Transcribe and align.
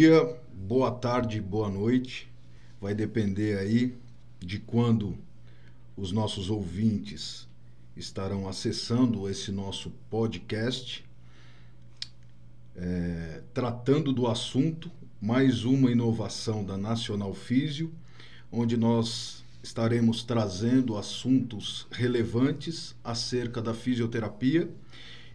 Dia, 0.00 0.34
boa 0.54 0.90
tarde, 0.90 1.42
boa 1.42 1.68
noite. 1.68 2.26
Vai 2.80 2.94
depender 2.94 3.58
aí 3.58 3.94
de 4.38 4.58
quando 4.58 5.14
os 5.94 6.10
nossos 6.10 6.48
ouvintes 6.48 7.46
estarão 7.94 8.48
acessando 8.48 9.28
esse 9.28 9.52
nosso 9.52 9.90
podcast, 10.08 11.04
é, 12.74 13.42
tratando 13.52 14.10
do 14.10 14.26
assunto 14.26 14.90
mais 15.20 15.66
uma 15.66 15.90
inovação 15.90 16.64
da 16.64 16.78
Nacional 16.78 17.34
Físio, 17.34 17.92
onde 18.50 18.78
nós 18.78 19.44
estaremos 19.62 20.22
trazendo 20.22 20.96
assuntos 20.96 21.86
relevantes 21.90 22.96
acerca 23.04 23.60
da 23.60 23.74
fisioterapia. 23.74 24.66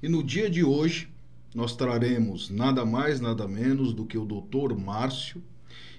E 0.01 0.09
no 0.09 0.23
dia 0.23 0.49
de 0.49 0.63
hoje, 0.63 1.07
nós 1.55 1.73
traremos 1.73 2.49
nada 2.49 2.85
mais, 2.85 3.21
nada 3.21 3.47
menos 3.47 3.93
do 3.93 4.05
que 4.05 4.17
o 4.17 4.25
Dr. 4.25 4.75
Márcio 4.77 5.41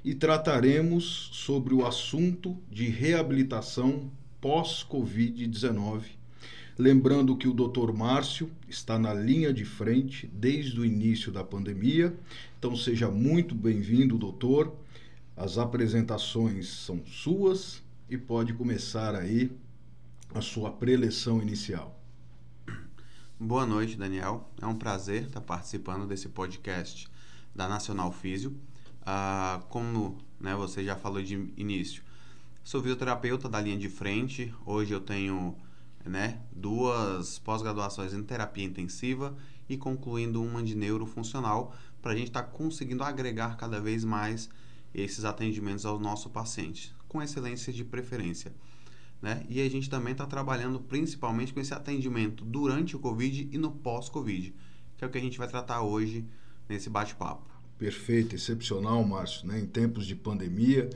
e 0.05 0.15
trataremos 0.15 1.31
sobre 1.33 1.73
o 1.73 1.87
assunto 1.87 2.59
de 2.71 2.89
reabilitação 2.91 4.11
pós-Covid-19. 4.39 6.03
Lembrando 6.79 7.35
que 7.35 7.49
o 7.49 7.55
Dr. 7.55 7.91
Márcio 7.95 8.51
está 8.69 8.99
na 8.99 9.15
linha 9.15 9.51
de 9.51 9.65
frente 9.65 10.27
desde 10.27 10.79
o 10.79 10.85
início 10.85 11.33
da 11.33 11.43
pandemia, 11.43 12.15
então 12.59 12.77
seja 12.77 13.11
muito 13.11 13.55
bem-vindo, 13.55 14.19
doutor. 14.19 14.77
As 15.35 15.57
apresentações 15.57 16.69
são 16.69 17.01
suas 17.07 17.83
e 18.11 18.19
pode 18.19 18.53
começar 18.53 19.15
aí 19.15 19.51
a 20.35 20.43
sua 20.43 20.71
preleção 20.71 21.41
inicial. 21.41 21.96
Boa 23.39 23.67
noite, 23.67 23.99
Daniel. 23.99 24.51
É 24.63 24.67
um 24.67 24.75
prazer 24.75 25.25
estar 25.25 25.43
participando 25.43 26.07
desse 26.07 26.27
podcast 26.27 27.07
da 27.55 27.69
Nacional 27.69 28.11
Físio. 28.11 28.57
Ah, 29.05 29.63
como 29.69 30.17
né, 30.41 30.55
você 30.55 30.83
já 30.83 30.97
falou 30.97 31.23
de 31.23 31.53
início, 31.55 32.03
sou 32.65 32.81
fisioterapeuta 32.81 33.47
da 33.47 33.61
linha 33.61 33.77
de 33.77 33.91
frente. 33.91 34.55
Hoje 34.65 34.95
eu 34.95 35.03
tenho 35.03 35.55
né, 36.03 36.41
duas 36.51 37.39
pós-graduações 37.39 38.15
em 38.15 38.23
terapia 38.23 38.65
intensiva 38.65 39.37
e 39.69 39.77
concluindo 39.77 40.43
uma 40.43 40.63
de 40.63 40.75
neurofuncional 40.75 41.75
para 42.01 42.13
a 42.13 42.17
gente 42.17 42.29
estar 42.29 42.43
tá 42.43 42.49
conseguindo 42.49 43.05
agregar 43.05 43.59
cada 43.59 43.79
vez 43.79 44.03
mais 44.03 44.49
esses 44.95 45.27
atendimentos 45.27 45.85
ao 45.85 46.01
nosso 46.01 46.31
paciente, 46.31 46.97
com 47.07 47.23
excelência 47.23 47.71
de 47.71 47.85
preferência. 47.85 48.55
Né? 49.27 49.45
E 49.49 49.61
a 49.61 49.69
gente 49.69 49.91
também 49.91 50.13
está 50.13 50.25
trabalhando 50.25 50.79
principalmente 50.79 51.53
com 51.53 51.59
esse 51.59 51.75
atendimento 51.75 52.45
durante 52.45 52.95
o 52.95 53.01
Covid 53.01 53.49
e 53.51 53.59
no 53.59 53.73
pós-Covid, 53.73 54.55
que 54.97 55.03
é 55.03 55.07
o 55.09 55.11
que 55.11 55.19
a 55.19 55.21
gente 55.21 55.37
vai 55.37 55.49
tratar 55.49 55.83
hoje 55.83 56.25
nesse 56.69 56.89
bate-papo. 56.89 57.45
Perfeito, 57.77 58.37
excepcional, 58.37 59.03
Márcio. 59.05 59.49
Né? 59.49 59.59
Em 59.59 59.67
tempos 59.67 60.07
de 60.07 60.15
pandemia, 60.15 60.89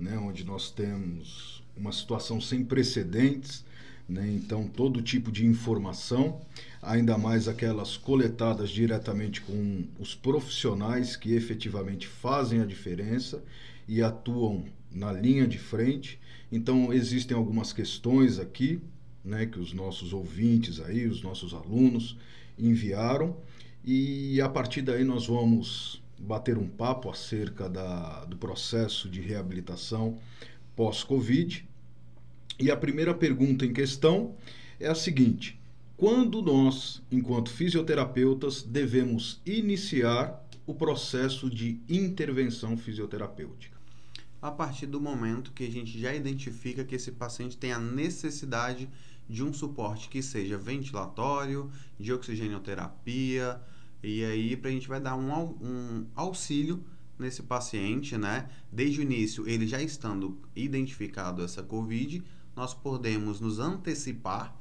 né, 0.00 0.16
onde 0.16 0.44
nós 0.46 0.70
temos 0.70 1.62
uma 1.76 1.92
situação 1.92 2.40
sem 2.40 2.64
precedentes, 2.64 3.66
né? 4.08 4.32
então 4.32 4.66
todo 4.66 5.02
tipo 5.02 5.30
de 5.30 5.44
informação, 5.44 6.40
ainda 6.80 7.18
mais 7.18 7.48
aquelas 7.48 7.98
coletadas 7.98 8.70
diretamente 8.70 9.42
com 9.42 9.84
os 9.98 10.14
profissionais 10.14 11.16
que 11.16 11.34
efetivamente 11.34 12.06
fazem 12.08 12.62
a 12.62 12.64
diferença 12.64 13.44
e 13.86 14.00
atuam 14.00 14.64
na 14.90 15.12
linha 15.12 15.46
de 15.46 15.58
frente 15.58 16.18
então, 16.54 16.92
existem 16.92 17.36
algumas 17.36 17.72
questões 17.72 18.38
aqui, 18.38 18.80
né, 19.24 19.44
que 19.44 19.58
os 19.58 19.72
nossos 19.72 20.12
ouvintes 20.12 20.78
aí, 20.78 21.04
os 21.04 21.20
nossos 21.20 21.52
alunos 21.52 22.16
enviaram, 22.56 23.36
e 23.84 24.40
a 24.40 24.48
partir 24.48 24.80
daí 24.82 25.02
nós 25.02 25.26
vamos 25.26 26.00
bater 26.16 26.56
um 26.56 26.68
papo 26.68 27.10
acerca 27.10 27.68
da, 27.68 28.24
do 28.26 28.36
processo 28.36 29.08
de 29.08 29.20
reabilitação 29.20 30.16
pós-Covid. 30.76 31.68
E 32.60 32.70
a 32.70 32.76
primeira 32.76 33.12
pergunta 33.12 33.66
em 33.66 33.72
questão 33.72 34.36
é 34.78 34.86
a 34.86 34.94
seguinte: 34.94 35.58
quando 35.96 36.40
nós, 36.40 37.02
enquanto 37.10 37.50
fisioterapeutas, 37.50 38.62
devemos 38.62 39.40
iniciar 39.44 40.40
o 40.64 40.72
processo 40.72 41.50
de 41.50 41.80
intervenção 41.88 42.76
fisioterapêutica? 42.76 43.73
A 44.44 44.50
partir 44.50 44.84
do 44.84 45.00
momento 45.00 45.52
que 45.52 45.64
a 45.64 45.70
gente 45.70 45.98
já 45.98 46.14
identifica 46.14 46.84
que 46.84 46.94
esse 46.94 47.10
paciente 47.10 47.56
tem 47.56 47.72
a 47.72 47.78
necessidade 47.78 48.90
de 49.26 49.42
um 49.42 49.54
suporte 49.54 50.06
que 50.10 50.22
seja 50.22 50.58
ventilatório, 50.58 51.70
de 51.98 52.12
oxigenoterapia, 52.12 53.58
e 54.02 54.22
aí 54.22 54.54
para 54.54 54.68
a 54.68 54.72
gente 54.74 54.86
vai 54.86 55.00
dar 55.00 55.16
um, 55.16 55.32
um 55.62 56.06
auxílio 56.14 56.84
nesse 57.18 57.42
paciente, 57.42 58.18
né? 58.18 58.50
Desde 58.70 59.00
o 59.00 59.02
início, 59.02 59.48
ele 59.48 59.66
já 59.66 59.80
estando 59.80 60.38
identificado 60.54 61.42
essa 61.42 61.62
COVID, 61.62 62.22
nós 62.54 62.74
podemos 62.74 63.40
nos 63.40 63.58
antecipar 63.58 64.54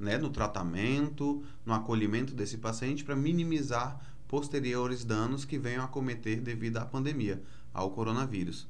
né, 0.00 0.18
no 0.18 0.30
tratamento, 0.30 1.44
no 1.64 1.72
acolhimento 1.72 2.34
desse 2.34 2.58
paciente 2.58 3.04
para 3.04 3.14
minimizar 3.14 4.00
posteriores 4.26 5.04
danos 5.04 5.44
que 5.44 5.60
venham 5.60 5.84
a 5.84 5.86
cometer 5.86 6.40
devido 6.40 6.78
à 6.78 6.84
pandemia, 6.84 7.40
ao 7.72 7.92
coronavírus. 7.92 8.66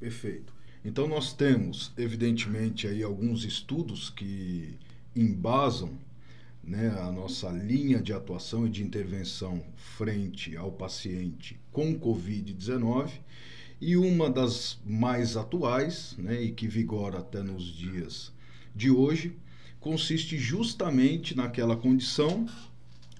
Perfeito. 0.00 0.52
Então 0.82 1.06
nós 1.06 1.34
temos, 1.34 1.92
evidentemente, 1.96 2.88
aí 2.88 3.02
alguns 3.02 3.44
estudos 3.44 4.08
que 4.08 4.78
embasam 5.14 5.92
né, 6.64 6.88
a 6.98 7.12
nossa 7.12 7.50
linha 7.50 8.00
de 8.00 8.14
atuação 8.14 8.66
e 8.66 8.70
de 8.70 8.82
intervenção 8.82 9.62
frente 9.76 10.56
ao 10.56 10.72
paciente 10.72 11.60
com 11.70 11.98
Covid-19 11.98 13.10
e 13.78 13.96
uma 13.96 14.30
das 14.30 14.78
mais 14.84 15.36
atuais 15.36 16.14
né, 16.18 16.42
e 16.42 16.50
que 16.50 16.66
vigora 16.66 17.18
até 17.18 17.42
nos 17.42 17.64
dias 17.64 18.32
de 18.74 18.90
hoje 18.90 19.36
consiste 19.80 20.38
justamente 20.38 21.36
naquela 21.36 21.76
condição 21.76 22.46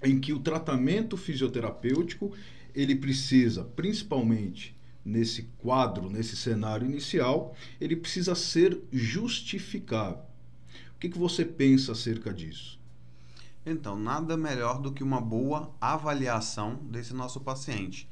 em 0.03 0.19
que 0.19 0.33
o 0.33 0.39
tratamento 0.39 1.15
fisioterapêutico 1.15 2.31
ele 2.73 2.95
precisa 2.95 3.63
principalmente 3.63 4.75
nesse 5.03 5.43
quadro, 5.57 6.09
nesse 6.09 6.35
cenário 6.35 6.87
inicial, 6.87 7.55
ele 7.79 7.95
precisa 7.95 8.35
ser 8.35 8.81
justificável. 8.91 10.23
O 10.95 10.99
que, 10.99 11.09
que 11.09 11.17
você 11.17 11.43
pensa 11.43 11.91
acerca 11.91 12.33
disso? 12.33 12.79
Então, 13.65 13.97
nada 13.97 14.35
melhor 14.35 14.79
do 14.79 14.91
que 14.91 15.03
uma 15.03 15.21
boa 15.21 15.71
avaliação 15.79 16.75
desse 16.89 17.13
nosso 17.13 17.39
paciente. 17.39 18.07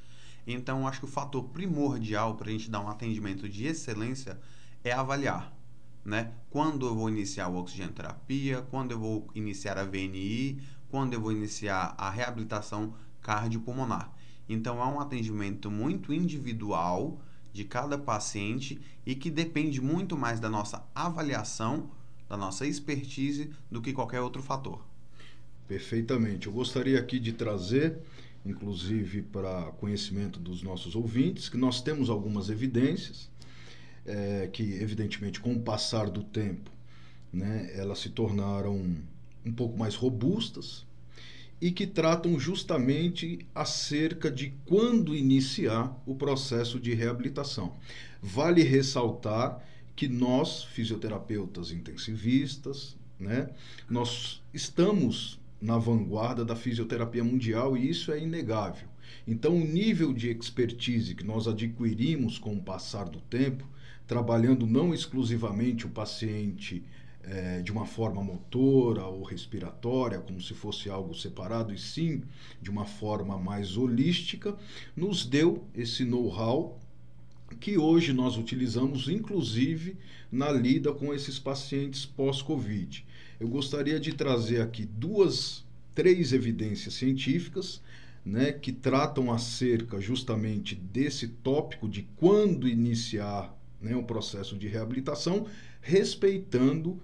Então, 0.46 0.88
acho 0.88 1.00
que 1.00 1.06
o 1.06 1.10
fator 1.10 1.44
primordial 1.46 2.36
para 2.36 2.50
a 2.50 2.52
gente 2.52 2.70
dar 2.70 2.82
um 2.82 2.90
atendimento 2.90 3.48
de 3.48 3.66
excelência 3.66 4.40
é 4.84 4.92
avaliar. 4.92 5.54
Né? 6.04 6.32
Quando 6.50 6.88
eu 6.88 6.96
vou 6.96 7.10
iniciar 7.10 7.46
a 7.46 7.50
oxigenoterapia, 7.50 8.62
quando 8.70 8.92
eu 8.92 9.00
vou 9.00 9.28
iniciar 9.36 9.78
a 9.78 9.84
VNI, 9.84 10.62
quando 10.90 11.14
eu 11.14 11.22
vou 11.22 11.32
iniciar 11.32 11.94
a 11.98 12.10
reabilitação 12.10 12.94
cardiopulmonar. 13.22 14.12
Então, 14.50 14.82
é 14.82 14.86
um 14.86 15.00
atendimento 15.00 15.70
muito 15.70 16.12
individual 16.12 17.22
de 17.54 17.64
cada 17.64 17.98
paciente 17.98 18.82
e 19.06 19.16
que 19.16 19.30
depende 19.30 19.80
muito 19.80 20.18
mais 20.18 20.40
da 20.40 20.50
nossa 20.50 20.84
avaliação, 20.94 21.92
da 22.28 22.36
nossa 22.36 22.66
expertise, 22.66 23.52
do 23.70 23.82
que 23.82 23.94
qualquer 23.94 24.22
outro 24.22 24.42
fator. 24.42 24.84
Perfeitamente. 25.68 26.48
Eu 26.48 26.54
gostaria 26.54 27.00
aqui 27.00 27.20
de 27.20 27.32
trazer, 27.32 28.00
inclusive 28.44 29.22
para 29.22 29.72
conhecimento 29.74 30.40
dos 30.40 30.64
nossos 30.64 30.96
ouvintes, 30.96 31.48
que 31.48 31.58
nós 31.58 31.80
temos 31.80 32.10
algumas 32.10 32.50
evidências 32.50 33.30
é, 34.06 34.50
que, 34.52 34.64
evidentemente, 34.64 35.40
com 35.40 35.54
o 35.54 35.60
passar 35.60 36.10
do 36.10 36.24
tempo, 36.24 36.72
né, 37.32 37.70
elas 37.76 38.00
se 38.00 38.10
tornaram 38.10 38.98
um 39.46 39.54
pouco 39.54 39.78
mais 39.78 39.94
robustas, 39.94 40.86
e 41.62 41.72
que 41.72 41.86
tratam 41.86 42.40
justamente 42.40 43.40
acerca 43.54 44.32
de 44.32 44.54
quando 44.66 45.16
iniciar 45.16 45.96
o 46.06 46.16
processo 46.16 46.80
de 46.80 46.94
reabilitação. 46.94 47.76
Vale 48.22 48.64
ressaltar 48.64 49.62
que 49.96 50.08
nós, 50.08 50.64
fisioterapeutas 50.64 51.72
intensivistas, 51.72 52.96
né, 53.20 53.50
nós 53.90 54.42
estamos 54.54 55.40
na 55.62 55.78
vanguarda 55.78 56.46
da 56.46 56.56
fisioterapia 56.56 57.24
mundial 57.24 57.76
e 57.76 57.90
isso 57.90 58.12
é 58.12 58.20
inegável. 58.20 58.88
Então, 59.28 59.56
o 59.56 59.66
nível 59.66 60.14
de 60.14 60.30
expertise 60.30 61.14
que 61.14 61.26
nós 61.26 61.48
adquirimos 61.48 62.40
com 62.40 62.56
o 62.56 62.62
passar 62.62 63.10
do 63.10 63.20
tempo, 63.20 63.68
trabalhando 64.08 64.66
não 64.66 64.94
exclusivamente 64.94 65.86
o 65.86 65.90
paciente 65.90 66.84
é, 67.24 67.62
de 67.62 67.72
uma 67.72 67.86
forma 67.86 68.24
motora 68.24 69.06
ou 69.06 69.24
respiratória, 69.24 70.20
como 70.20 70.42
se 70.42 70.54
fosse 70.54 70.90
algo 70.90 71.14
separado, 71.14 71.74
e 71.74 71.78
sim 71.78 72.24
de 72.62 72.70
uma 72.70 72.86
forma 72.86 73.38
mais 73.38 73.78
holística, 73.78 74.56
nos 74.96 75.26
deu 75.26 75.64
esse 75.76 76.04
know-how 76.06 76.80
que 77.60 77.78
hoje 77.78 78.14
nós 78.14 78.38
utilizamos, 78.38 79.08
inclusive, 79.10 79.98
na 80.32 80.52
lida 80.52 80.94
com 80.94 81.14
esses 81.14 81.40
pacientes 81.40 82.06
pós-Covid. 82.06 83.06
Eu 83.40 83.48
gostaria 83.48 84.00
de 84.00 84.14
trazer 84.14 84.62
aqui 84.62 84.86
duas, 84.86 85.66
três 85.96 86.32
evidências 86.34 86.94
científicas 86.94 87.82
né, 88.26 88.52
que 88.52 88.72
tratam 88.72 89.32
acerca 89.32 90.00
justamente 90.00 90.76
desse 90.76 91.28
tópico 91.28 91.88
de 91.88 92.08
quando 92.18 92.68
iniciar 92.68 93.56
né, 93.82 93.96
o 93.96 94.04
processo 94.04 94.58
de 94.58 94.68
reabilitação, 94.68 95.48
respeitando, 95.82 97.02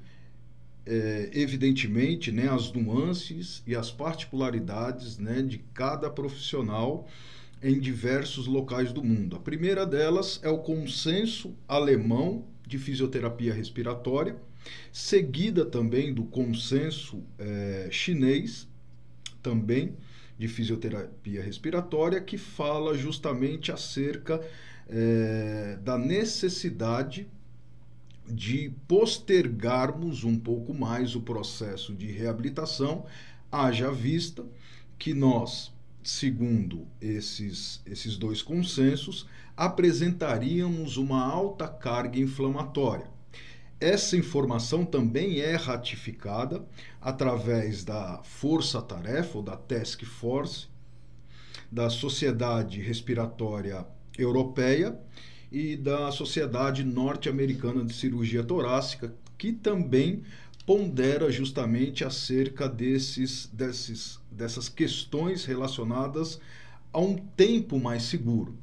é, 0.85 1.29
evidentemente, 1.33 2.31
né, 2.31 2.47
as 2.47 2.71
nuances 2.71 3.63
e 3.65 3.75
as 3.75 3.89
particularidades 3.91 5.17
né, 5.17 5.41
de 5.41 5.57
cada 5.73 6.09
profissional 6.09 7.07
em 7.61 7.79
diversos 7.79 8.45
locais 8.45 8.93
do 8.93 9.03
mundo. 9.03 9.35
A 9.35 9.39
primeira 9.39 9.85
delas 9.85 10.39
é 10.43 10.49
o 10.49 10.59
consenso 10.59 11.55
alemão 11.67 12.45
de 12.67 12.77
fisioterapia 12.77 13.53
respiratória, 13.53 14.35
seguida 14.91 15.65
também 15.65 16.13
do 16.13 16.25
consenso 16.25 17.23
é, 17.39 17.87
chinês, 17.91 18.67
também 19.41 19.95
de 20.37 20.47
fisioterapia 20.47 21.41
respiratória, 21.41 22.19
que 22.19 22.37
fala 22.37 22.95
justamente 22.95 23.71
acerca 23.71 24.41
é, 24.87 25.77
da 25.81 25.97
necessidade 25.97 27.27
de 28.27 28.71
postergarmos 28.87 30.23
um 30.23 30.37
pouco 30.37 30.73
mais 30.73 31.15
o 31.15 31.21
processo 31.21 31.93
de 31.93 32.07
reabilitação, 32.11 33.05
haja 33.51 33.91
vista 33.91 34.43
que 34.97 35.13
nós, 35.13 35.71
segundo 36.03 36.87
esses, 36.99 37.81
esses 37.85 38.17
dois 38.17 38.41
consensos, 38.41 39.27
apresentaríamos 39.55 40.97
uma 40.97 41.23
alta 41.23 41.67
carga 41.67 42.19
inflamatória. 42.19 43.07
Essa 43.79 44.17
informação 44.17 44.85
também 44.85 45.39
é 45.41 45.55
ratificada 45.55 46.65
através 47.01 47.83
da 47.83 48.21
força-tarefa, 48.23 49.37
ou 49.37 49.43
da 49.43 49.57
Task 49.57 50.03
Force, 50.03 50.67
da 51.71 51.89
Sociedade 51.89 52.81
Respiratória 52.81 53.85
Europeia 54.17 54.97
e 55.55 55.77
da 55.77 56.11
Sociedade 56.11 56.83
Norte-Americana 56.83 57.85
de 57.85 57.93
Cirurgia 57.93 58.43
Torácica, 58.43 59.15
que 59.37 59.53
também 59.53 60.21
pondera 60.65 61.31
justamente 61.31 62.03
acerca 62.03 62.67
desses, 62.67 63.49
desses, 63.53 64.19
dessas 64.29 64.67
questões 64.67 65.45
relacionadas 65.45 66.41
a 66.91 66.99
um 66.99 67.15
tempo 67.15 67.79
mais 67.79 68.03
seguro. 68.03 68.57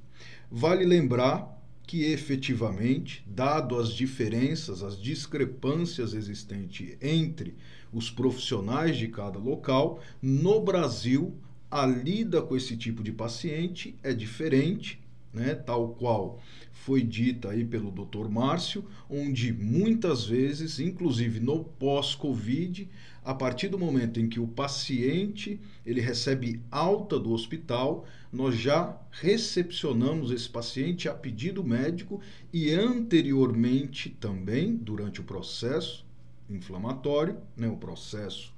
Vale 0.50 0.84
lembrar 0.84 1.58
que 1.86 2.04
efetivamente, 2.04 3.24
dado 3.26 3.78
as 3.78 3.88
diferenças, 3.88 4.82
as 4.82 5.00
discrepâncias 5.00 6.12
existentes 6.12 6.98
entre 7.00 7.54
os 7.90 8.10
profissionais 8.10 8.98
de 8.98 9.08
cada 9.08 9.38
local, 9.38 10.02
no 10.20 10.60
Brasil 10.60 11.34
a 11.70 11.86
lida 11.86 12.42
com 12.42 12.54
esse 12.54 12.76
tipo 12.76 13.02
de 13.02 13.12
paciente 13.12 13.96
é 14.02 14.12
diferente 14.12 15.01
né, 15.32 15.54
tal 15.54 15.90
qual 15.90 16.40
foi 16.72 17.02
dita 17.02 17.50
aí 17.50 17.64
pelo 17.64 17.90
Dr. 17.90 18.28
Márcio, 18.28 18.84
onde 19.08 19.52
muitas 19.52 20.24
vezes, 20.24 20.80
inclusive 20.80 21.38
no 21.40 21.64
pós-Covid, 21.64 22.88
a 23.24 23.32
partir 23.32 23.68
do 23.68 23.78
momento 23.78 24.18
em 24.18 24.28
que 24.28 24.40
o 24.40 24.48
paciente 24.48 25.60
ele 25.86 26.00
recebe 26.00 26.60
alta 26.70 27.18
do 27.18 27.32
hospital, 27.32 28.04
nós 28.32 28.56
já 28.56 28.98
recepcionamos 29.12 30.32
esse 30.32 30.48
paciente 30.48 31.08
a 31.08 31.14
pedido 31.14 31.62
médico 31.62 32.20
e 32.52 32.72
anteriormente 32.72 34.10
também, 34.10 34.74
durante 34.74 35.20
o 35.20 35.24
processo 35.24 36.04
inflamatório, 36.50 37.38
né, 37.56 37.68
o 37.68 37.76
processo 37.76 38.52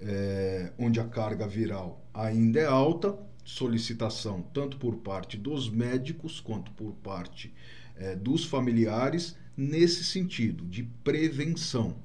é, 0.00 0.72
onde 0.78 1.00
a 1.00 1.04
carga 1.04 1.46
viral 1.46 2.04
ainda 2.12 2.60
é 2.60 2.66
alta, 2.66 3.16
solicitação 3.44 4.42
tanto 4.52 4.76
por 4.78 4.96
parte 4.96 5.36
dos 5.36 5.68
médicos 5.68 6.40
quanto 6.40 6.70
por 6.72 6.92
parte 6.94 7.52
é, 7.96 8.16
dos 8.16 8.44
familiares 8.44 9.36
nesse 9.56 10.02
sentido 10.02 10.64
de 10.64 10.82
prevenção. 11.04 11.96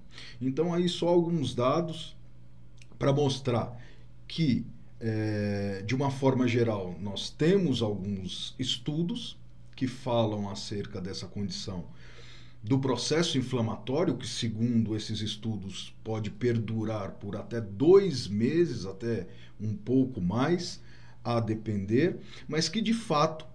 Então 0.41 0.73
aí 0.73 0.87
só 0.87 1.07
alguns 1.07 1.55
dados 1.55 2.15
para 2.97 3.13
mostrar 3.13 3.79
que 4.27 4.65
é, 4.99 5.81
de 5.85 5.95
uma 5.95 6.11
forma 6.11 6.47
geral 6.47 6.95
nós 6.99 7.29
temos 7.29 7.81
alguns 7.81 8.53
estudos 8.59 9.37
que 9.75 9.87
falam 9.87 10.49
acerca 10.49 10.99
dessa 10.99 11.25
condição 11.25 11.85
do 12.61 12.77
processo 12.77 13.37
inflamatório, 13.37 14.17
que 14.17 14.27
segundo 14.27 14.95
esses 14.95 15.21
estudos 15.21 15.95
pode 16.03 16.29
perdurar 16.29 17.11
por 17.11 17.37
até 17.37 17.61
dois 17.61 18.27
meses, 18.27 18.85
até 18.85 19.27
um 19.59 19.73
pouco 19.73 20.19
mais, 20.19 20.81
a 21.23 21.39
depender, 21.39 22.17
mas 22.47 22.69
que 22.69 22.81
de 22.81 22.93
fato 22.93 23.45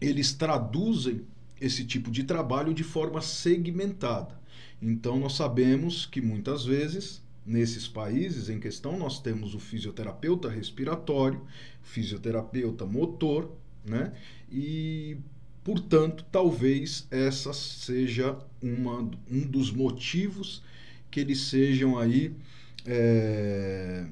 eles 0.00 0.32
traduzem 0.32 1.22
esse 1.60 1.84
tipo 1.84 2.10
de 2.10 2.24
trabalho 2.24 2.74
de 2.74 2.84
forma 2.84 3.20
segmentada. 3.20 4.38
Então 4.80 5.18
nós 5.18 5.34
sabemos 5.34 6.04
que 6.04 6.20
muitas 6.20 6.64
vezes 6.64 7.22
nesses 7.46 7.86
países 7.86 8.48
em 8.48 8.58
questão 8.58 8.98
nós 8.98 9.20
temos 9.20 9.54
o 9.54 9.60
fisioterapeuta 9.60 10.50
respiratório, 10.50 11.40
fisioterapeuta 11.82 12.84
motor, 12.84 13.50
né? 13.84 14.12
E 14.50 15.16
portanto, 15.64 16.24
talvez 16.30 17.06
essa 17.10 17.52
seja 17.52 18.38
uma, 18.62 19.10
um 19.30 19.40
dos 19.40 19.70
motivos 19.70 20.62
que 21.10 21.20
eles 21.20 21.40
sejam 21.40 21.98
aí 21.98 22.34
é, 22.84 24.06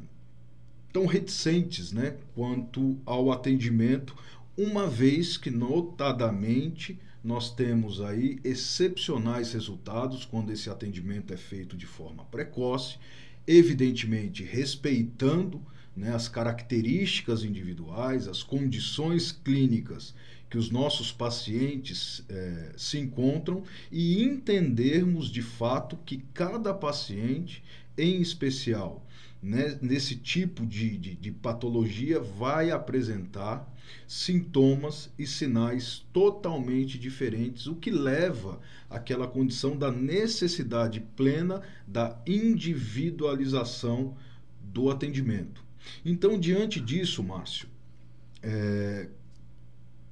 tão 0.94 1.06
reticentes 1.06 1.90
né, 1.90 2.14
quanto 2.36 2.96
ao 3.04 3.32
atendimento, 3.32 4.14
uma 4.56 4.86
vez 4.86 5.36
que, 5.36 5.50
notadamente, 5.50 6.96
nós 7.22 7.52
temos 7.52 8.00
aí 8.00 8.38
excepcionais 8.44 9.52
resultados 9.52 10.24
quando 10.24 10.52
esse 10.52 10.70
atendimento 10.70 11.34
é 11.34 11.36
feito 11.36 11.76
de 11.76 11.84
forma 11.84 12.24
precoce, 12.26 12.96
evidentemente 13.44 14.44
respeitando 14.44 15.60
né, 15.96 16.14
as 16.14 16.28
características 16.28 17.42
individuais, 17.42 18.28
as 18.28 18.44
condições 18.44 19.32
clínicas 19.32 20.14
que 20.48 20.56
os 20.56 20.70
nossos 20.70 21.10
pacientes 21.10 22.22
eh, 22.28 22.72
se 22.76 23.00
encontram 23.00 23.64
e 23.90 24.22
entendermos 24.22 25.28
de 25.28 25.42
fato 25.42 25.98
que 26.06 26.18
cada 26.32 26.72
paciente, 26.72 27.64
em 27.98 28.20
especial 28.20 29.03
né, 29.44 29.78
nesse 29.82 30.16
tipo 30.16 30.64
de, 30.64 30.96
de, 30.96 31.14
de 31.16 31.30
patologia 31.30 32.18
vai 32.18 32.70
apresentar 32.70 33.70
sintomas 34.08 35.10
e 35.18 35.26
sinais 35.26 36.02
totalmente 36.14 36.98
diferentes, 36.98 37.66
o 37.66 37.74
que 37.74 37.90
leva 37.90 38.58
àquela 38.88 39.28
condição 39.28 39.76
da 39.76 39.92
necessidade 39.92 41.00
plena 41.14 41.60
da 41.86 42.18
individualização 42.26 44.16
do 44.62 44.90
atendimento. 44.90 45.62
Então, 46.02 46.40
diante 46.40 46.80
disso, 46.80 47.22
Márcio, 47.22 47.68
é, 48.42 49.10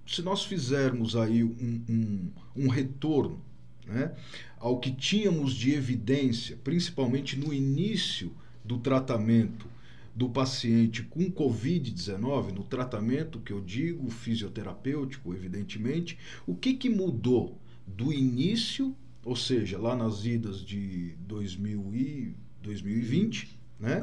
se 0.06 0.20
nós 0.20 0.44
fizermos 0.44 1.16
aí 1.16 1.42
um, 1.42 1.82
um, 1.88 2.30
um 2.54 2.68
retorno 2.68 3.42
né, 3.86 4.12
ao 4.58 4.78
que 4.78 4.92
tínhamos 4.92 5.54
de 5.54 5.72
evidência, 5.72 6.58
principalmente 6.62 7.38
no 7.38 7.50
início 7.50 8.30
do 8.64 8.78
tratamento 8.78 9.66
do 10.14 10.28
paciente 10.28 11.02
com 11.02 11.30
Covid-19, 11.30 12.52
no 12.52 12.64
tratamento 12.64 13.40
que 13.40 13.52
eu 13.52 13.60
digo 13.60 14.10
fisioterapêutico, 14.10 15.32
evidentemente, 15.34 16.18
o 16.46 16.54
que, 16.54 16.74
que 16.74 16.90
mudou 16.90 17.58
do 17.86 18.12
início, 18.12 18.94
ou 19.24 19.34
seja, 19.34 19.78
lá 19.78 19.96
nas 19.96 20.24
idas 20.24 20.64
de 20.64 21.14
2000 21.26 21.94
e 21.94 22.34
2020, 22.62 23.48
né, 23.80 24.00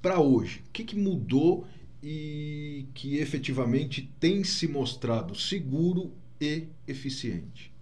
para 0.00 0.20
hoje? 0.20 0.60
O 0.68 0.72
que, 0.72 0.84
que 0.84 0.96
mudou 0.96 1.66
e 2.02 2.86
que 2.94 3.16
efetivamente 3.16 4.08
tem 4.20 4.44
se 4.44 4.68
mostrado 4.68 5.34
seguro 5.34 6.12
e 6.40 6.68
eficiente? 6.86 7.72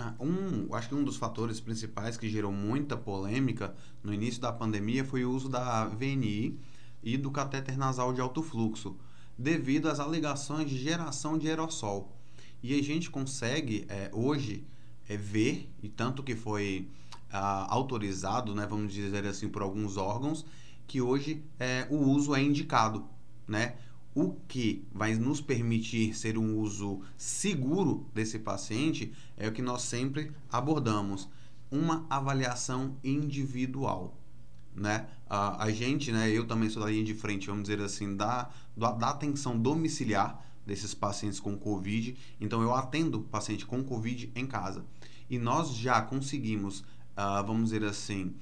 Ah, 0.00 0.14
um, 0.20 0.72
acho 0.76 0.90
que 0.90 0.94
um 0.94 1.02
dos 1.02 1.16
fatores 1.16 1.58
principais 1.58 2.16
que 2.16 2.28
gerou 2.28 2.52
muita 2.52 2.96
polêmica 2.96 3.74
no 4.00 4.14
início 4.14 4.40
da 4.40 4.52
pandemia 4.52 5.04
foi 5.04 5.24
o 5.24 5.32
uso 5.32 5.48
da 5.48 5.86
VNI 5.86 6.56
e 7.02 7.16
do 7.16 7.32
catéter 7.32 7.76
nasal 7.76 8.12
de 8.12 8.20
alto 8.20 8.40
fluxo, 8.40 8.96
devido 9.36 9.88
às 9.88 9.98
alegações 9.98 10.70
de 10.70 10.78
geração 10.78 11.36
de 11.36 11.48
aerossol. 11.48 12.16
E 12.62 12.78
a 12.78 12.80
gente 12.80 13.10
consegue 13.10 13.86
é, 13.88 14.08
hoje 14.14 14.64
é, 15.08 15.16
ver, 15.16 15.68
e 15.82 15.88
tanto 15.88 16.22
que 16.22 16.36
foi 16.36 16.88
ah, 17.28 17.66
autorizado, 17.68 18.54
né, 18.54 18.68
vamos 18.70 18.92
dizer 18.92 19.26
assim, 19.26 19.48
por 19.48 19.62
alguns 19.62 19.96
órgãos, 19.96 20.46
que 20.86 21.00
hoje 21.00 21.42
é, 21.58 21.88
o 21.90 21.96
uso 21.96 22.36
é 22.36 22.40
indicado, 22.40 23.04
né? 23.48 23.74
O 24.18 24.32
que 24.48 24.84
vai 24.90 25.14
nos 25.14 25.40
permitir 25.40 26.12
ser 26.12 26.36
um 26.36 26.58
uso 26.58 27.02
seguro 27.16 28.10
desse 28.12 28.40
paciente 28.40 29.12
é 29.36 29.46
o 29.46 29.52
que 29.52 29.62
nós 29.62 29.82
sempre 29.82 30.32
abordamos, 30.50 31.28
uma 31.70 32.04
avaliação 32.10 32.96
individual. 33.04 34.18
né? 34.74 35.06
A, 35.30 35.62
a 35.62 35.70
gente, 35.70 36.10
né? 36.10 36.28
Eu 36.32 36.48
também 36.48 36.68
sou 36.68 36.82
da 36.82 36.90
linha 36.90 37.04
de 37.04 37.14
frente, 37.14 37.46
vamos 37.46 37.62
dizer 37.62 37.80
assim, 37.80 38.16
da, 38.16 38.50
da, 38.76 39.08
atenção 39.08 39.56
domiciliar 39.56 40.44
desses 40.66 40.92
pacientes 40.94 41.38
com 41.38 41.56
Covid. 41.56 42.16
Então, 42.40 42.60
eu 42.60 42.74
atendo 42.74 43.20
paciente 43.20 43.64
com 43.64 43.84
Covid 43.84 44.32
em 44.34 44.48
casa. 44.48 44.84
E 45.30 45.38
nós 45.38 45.72
já 45.76 46.02
conseguimos, 46.02 46.80
uh, 46.80 47.46
vamos 47.46 47.70
dizer 47.70 47.84
assim, 47.84 48.34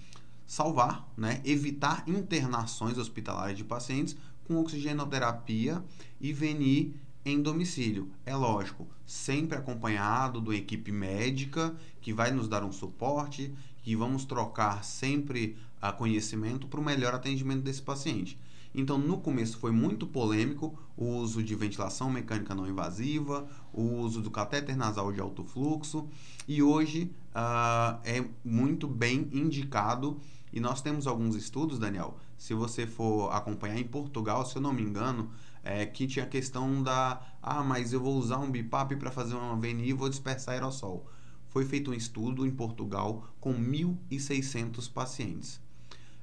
salvar, 0.46 1.06
né? 1.18 1.42
Evitar 1.44 2.02
internações 2.06 2.96
hospitalares 2.96 3.58
de 3.58 3.64
pacientes 3.64 4.16
com 4.46 4.56
oxigenoterapia 4.58 5.82
e 6.20 6.32
VNI 6.32 6.94
em 7.24 7.42
domicílio. 7.42 8.08
É 8.24 8.34
lógico, 8.36 8.86
sempre 9.04 9.58
acompanhado 9.58 10.40
de 10.40 10.48
uma 10.48 10.56
equipe 10.56 10.92
médica 10.92 11.74
que 12.00 12.12
vai 12.12 12.30
nos 12.30 12.48
dar 12.48 12.62
um 12.62 12.70
suporte, 12.70 13.52
que 13.82 13.96
vamos 13.96 14.24
trocar 14.24 14.84
sempre 14.84 15.56
a 15.82 15.92
conhecimento 15.92 16.66
para 16.68 16.80
o 16.80 16.84
melhor 16.84 17.14
atendimento 17.14 17.62
desse 17.62 17.82
paciente. 17.82 18.38
Então, 18.74 18.98
no 18.98 19.18
começo 19.18 19.56
foi 19.56 19.72
muito 19.72 20.06
polêmico 20.06 20.78
o 20.96 21.06
uso 21.16 21.42
de 21.42 21.54
ventilação 21.54 22.10
mecânica 22.10 22.54
não 22.54 22.68
invasiva, 22.68 23.48
o 23.72 23.82
uso 23.82 24.20
do 24.20 24.30
catéter 24.30 24.76
nasal 24.76 25.10
de 25.10 25.20
alto 25.20 25.44
fluxo, 25.44 26.06
e 26.46 26.62
hoje 26.62 27.10
uh, 27.34 27.98
é 28.04 28.22
muito 28.44 28.86
bem 28.86 29.28
indicado. 29.32 30.20
E 30.52 30.60
nós 30.60 30.82
temos 30.82 31.06
alguns 31.06 31.34
estudos, 31.34 31.78
Daniel. 31.78 32.18
Se 32.36 32.54
você 32.54 32.86
for 32.86 33.30
acompanhar 33.30 33.78
em 33.78 33.86
Portugal, 33.86 34.44
se 34.44 34.56
eu 34.56 34.62
não 34.62 34.72
me 34.72 34.82
engano, 34.82 35.30
é, 35.62 35.86
que 35.86 36.06
tinha 36.06 36.24
a 36.24 36.28
questão 36.28 36.82
da 36.82 37.20
ah, 37.42 37.62
mas 37.62 37.92
eu 37.92 38.00
vou 38.00 38.16
usar 38.16 38.38
um 38.38 38.50
BIPAP 38.50 38.96
para 38.96 39.10
fazer 39.10 39.34
uma 39.34 39.56
VNI 39.56 39.88
e 39.88 39.92
vou 39.92 40.08
dispersar 40.08 40.54
aerossol. 40.54 41.10
Foi 41.48 41.64
feito 41.64 41.90
um 41.90 41.94
estudo 41.94 42.46
em 42.46 42.50
Portugal 42.50 43.28
com 43.40 43.54
1.600 43.54 44.92
pacientes. 44.92 45.60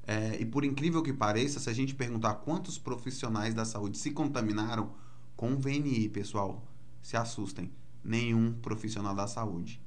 É, 0.06 0.38
e 0.40 0.46
por 0.46 0.66
incrível 0.66 1.02
que 1.02 1.14
pareça, 1.14 1.60
se 1.60 1.70
a 1.70 1.74
gente 1.74 1.96
perguntar 1.96 2.36
quantos 2.36 2.78
profissionais 2.78 3.54
da 3.54 3.66
saúde 3.66 3.98
se 3.98 4.12
contaminaram 4.12 4.92
com 5.36 5.58
VNI, 5.58 6.10
pessoal, 6.10 6.64
se 7.02 7.18
assustem, 7.18 7.72
nenhum 8.04 8.54
profissional 8.54 9.16
da 9.16 9.28
saúde. 9.28 9.82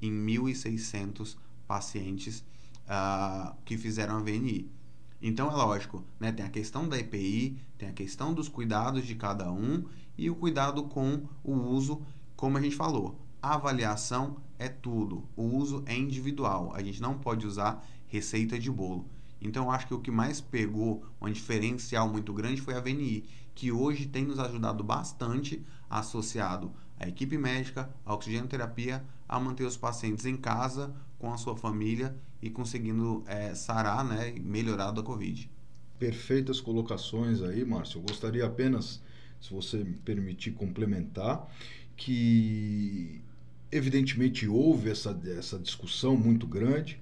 Em 0.00 0.12
1.600 0.12 1.36
pacientes 1.66 2.44
uh, 2.86 3.54
que 3.64 3.76
fizeram 3.76 4.16
a 4.16 4.20
VNI. 4.20 4.70
Então 5.20 5.50
é 5.50 5.54
lógico, 5.54 6.04
né? 6.20 6.30
Tem 6.30 6.44
a 6.44 6.50
questão 6.50 6.88
da 6.88 6.98
EPI, 6.98 7.58
tem 7.78 7.88
a 7.88 7.92
questão 7.92 8.34
dos 8.34 8.48
cuidados 8.48 9.06
de 9.06 9.14
cada 9.14 9.50
um 9.50 9.84
e 10.16 10.30
o 10.30 10.34
cuidado 10.34 10.84
com 10.84 11.22
o 11.42 11.52
uso, 11.52 12.02
como 12.36 12.58
a 12.58 12.60
gente 12.60 12.76
falou. 12.76 13.18
A 13.42 13.54
avaliação 13.54 14.36
é 14.58 14.68
tudo, 14.68 15.24
o 15.36 15.42
uso 15.42 15.82
é 15.86 15.96
individual. 15.96 16.72
A 16.74 16.82
gente 16.82 17.00
não 17.00 17.18
pode 17.18 17.46
usar 17.46 17.84
receita 18.06 18.58
de 18.58 18.70
bolo. 18.70 19.06
Então 19.40 19.70
acho 19.70 19.86
que 19.86 19.94
o 19.94 20.00
que 20.00 20.10
mais 20.10 20.40
pegou 20.40 21.04
um 21.20 21.30
diferencial 21.30 22.08
muito 22.08 22.32
grande 22.32 22.60
foi 22.60 22.74
a 22.74 22.80
VNI, 22.80 23.24
que 23.54 23.70
hoje 23.70 24.06
tem 24.06 24.24
nos 24.24 24.38
ajudado 24.38 24.82
bastante 24.82 25.64
associado 25.88 26.72
à 26.98 27.08
equipe 27.08 27.38
médica, 27.38 27.90
à 28.04 28.14
oxigenoterapia, 28.14 29.04
a 29.28 29.38
manter 29.38 29.64
os 29.64 29.76
pacientes 29.76 30.24
em 30.24 30.36
casa 30.36 30.94
com 31.26 31.32
a 31.32 31.36
sua 31.36 31.56
família 31.56 32.14
e 32.40 32.48
conseguindo 32.48 33.24
é, 33.26 33.52
sarar 33.52 34.04
né, 34.04 34.32
melhorar 34.40 34.92
da 34.92 35.02
Covid. 35.02 35.50
Perfeitas 35.98 36.60
colocações 36.60 37.42
aí, 37.42 37.64
Márcio. 37.64 37.98
Eu 37.98 38.02
gostaria 38.02 38.46
apenas, 38.46 39.02
se 39.40 39.52
você 39.52 39.78
me 39.78 39.96
permitir 39.96 40.52
complementar, 40.52 41.52
que 41.96 43.20
evidentemente 43.72 44.46
houve 44.46 44.88
essa, 44.88 45.20
essa 45.36 45.58
discussão 45.58 46.16
muito 46.16 46.46
grande 46.46 47.00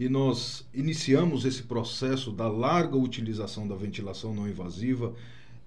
e 0.00 0.08
nós 0.08 0.66
iniciamos 0.72 1.44
esse 1.44 1.64
processo 1.64 2.32
da 2.32 2.48
larga 2.48 2.96
utilização 2.96 3.68
da 3.68 3.74
ventilação 3.74 4.32
não 4.32 4.48
invasiva 4.48 5.14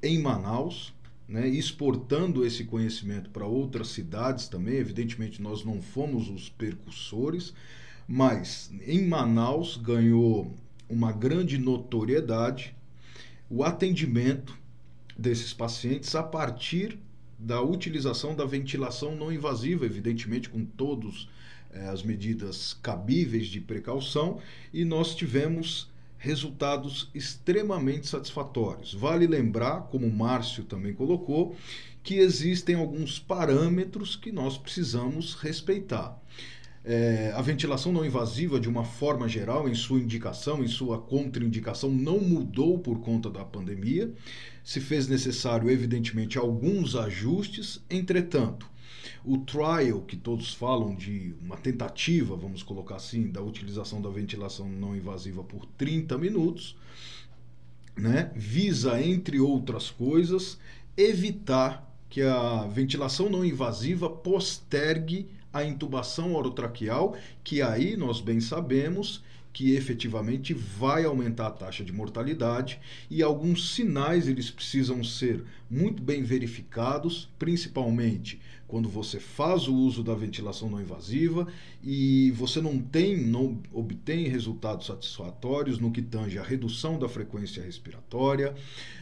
em 0.02 0.20
Manaus, 0.20 0.92
né, 1.28 1.48
exportando 1.48 2.44
esse 2.44 2.64
conhecimento 2.64 3.30
para 3.30 3.46
outras 3.46 3.90
cidades 3.90 4.48
também. 4.48 4.78
Evidentemente, 4.78 5.40
nós 5.40 5.64
não 5.64 5.80
fomos 5.80 6.28
os 6.28 6.50
percussores, 6.50 7.54
mas 8.12 8.72
em 8.88 9.06
Manaus 9.06 9.78
ganhou 9.78 10.52
uma 10.90 11.12
grande 11.12 11.60
notoriedade 11.60 12.76
o 13.48 13.64
atendimento 13.64 14.58
desses 15.16 15.54
pacientes 15.54 16.16
a 16.16 16.24
partir 16.24 16.98
da 17.38 17.62
utilização 17.62 18.36
da 18.36 18.46
ventilação 18.46 19.16
não 19.16 19.32
invasiva, 19.32 19.86
evidentemente 19.86 20.50
com 20.50 20.66
todas 20.66 21.28
eh, 21.72 21.88
as 21.88 22.02
medidas 22.02 22.74
cabíveis 22.82 23.46
de 23.46 23.62
precaução, 23.62 24.40
e 24.74 24.84
nós 24.84 25.14
tivemos 25.14 25.88
resultados 26.18 27.12
extremamente 27.14 28.08
satisfatórios. 28.08 28.92
Vale 28.92 29.28
lembrar, 29.28 29.82
como 29.84 30.08
o 30.08 30.12
Márcio 30.12 30.64
também 30.64 30.94
colocou, 30.94 31.56
que 32.02 32.16
existem 32.16 32.74
alguns 32.74 33.20
parâmetros 33.20 34.16
que 34.16 34.32
nós 34.32 34.58
precisamos 34.58 35.36
respeitar. 35.36 36.20
É, 36.84 37.34
a 37.36 37.42
ventilação 37.42 37.92
não 37.92 38.06
invasiva, 38.06 38.60
de 38.60 38.70
uma 38.70 38.84
forma 38.84 39.28
geral, 39.28 39.68
em 39.68 39.76
sua 39.76 40.00
indicação, 40.00 40.64
em 40.64 40.68
sua 40.68 40.98
contraindicação, 41.00 41.92
não 41.92 42.20
mudou 42.20 42.80
por 42.80 43.00
conta 43.00 43.30
da 43.30 43.44
pandemia. 43.44 44.14
Se 44.64 44.80
fez 44.80 45.08
necessário, 45.08 45.70
evidentemente, 45.70 46.38
alguns 46.38 46.96
ajustes. 46.96 47.84
Entretanto, 47.90 48.70
o 49.24 49.38
trial, 49.38 50.02
que 50.02 50.16
todos 50.16 50.54
falam 50.54 50.96
de 50.96 51.36
uma 51.42 51.58
tentativa, 51.58 52.36
vamos 52.36 52.64
colocar 52.64 52.96
assim, 52.96 53.30
da 53.30 53.42
utilização 53.42 54.02
da 54.02 54.10
ventilação 54.10 54.68
não 54.68 54.96
invasiva 54.96 55.44
por 55.44 55.66
30 55.78 56.18
minutos, 56.18 56.76
né, 57.96 58.32
visa, 58.36 59.02
entre 59.02 59.40
outras 59.40 59.92
coisas, 59.92 60.58
evitar 60.96 61.86
que 62.10 62.22
a 62.22 62.66
ventilação 62.68 63.30
não 63.30 63.46
invasiva 63.46 64.10
postergue 64.10 65.28
a 65.54 65.64
intubação 65.64 66.34
orotraqueal, 66.36 67.16
que 67.44 67.62
aí 67.62 67.98
nós 67.98 68.22
bem 68.22 68.40
sabemos 68.40 69.24
que 69.52 69.74
efetivamente 69.74 70.54
vai 70.54 71.06
aumentar 71.06 71.48
a 71.48 71.52
taxa 71.52 71.84
de 71.84 71.92
mortalidade 71.92 72.80
e 73.10 73.24
alguns 73.24 73.74
sinais 73.74 74.28
eles 74.28 74.52
precisam 74.52 75.04
ser 75.04 75.44
muito 75.70 76.04
bem 76.04 76.24
verificados, 76.24 77.28
principalmente 77.40 78.40
quando 78.70 78.88
você 78.88 79.20
faz 79.20 79.68
o 79.68 79.74
uso 79.74 80.04
da 80.04 80.14
ventilação 80.14 80.70
não 80.70 80.80
invasiva 80.80 81.48
e 81.84 82.30
você 82.32 82.62
não 82.62 82.78
tem, 82.78 83.18
não 83.18 83.60
obtém 83.74 84.28
resultados 84.28 84.86
satisfatórios 84.86 85.80
no 85.80 85.92
que 85.92 86.04
tange 86.04 86.38
a 86.38 86.44
redução 86.44 87.00
da 87.00 87.10
frequência 87.10 87.64
respiratória, 87.64 88.54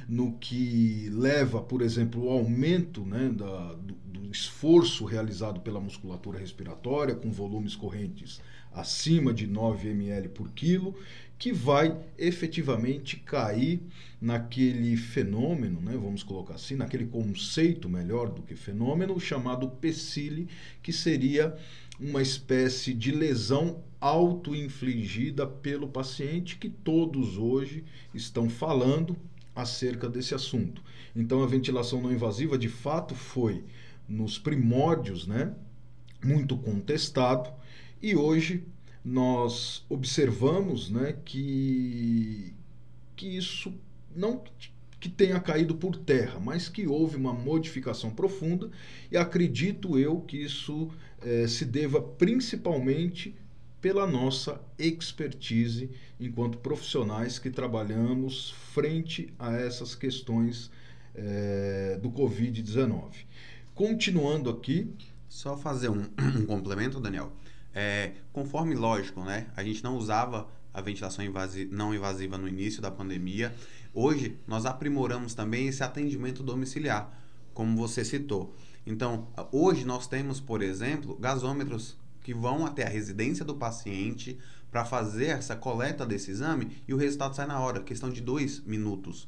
no 0.08 0.32
que 0.40 1.10
leva, 1.12 1.62
por 1.62 1.82
exemplo, 1.82 2.30
ao 2.30 2.38
aumento 2.38 3.02
né, 3.02 3.28
da, 3.28 3.74
do, 3.74 3.94
esforço 4.32 5.06
realizado 5.06 5.60
pela 5.60 5.80
musculatura 5.80 6.40
respiratória 6.40 7.16
com 7.16 7.32
volumes 7.32 7.76
correntes 7.76 8.42
acima 8.72 9.34
de 9.34 9.48
9 9.48 9.90
ml 9.90 10.30
por 10.30 10.52
quilo, 10.52 10.96
que 11.38 11.52
vai 11.52 11.96
efetivamente 12.18 13.18
cair 13.18 13.82
naquele 14.20 14.98
fenômeno, 14.98 15.80
né, 15.82 15.94
vamos 15.94 16.24
colocar 16.24 16.56
assim, 16.56 16.76
naquele 16.76 17.06
conceito 17.06 17.88
melhor 17.88 18.30
do 18.30 18.42
que 18.42 18.56
fenômeno, 18.56 19.20
chamado 19.20 19.68
PECILE, 19.68 20.48
que 20.82 20.92
seria 20.92 21.56
uma 22.00 22.22
espécie 22.22 22.94
de 22.94 23.12
lesão 23.12 23.84
auto-infligida 24.00 25.46
pelo 25.46 25.88
paciente, 25.88 26.58
que 26.58 26.70
todos 26.70 27.38
hoje 27.38 27.84
estão 28.14 28.50
falando 28.50 29.16
acerca 29.56 30.08
desse 30.08 30.36
assunto. 30.36 30.82
Então, 31.16 31.42
a 31.42 31.48
ventilação 31.48 32.02
não 32.02 32.12
invasiva, 32.12 32.58
de 32.58 32.70
fato, 32.70 33.16
foi 33.16 33.64
nos 34.08 34.38
primórdios, 34.38 35.28
né, 35.28 35.54
muito 36.24 36.58
contestado, 36.58 37.52
e 38.02 38.16
hoje 38.16 38.64
nós 39.04 39.86
observamos 39.90 40.90
né, 40.90 41.16
que, 41.24 42.54
que 43.16 43.38
isso 43.38 43.74
não 44.16 44.44
que 45.00 45.08
tenha 45.08 45.40
caído 45.40 45.76
por 45.76 45.96
terra, 45.96 46.40
mas 46.40 46.68
que 46.68 46.88
houve 46.88 47.16
uma 47.16 47.32
modificação 47.32 48.10
profunda 48.10 48.70
e 49.12 49.18
acredito 49.18 49.98
eu 49.98 50.22
que 50.22 50.38
isso 50.38 50.90
eh, 51.22 51.48
se 51.48 51.66
deva 51.66 52.02
principalmente 52.02 53.36
pela 53.80 54.08
nossa 54.08 54.60
expertise 54.78 55.90
enquanto 56.20 56.58
profissionais 56.58 57.38
que 57.38 57.50
trabalhamos 57.50 58.50
frente 58.74 59.32
a 59.38 59.54
essas 59.54 59.94
questões 59.94 60.72
eh, 61.14 62.00
do 62.02 62.10
Covid-19. 62.10 63.26
Continuando 63.78 64.50
aqui. 64.50 64.92
Só 65.30 65.56
fazer 65.56 65.90
um, 65.90 66.02
um 66.42 66.48
complemento, 66.48 67.00
Daniel. 67.00 67.32
É, 67.76 68.14
conforme 68.34 68.74
lógico, 68.74 69.24
né? 69.24 69.46
A 69.56 69.64
gente 69.64 69.84
não 69.84 69.98
usava 69.98 70.50
a 70.74 70.82
ventilação 70.82 71.24
invasi 71.24 71.70
não 71.72 71.94
invasiva 71.94 72.40
no 72.40 72.48
início 72.48 72.82
da 72.82 72.90
pandemia. 72.90 73.54
Hoje, 73.94 74.36
nós 74.48 74.66
aprimoramos 74.66 75.36
também 75.36 75.68
esse 75.68 75.84
atendimento 75.84 76.42
domiciliar, 76.42 77.22
como 77.54 77.78
você 77.78 78.04
citou. 78.04 78.56
Então, 78.84 79.28
hoje 79.52 79.86
nós 79.86 80.08
temos, 80.08 80.40
por 80.40 80.64
exemplo, 80.64 81.16
gasômetros 81.16 81.96
que 82.24 82.34
vão 82.34 82.66
até 82.66 82.84
a 82.84 82.90
residência 82.90 83.46
do 83.46 83.54
paciente 83.54 84.40
para 84.72 84.86
fazer 84.86 85.28
essa 85.28 85.56
coleta 85.56 86.04
desse 86.04 86.32
exame 86.32 86.82
e 86.88 86.96
o 86.96 86.98
resultado 86.98 87.36
sai 87.36 87.46
na 87.46 87.60
hora, 87.60 87.84
questão 87.84 88.10
de 88.10 88.22
dois 88.22 88.60
minutos. 88.62 89.28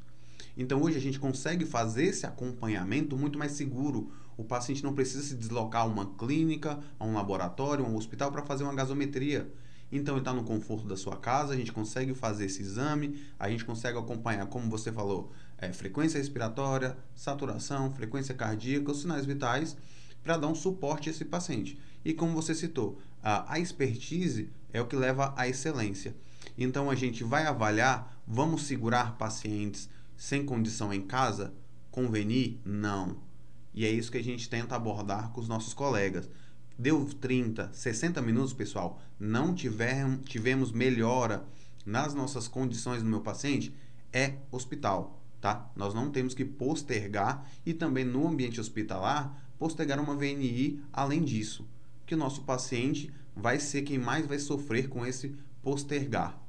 Então 0.58 0.82
hoje 0.82 0.98
a 0.98 1.02
gente 1.02 1.20
consegue 1.20 1.66
fazer 1.66 2.06
esse 2.06 2.26
acompanhamento 2.26 3.16
muito 3.16 3.38
mais 3.38 3.52
seguro. 3.52 4.12
O 4.40 4.44
paciente 4.46 4.86
não 4.86 4.94
precisa 4.94 5.22
se 5.22 5.36
deslocar 5.36 5.82
a 5.82 5.86
uma 5.86 6.16
clínica, 6.16 6.80
a 6.98 7.04
um 7.06 7.14
laboratório, 7.14 7.84
a 7.84 7.90
um 7.90 7.98
hospital 7.98 8.32
para 8.32 8.42
fazer 8.42 8.64
uma 8.64 8.74
gasometria. 8.74 9.52
Então 9.92 10.14
ele 10.14 10.22
está 10.22 10.32
no 10.32 10.46
conforto 10.46 10.88
da 10.88 10.96
sua 10.96 11.18
casa, 11.18 11.54
a 11.54 11.58
gente 11.58 11.74
consegue 11.74 12.14
fazer 12.14 12.46
esse 12.46 12.62
exame, 12.62 13.22
a 13.38 13.50
gente 13.50 13.66
consegue 13.66 13.98
acompanhar, 13.98 14.46
como 14.46 14.70
você 14.70 14.94
falou, 14.94 15.34
é, 15.58 15.74
frequência 15.74 16.20
respiratória, 16.20 16.96
saturação, 17.14 17.92
frequência 17.92 18.34
cardíaca, 18.34 18.92
os 18.92 19.02
sinais 19.02 19.26
vitais, 19.26 19.76
para 20.24 20.38
dar 20.38 20.48
um 20.48 20.56
suporte 20.56 21.10
a 21.10 21.12
esse 21.12 21.26
paciente. 21.26 21.78
E 22.06 22.14
como 22.14 22.32
você 22.32 22.56
citou, 22.56 22.98
a, 23.22 23.56
a 23.56 23.60
expertise 23.60 24.50
é 24.72 24.80
o 24.80 24.88
que 24.88 24.96
leva 24.96 25.34
à 25.36 25.50
excelência. 25.50 26.16
Então 26.58 26.90
a 26.90 26.96
gente 26.96 27.26
vai 27.26 27.46
avaliar, 27.46 28.18
vamos 28.26 28.64
segurar 28.64 29.18
pacientes 29.18 29.90
sem 30.16 30.46
condição 30.46 30.94
em 30.94 31.02
casa? 31.02 31.54
Convenir? 31.92 32.58
Não. 32.64 33.28
E 33.74 33.86
é 33.86 33.90
isso 33.90 34.12
que 34.12 34.18
a 34.18 34.24
gente 34.24 34.50
tenta 34.50 34.76
abordar 34.76 35.32
com 35.32 35.42
os 35.42 35.48
nossos 35.48 35.74
colegas. 35.74 36.30
Deu 36.78 37.06
30, 37.06 37.72
60 37.74 38.22
minutos, 38.22 38.54
pessoal, 38.54 39.02
não 39.20 39.54
tiver, 39.54 40.18
tivemos 40.20 40.72
melhora 40.72 41.46
nas 41.86 42.14
nossas 42.14 42.48
condições 42.48 43.04
no 43.04 43.10
meu 43.10 43.22
paciente, 43.22 43.76
é 44.14 44.36
hospital, 44.52 45.22
tá? 45.42 45.70
Nós 45.76 45.94
não 45.94 46.10
temos 46.10 46.34
que 46.34 46.46
postergar 46.46 47.50
e 47.66 47.74
também 47.74 48.06
no 48.06 48.28
ambiente 48.28 48.60
hospitalar 48.60 49.46
postergar 49.58 50.00
uma 50.00 50.16
VNI 50.16 50.82
além 50.92 51.24
disso, 51.24 51.68
que 52.06 52.16
o 52.16 52.18
nosso 52.18 52.44
paciente 52.44 53.12
vai 53.36 53.60
ser 53.60 53.82
quem 53.82 53.98
mais 53.98 54.26
vai 54.26 54.40
sofrer 54.40 54.88
com 54.88 55.06
esse 55.06 55.36
postergar. 55.62 56.42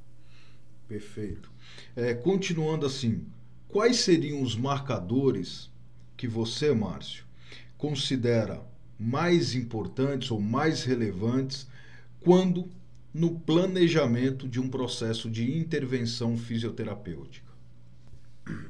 Perfeito. 0.87 1.51
É, 1.95 2.15
continuando 2.15 2.87
assim, 2.87 3.27
quais 3.69 4.01
seriam 4.01 4.43
os 4.43 4.57
marcadores 4.57 5.70
que 6.21 6.29
você, 6.29 6.75
Márcio, 6.75 7.25
considera 7.79 8.63
mais 8.99 9.55
importantes 9.55 10.31
ou 10.31 10.39
mais 10.39 10.85
relevantes 10.85 11.67
quando 12.21 12.69
no 13.15 13.41
planejamento 13.41 14.47
de 14.47 14.61
um 14.61 14.69
processo 14.69 15.31
de 15.31 15.51
intervenção 15.59 16.37
fisioterapêutica? 16.37 17.51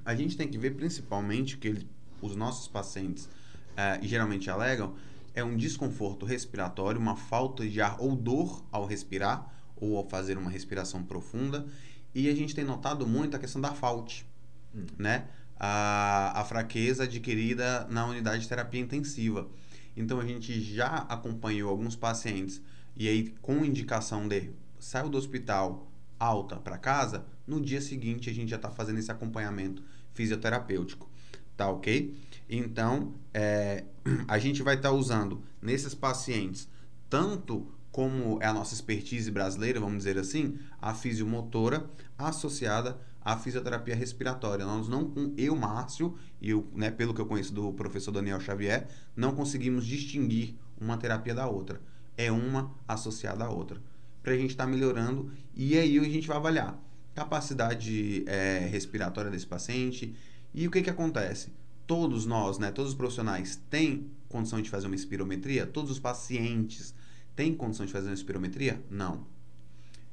A 0.05 0.15
gente 0.15 0.37
tem 0.37 0.47
que 0.47 0.57
ver 0.57 0.77
principalmente 0.77 1.59
que 1.59 1.67
ele, 1.67 1.89
os 2.23 2.37
nossos 2.37 2.69
pacientes 2.69 3.25
uh, 3.25 3.99
geralmente 4.01 4.49
alegam 4.49 4.95
é 5.35 5.43
um 5.43 5.57
desconforto 5.57 6.25
respiratório, 6.25 7.01
uma 7.01 7.17
falta 7.17 7.69
de 7.69 7.81
ar 7.81 8.01
ou 8.01 8.15
dor 8.15 8.65
ao 8.71 8.87
respirar 8.87 9.53
ou 9.75 9.97
ao 9.97 10.09
fazer 10.09 10.39
uma 10.39 10.53
respiração 10.53 11.03
profunda. 11.03 11.67
E 12.15 12.29
a 12.29 12.35
gente 12.37 12.55
tem 12.55 12.65
notado 12.65 13.09
muito 13.09 13.37
a 13.37 13.41
questão 13.41 13.61
da 13.61 13.75
falte 13.75 14.25
hum. 14.73 14.87
né? 14.97 15.27
A, 15.63 16.41
a 16.41 16.45
fraqueza 16.45 17.05
adquirida 17.05 17.87
na 17.91 18.07
unidade 18.07 18.43
de 18.43 18.49
terapia 18.49 18.81
intensiva. 18.81 19.47
Então 19.95 20.19
a 20.19 20.27
gente 20.27 20.59
já 20.63 21.05
acompanhou 21.09 21.71
alguns 21.71 21.95
pacientes 21.95 22.63
e 22.97 23.07
aí 23.07 23.35
com 23.43 23.65
indicação 23.65 24.27
de 24.27 24.51
saiu 24.79 25.11
do 25.11 25.19
hospital 25.19 25.87
alta 26.19 26.57
para 26.57 26.79
casa, 26.79 27.27
no 27.47 27.61
dia 27.61 27.81
seguinte 27.81 28.31
a 28.31 28.33
gente 28.33 28.49
já 28.49 28.57
está 28.57 28.71
fazendo 28.71 28.99
esse 28.99 29.13
acompanhamento 29.13 29.83
fisioterapêutico, 30.15 31.11
tá 31.57 31.69
ok? 31.69 32.17
Então 32.49 33.15
é, 33.35 33.85
a 34.27 34.39
gente 34.39 34.63
vai 34.63 34.77
estar 34.77 34.91
tá 34.91 34.95
usando 34.95 35.43
nesses 35.61 35.95
pacientes 35.95 36.69
tanto 37.09 37.67
como 37.91 38.39
é 38.41 38.47
a 38.47 38.53
nossa 38.53 38.73
expertise 38.73 39.31
brasileira, 39.31 39.81
vamos 39.81 39.99
dizer 39.99 40.17
assim, 40.17 40.59
a 40.81 40.95
fisiomotora 40.95 41.91
associada 42.17 42.97
a 43.23 43.37
fisioterapia 43.37 43.95
respiratória. 43.95 44.65
Nós 44.65 44.89
não, 44.89 45.13
eu, 45.37 45.55
Márcio, 45.55 46.17
e 46.41 46.51
eu, 46.51 46.67
né, 46.75 46.91
pelo 46.91 47.15
que 47.15 47.21
eu 47.21 47.27
conheço 47.27 47.53
do 47.53 47.73
professor 47.73 48.13
Daniel 48.13 48.41
Xavier, 48.41 48.89
não 49.15 49.35
conseguimos 49.35 49.87
distinguir 49.87 50.55
uma 50.81 50.97
terapia 50.97 51.35
da 51.35 51.47
outra. 51.47 51.81
É 52.17 52.33
uma 52.33 52.75
associada 52.89 53.45
à 53.45 53.51
outra. 53.51 53.81
Para 54.23 54.33
a 54.33 54.37
gente 54.37 54.51
estar 54.51 54.65
tá 54.65 54.71
melhorando, 54.71 55.31
e 55.55 55.77
aí 55.79 55.99
a 55.99 56.05
gente 56.05 56.27
vai 56.27 56.37
avaliar 56.37 56.79
capacidade 57.15 58.25
é, 58.27 58.69
respiratória 58.71 59.31
desse 59.31 59.47
paciente. 59.47 60.15
E 60.55 60.67
o 60.67 60.71
que, 60.71 60.83
que 60.83 60.91
acontece? 60.91 61.53
Todos 61.87 62.25
nós, 62.25 62.59
né, 62.59 62.71
todos 62.71 62.93
os 62.93 62.97
profissionais 62.97 63.61
têm 63.69 64.11
condição 64.29 64.63
de 64.63 64.71
fazer 64.71 64.87
uma 64.87 64.97
espirometria? 64.97 65.67
Todos 65.67 65.91
os 65.91 65.99
pacientes 65.99 66.95
têm 67.35 67.55
condição 67.55 67.85
de 67.85 67.93
fazer 67.93 68.09
uma 68.09 68.15
espirometria? 68.15 68.83
Não. 68.89 69.27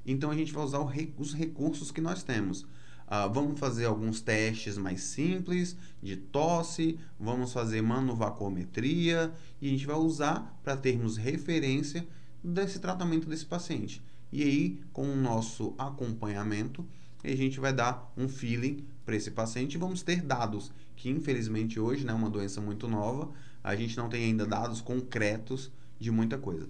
Então 0.05 0.31
a 0.31 0.35
gente 0.35 0.53
vai 0.53 0.63
usar 0.63 0.79
os 1.17 1.33
recursos 1.33 1.91
que 1.91 2.01
nós 2.01 2.23
temos. 2.23 2.65
Uh, 3.07 3.31
vamos 3.31 3.57
fazer 3.57 3.85
alguns 3.85 4.19
testes 4.19 4.77
mais 4.77 5.01
simples 5.01 5.77
de 6.03 6.17
tosse, 6.17 6.99
vamos 7.17 7.53
fazer 7.53 7.81
manovacometria 7.81 9.31
e 9.61 9.67
a 9.67 9.71
gente 9.71 9.85
vai 9.85 9.95
usar 9.95 10.59
para 10.61 10.75
termos 10.75 11.15
referência 11.15 12.05
desse 12.43 12.79
tratamento 12.79 13.29
desse 13.29 13.45
paciente. 13.45 14.01
E 14.31 14.43
aí, 14.43 14.81
com 14.91 15.09
o 15.09 15.15
nosso 15.15 15.73
acompanhamento, 15.77 16.85
a 17.23 17.35
gente 17.35 17.59
vai 17.59 17.73
dar 17.73 18.11
um 18.17 18.27
feeling 18.27 18.85
para 19.05 19.15
esse 19.15 19.31
paciente 19.31 19.75
e 19.75 19.77
vamos 19.77 20.01
ter 20.01 20.21
dados, 20.21 20.71
que 20.95 21.09
infelizmente 21.09 21.79
hoje 21.79 22.03
é 22.03 22.07
né, 22.07 22.13
uma 22.13 22.29
doença 22.29 22.59
muito 22.59 22.87
nova, 22.87 23.31
a 23.63 23.75
gente 23.75 23.95
não 23.97 24.09
tem 24.09 24.25
ainda 24.25 24.45
dados 24.45 24.81
concretos 24.81 25.71
de 25.99 26.11
muita 26.11 26.37
coisa. 26.37 26.67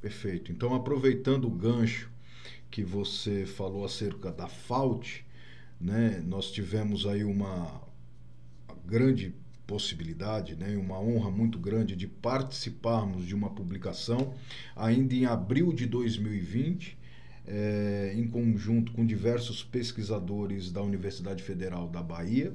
Perfeito. 0.00 0.52
Então, 0.52 0.74
aproveitando 0.74 1.46
o 1.46 1.50
gancho 1.50 2.10
que 2.70 2.84
você 2.84 3.44
falou 3.44 3.84
acerca 3.84 4.30
da 4.30 4.46
FAUT, 4.46 5.24
né? 5.80 6.22
Nós 6.26 6.50
tivemos 6.50 7.06
aí 7.06 7.24
uma 7.24 7.80
grande 8.84 9.34
possibilidade, 9.66 10.56
né, 10.56 10.76
uma 10.76 10.98
honra 10.98 11.30
muito 11.30 11.56
grande 11.56 11.94
de 11.94 12.08
participarmos 12.08 13.24
de 13.24 13.36
uma 13.36 13.50
publicação 13.50 14.34
ainda 14.74 15.14
em 15.14 15.26
abril 15.26 15.72
de 15.72 15.86
2020, 15.86 16.98
é, 17.46 18.12
em 18.16 18.26
conjunto 18.26 18.90
com 18.90 19.06
diversos 19.06 19.62
pesquisadores 19.62 20.72
da 20.72 20.82
Universidade 20.82 21.44
Federal 21.44 21.88
da 21.88 22.02
Bahia, 22.02 22.52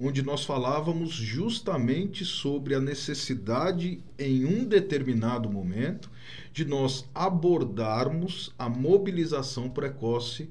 onde 0.00 0.22
nós 0.22 0.42
falávamos 0.42 1.10
justamente 1.12 2.24
sobre 2.24 2.74
a 2.74 2.80
necessidade, 2.80 4.02
em 4.18 4.46
um 4.46 4.64
determinado 4.64 5.50
momento, 5.50 6.10
de 6.50 6.64
nós 6.64 7.04
abordarmos 7.14 8.54
a 8.58 8.70
mobilização 8.70 9.68
precoce 9.68 10.48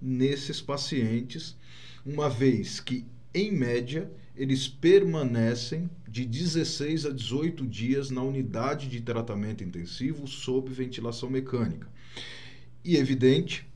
nesses 0.00 0.60
pacientes, 0.60 1.56
uma 2.04 2.28
vez 2.28 2.80
que, 2.80 3.04
em 3.34 3.52
média, 3.52 4.10
eles 4.36 4.66
permanecem 4.66 5.90
de 6.08 6.24
16 6.24 7.06
a 7.06 7.10
18 7.10 7.66
dias 7.66 8.10
na 8.10 8.22
unidade 8.22 8.88
de 8.88 9.00
tratamento 9.00 9.62
intensivo 9.62 10.26
sob 10.26 10.70
ventilação 10.72 11.28
mecânica. 11.28 11.86
E 12.84 12.96
evidente, 12.96 13.66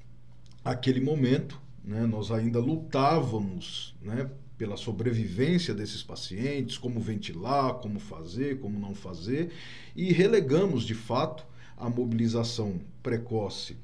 aquele 0.64 1.00
momento, 1.00 1.60
né, 1.84 2.06
nós 2.06 2.30
ainda 2.30 2.58
lutávamos 2.58 3.94
né, 4.00 4.30
pela 4.56 4.76
sobrevivência 4.76 5.74
desses 5.74 6.02
pacientes, 6.02 6.78
como 6.78 6.98
ventilar, 6.98 7.74
como 7.74 8.00
fazer, 8.00 8.58
como 8.58 8.78
não 8.78 8.94
fazer, 8.94 9.52
e 9.94 10.12
relegamos 10.12 10.84
de 10.84 10.94
fato 10.94 11.44
a 11.76 11.90
mobilização 11.90 12.80
precoce 13.02 13.76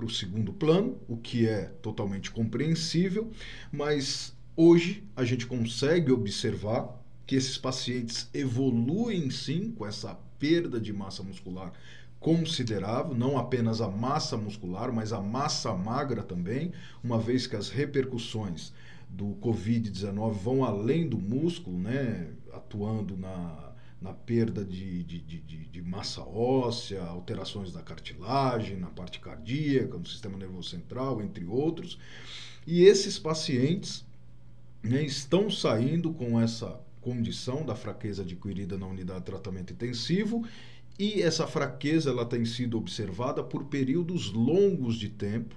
para 0.00 0.06
o 0.06 0.10
segundo 0.10 0.50
plano, 0.50 0.96
o 1.06 1.18
que 1.18 1.46
é 1.46 1.64
totalmente 1.82 2.30
compreensível, 2.30 3.30
mas 3.70 4.34
hoje 4.56 5.04
a 5.14 5.24
gente 5.24 5.46
consegue 5.46 6.10
observar 6.10 6.98
que 7.26 7.36
esses 7.36 7.58
pacientes 7.58 8.26
evoluem 8.32 9.30
sim 9.30 9.70
com 9.70 9.86
essa 9.86 10.18
perda 10.38 10.80
de 10.80 10.90
massa 10.90 11.22
muscular 11.22 11.74
considerável, 12.18 13.14
não 13.14 13.36
apenas 13.36 13.82
a 13.82 13.88
massa 13.88 14.38
muscular, 14.38 14.90
mas 14.90 15.12
a 15.12 15.20
massa 15.20 15.74
magra 15.74 16.22
também, 16.22 16.72
uma 17.04 17.18
vez 17.18 17.46
que 17.46 17.56
as 17.56 17.68
repercussões 17.68 18.72
do 19.06 19.36
Covid-19 19.42 20.32
vão 20.32 20.64
além 20.64 21.06
do 21.06 21.18
músculo, 21.18 21.78
né, 21.78 22.32
atuando 22.54 23.18
na 23.18 23.69
na 24.00 24.12
perda 24.12 24.64
de, 24.64 25.02
de, 25.04 25.18
de, 25.20 25.40
de, 25.40 25.82
massa 25.82 26.22
óssea, 26.22 27.02
alterações 27.02 27.72
da 27.72 27.82
cartilagem, 27.82 28.76
na 28.76 28.88
parte 28.88 29.20
cardíaca, 29.20 29.98
no 29.98 30.06
sistema 30.06 30.38
nervoso 30.38 30.70
central, 30.70 31.20
entre 31.20 31.44
outros. 31.44 31.98
E 32.66 32.84
esses 32.84 33.18
pacientes 33.18 34.06
né, 34.82 35.02
estão 35.02 35.50
saindo 35.50 36.12
com 36.12 36.40
essa 36.40 36.80
condição 37.00 37.64
da 37.64 37.74
fraqueza 37.74 38.22
adquirida 38.22 38.78
na 38.78 38.86
unidade 38.86 39.20
de 39.20 39.26
tratamento 39.26 39.72
intensivo 39.72 40.46
e 40.98 41.22
essa 41.22 41.46
fraqueza 41.46 42.10
ela 42.10 42.26
tem 42.26 42.44
sido 42.44 42.76
observada 42.76 43.42
por 43.42 43.64
períodos 43.64 44.30
longos 44.30 44.96
de 44.96 45.08
tempo, 45.08 45.56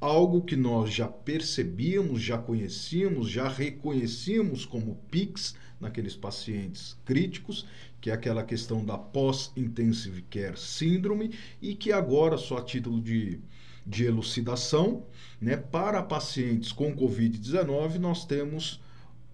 algo 0.00 0.42
que 0.42 0.54
nós 0.54 0.92
já 0.92 1.08
percebíamos, 1.08 2.22
já 2.22 2.38
conhecíamos, 2.38 3.28
já 3.28 3.48
reconhecíamos 3.48 4.64
como 4.64 5.00
PICs 5.10 5.56
naqueles 5.84 6.16
pacientes 6.16 6.96
críticos, 7.04 7.66
que 8.00 8.10
é 8.10 8.12
aquela 8.12 8.42
questão 8.42 8.84
da 8.84 8.98
pós-intensive 8.98 10.22
care 10.22 10.58
síndrome, 10.58 11.32
e 11.62 11.74
que 11.74 11.92
agora, 11.92 12.36
só 12.36 12.58
a 12.58 12.62
título 12.62 13.00
de, 13.00 13.38
de 13.86 14.04
elucidação, 14.04 15.04
né, 15.40 15.56
para 15.56 16.02
pacientes 16.02 16.72
com 16.72 16.94
Covid-19, 16.94 17.98
nós 17.98 18.24
temos 18.24 18.80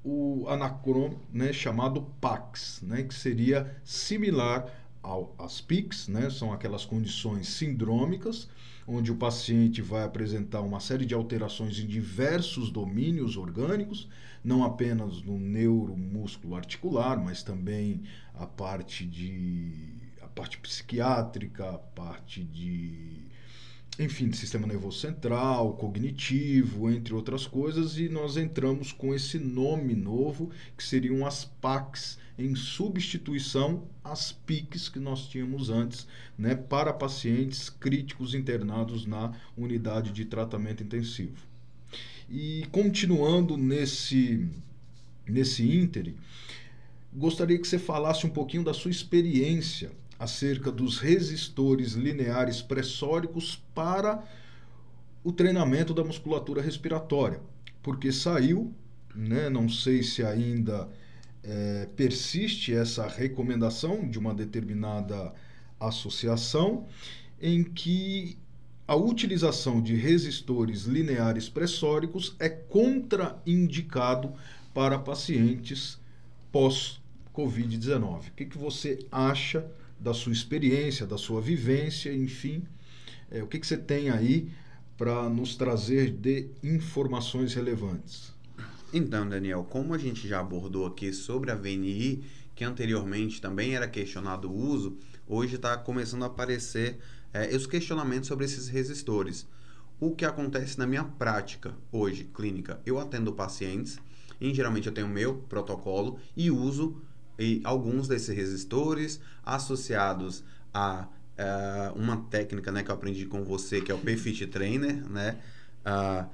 o 0.04 0.46
anacron 0.48 1.14
né, 1.32 1.52
chamado 1.52 2.02
PAX, 2.20 2.80
né, 2.82 3.02
que 3.02 3.14
seria 3.14 3.80
similar 3.84 4.66
ao, 5.02 5.34
às 5.38 5.60
PICs, 5.60 6.08
né, 6.08 6.30
são 6.30 6.52
aquelas 6.52 6.84
condições 6.84 7.48
sindrômicas, 7.48 8.48
onde 8.86 9.12
o 9.12 9.16
paciente 9.16 9.80
vai 9.80 10.04
apresentar 10.04 10.62
uma 10.62 10.80
série 10.80 11.06
de 11.06 11.14
alterações 11.14 11.78
em 11.78 11.86
diversos 11.86 12.70
domínios 12.70 13.36
orgânicos, 13.36 14.08
não 14.42 14.64
apenas 14.64 15.22
no 15.22 15.38
neuromúsculo 15.38 16.54
articular, 16.54 17.22
mas 17.22 17.42
também 17.42 18.02
a 18.34 18.46
parte 18.46 19.04
de 19.04 19.98
a 20.20 20.26
parte 20.28 20.58
psiquiátrica, 20.58 21.70
a 21.70 21.78
parte 21.78 22.42
de 22.44 23.28
enfim, 23.98 24.30
de 24.30 24.36
sistema 24.36 24.66
nervoso 24.66 24.98
central, 24.98 25.74
cognitivo, 25.74 26.90
entre 26.90 27.12
outras 27.12 27.46
coisas, 27.46 27.98
e 27.98 28.08
nós 28.08 28.38
entramos 28.38 28.92
com 28.92 29.14
esse 29.14 29.38
nome 29.38 29.94
novo, 29.94 30.50
que 30.74 30.82
seriam 30.82 31.26
as 31.26 31.44
PACs, 31.44 32.18
em 32.38 32.54
substituição 32.54 33.86
às 34.02 34.32
PICs 34.32 34.88
que 34.88 34.98
nós 34.98 35.28
tínhamos 35.28 35.68
antes, 35.68 36.06
né, 36.38 36.54
para 36.54 36.94
pacientes 36.94 37.68
críticos 37.68 38.34
internados 38.34 39.04
na 39.04 39.34
unidade 39.54 40.12
de 40.12 40.24
tratamento 40.24 40.82
intensivo. 40.82 41.49
E 42.30 42.64
continuando 42.70 43.56
nesse, 43.56 44.48
nesse 45.26 45.68
íntere, 45.68 46.16
gostaria 47.12 47.58
que 47.58 47.66
você 47.66 47.78
falasse 47.78 48.24
um 48.24 48.30
pouquinho 48.30 48.62
da 48.62 48.72
sua 48.72 48.90
experiência 48.90 49.90
acerca 50.16 50.70
dos 50.70 50.98
resistores 50.98 51.94
lineares 51.94 52.62
pressóricos 52.62 53.60
para 53.74 54.22
o 55.24 55.32
treinamento 55.32 55.92
da 55.92 56.04
musculatura 56.04 56.62
respiratória, 56.62 57.40
porque 57.82 58.12
saiu, 58.12 58.72
né, 59.14 59.50
não 59.50 59.68
sei 59.68 60.02
se 60.02 60.22
ainda 60.22 60.88
é, 61.42 61.88
persiste 61.96 62.72
essa 62.72 63.08
recomendação 63.08 64.08
de 64.08 64.18
uma 64.18 64.32
determinada 64.32 65.32
associação, 65.80 66.86
em 67.40 67.64
que 67.64 68.38
a 68.90 68.96
utilização 68.96 69.80
de 69.80 69.94
resistores 69.94 70.82
lineares 70.82 71.48
pressóricos 71.48 72.34
é 72.40 72.48
contraindicado 72.48 74.32
para 74.74 74.98
pacientes 74.98 75.96
pós-Covid-19. 76.52 78.30
O 78.30 78.32
que, 78.32 78.46
que 78.46 78.58
você 78.58 78.98
acha 79.12 79.64
da 80.00 80.12
sua 80.12 80.32
experiência, 80.32 81.06
da 81.06 81.16
sua 81.16 81.40
vivência, 81.40 82.12
enfim. 82.12 82.64
É, 83.30 83.40
o 83.40 83.46
que, 83.46 83.60
que 83.60 83.66
você 83.68 83.76
tem 83.76 84.10
aí 84.10 84.50
para 84.98 85.28
nos 85.28 85.54
trazer 85.54 86.10
de 86.10 86.48
informações 86.60 87.54
relevantes? 87.54 88.34
Então, 88.92 89.28
Daniel, 89.28 89.64
como 89.70 89.94
a 89.94 89.98
gente 89.98 90.26
já 90.26 90.40
abordou 90.40 90.84
aqui 90.84 91.12
sobre 91.12 91.52
a 91.52 91.54
VNI, 91.54 92.24
que 92.56 92.64
anteriormente 92.64 93.40
também 93.40 93.76
era 93.76 93.86
questionado 93.86 94.50
o 94.50 94.52
uso, 94.52 94.98
hoje 95.28 95.54
está 95.54 95.76
começando 95.76 96.24
a 96.24 96.26
aparecer 96.26 96.98
é, 97.32 97.54
os 97.54 97.66
questionamentos 97.66 98.28
sobre 98.28 98.44
esses 98.44 98.68
resistores. 98.68 99.46
O 99.98 100.14
que 100.14 100.24
acontece 100.24 100.78
na 100.78 100.86
minha 100.86 101.04
prática 101.04 101.74
hoje, 101.92 102.24
clínica? 102.34 102.80
Eu 102.86 102.98
atendo 102.98 103.32
pacientes, 103.32 103.98
e 104.40 104.54
geralmente 104.54 104.86
eu 104.86 104.94
tenho 104.94 105.08
meu 105.08 105.34
protocolo 105.48 106.18
e 106.36 106.50
uso 106.50 107.02
e 107.38 107.60
alguns 107.64 108.08
desses 108.08 108.34
resistores 108.34 109.20
associados 109.44 110.44
a 110.72 111.08
uh, 111.40 111.98
uma 111.98 112.18
técnica 112.24 112.70
né, 112.70 112.82
que 112.82 112.90
eu 112.90 112.94
aprendi 112.94 113.26
com 113.26 113.42
você, 113.44 113.80
que 113.80 113.90
é 113.90 113.94
o 113.94 113.98
PFIT 113.98 114.46
Trainer, 114.48 115.08
né? 115.08 115.38
Uh, 115.84 116.28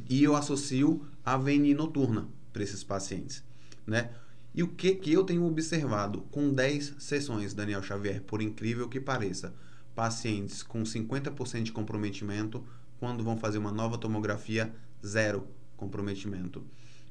e 0.08 0.22
eu 0.22 0.34
associo 0.34 1.06
a 1.24 1.36
VNI 1.36 1.74
noturna 1.74 2.28
para 2.52 2.62
esses 2.62 2.84
pacientes, 2.84 3.42
né? 3.86 4.10
E 4.54 4.62
o 4.62 4.68
que, 4.68 4.94
que 4.94 5.12
eu 5.12 5.24
tenho 5.24 5.44
observado 5.44 6.22
com 6.30 6.52
10 6.52 6.96
sessões, 6.98 7.54
Daniel 7.54 7.82
Xavier, 7.82 8.22
por 8.22 8.42
incrível 8.42 8.88
que 8.88 8.98
pareça, 8.98 9.54
pacientes 9.98 10.62
com 10.62 10.84
50% 10.84 11.64
de 11.64 11.72
comprometimento, 11.72 12.64
quando 13.00 13.24
vão 13.24 13.36
fazer 13.36 13.58
uma 13.58 13.72
nova 13.72 13.98
tomografia, 13.98 14.72
zero 15.04 15.48
comprometimento 15.76 16.64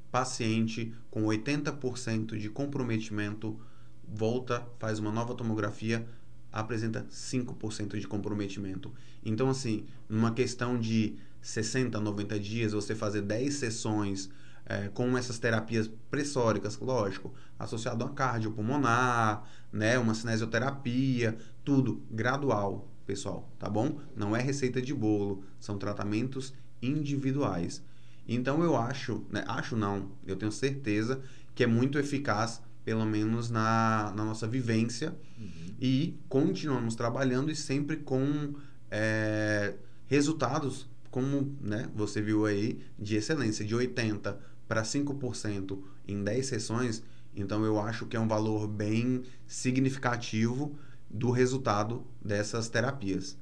paciente 0.10 0.94
com 1.12 1.24
80% 1.24 2.38
de 2.38 2.50
comprometimento 2.50 3.60
volta, 4.08 4.66
faz 4.80 5.00
uma 5.00 5.12
nova 5.12 5.36
tomografia, 5.36 6.08
apresenta 6.50 7.06
5% 7.12 8.00
de 8.00 8.08
comprometimento. 8.08 8.94
Então, 9.22 9.50
assim, 9.50 9.86
numa 10.08 10.32
questão 10.32 10.80
de 10.80 11.18
60, 11.42 12.00
90 12.00 12.40
dias, 12.40 12.72
você 12.72 12.96
fazer 12.96 13.22
10 13.22 13.54
sessões 13.54 14.30
é, 14.70 14.90
com 14.90 15.18
essas 15.18 15.40
terapias 15.40 15.90
pressóricas, 16.12 16.78
lógico, 16.78 17.34
associado 17.58 18.04
a 18.04 18.10
cardiopulmonar, 18.10 19.44
né, 19.72 19.98
uma 19.98 20.14
cinesioterapia, 20.14 21.38
tudo 21.64 22.04
gradual, 22.12 22.92
pessoal, 23.06 23.50
tá 23.58 23.70
bom? 23.70 24.00
Não 24.16 24.36
é 24.36 24.42
receita 24.42 24.82
de 24.82 24.94
bolo, 24.94 25.44
são 25.58 25.78
tratamentos 25.78 26.54
individuais. 26.82 27.82
Então 28.28 28.62
eu 28.62 28.76
acho, 28.76 29.26
né, 29.32 29.46
acho 29.48 29.78
não, 29.78 30.12
eu 30.26 30.36
tenho 30.36 30.52
certeza 30.52 31.22
que 31.56 31.64
é 31.64 31.68
muito 31.68 31.98
eficaz, 31.98 32.62
pelo 32.84 33.06
menos 33.06 33.50
na, 33.50 34.14
na 34.16 34.26
nossa 34.26 34.46
vivência, 34.48 35.16
uhum. 35.40 35.76
e 35.80 36.20
continuamos 36.28 36.94
trabalhando 36.94 37.50
e 37.50 37.56
sempre 37.56 37.98
com 37.98 38.54
é, 38.92 39.76
resultados, 40.08 40.90
como 41.10 41.56
né, 41.62 41.90
você 41.96 42.22
viu 42.22 42.46
aí, 42.46 42.80
de 43.00 43.16
excelência, 43.16 43.66
de 43.66 43.74
80% 43.74 44.36
para 44.68 44.84
5% 44.84 45.80
em 46.08 46.24
10 46.24 46.46
sessões. 46.46 47.04
Então 47.36 47.64
eu 47.64 47.80
acho 47.80 48.06
que 48.06 48.18
é 48.18 48.20
um 48.20 48.28
valor 48.28 48.68
bem 48.68 49.24
significativo 49.46 50.78
do 51.10 51.32
resultado 51.32 52.06
dessas 52.24 52.70
terapias. 52.70 53.38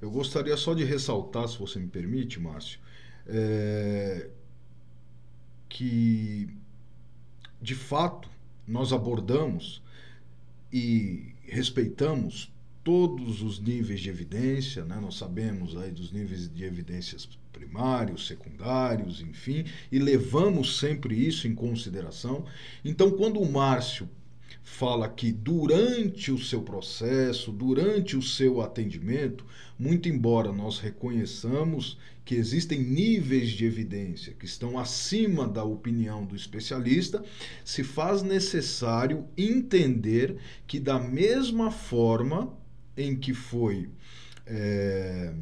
Eu 0.00 0.10
gostaria 0.10 0.56
só 0.56 0.74
de 0.74 0.84
ressaltar, 0.84 1.48
se 1.48 1.58
você 1.58 1.78
me 1.78 1.88
permite, 1.88 2.40
Márcio, 2.40 2.80
é, 3.26 4.30
que 5.68 6.48
de 7.60 7.74
fato 7.74 8.28
nós 8.66 8.92
abordamos 8.92 9.82
e 10.72 11.34
respeitamos 11.42 12.52
todos 12.82 13.42
os 13.42 13.60
níveis 13.60 14.00
de 14.00 14.08
evidência, 14.08 14.84
né? 14.84 14.98
nós 15.00 15.16
sabemos 15.16 15.76
aí 15.76 15.90
dos 15.90 16.12
níveis 16.12 16.52
de 16.52 16.64
evidências 16.64 17.28
primários, 17.52 18.26
secundários, 18.26 19.20
enfim, 19.20 19.64
e 19.92 19.98
levamos 19.98 20.78
sempre 20.78 21.14
isso 21.14 21.46
em 21.46 21.54
consideração. 21.54 22.44
Então, 22.84 23.10
quando 23.10 23.40
o 23.40 23.50
Márcio 23.50 24.08
fala 24.62 25.08
que 25.08 25.32
durante 25.32 26.30
o 26.30 26.38
seu 26.38 26.62
processo, 26.62 27.52
durante 27.52 28.16
o 28.16 28.22
seu 28.22 28.60
atendimento, 28.60 29.44
muito 29.78 30.08
embora 30.08 30.52
nós 30.52 30.78
reconheçamos 30.78 31.98
que 32.24 32.34
existem 32.34 32.80
níveis 32.80 33.50
de 33.50 33.64
evidência 33.64 34.34
que 34.38 34.44
estão 34.44 34.78
acima 34.78 35.48
da 35.48 35.64
opinião 35.64 36.24
do 36.24 36.36
especialista, 36.36 37.24
se 37.64 37.82
faz 37.82 38.22
necessário 38.22 39.26
entender 39.36 40.36
que, 40.66 40.78
da 40.78 40.98
mesma 40.98 41.70
forma 41.70 42.56
em 43.02 43.16
que 43.16 43.34
foi. 43.34 43.88
É, 44.46 45.32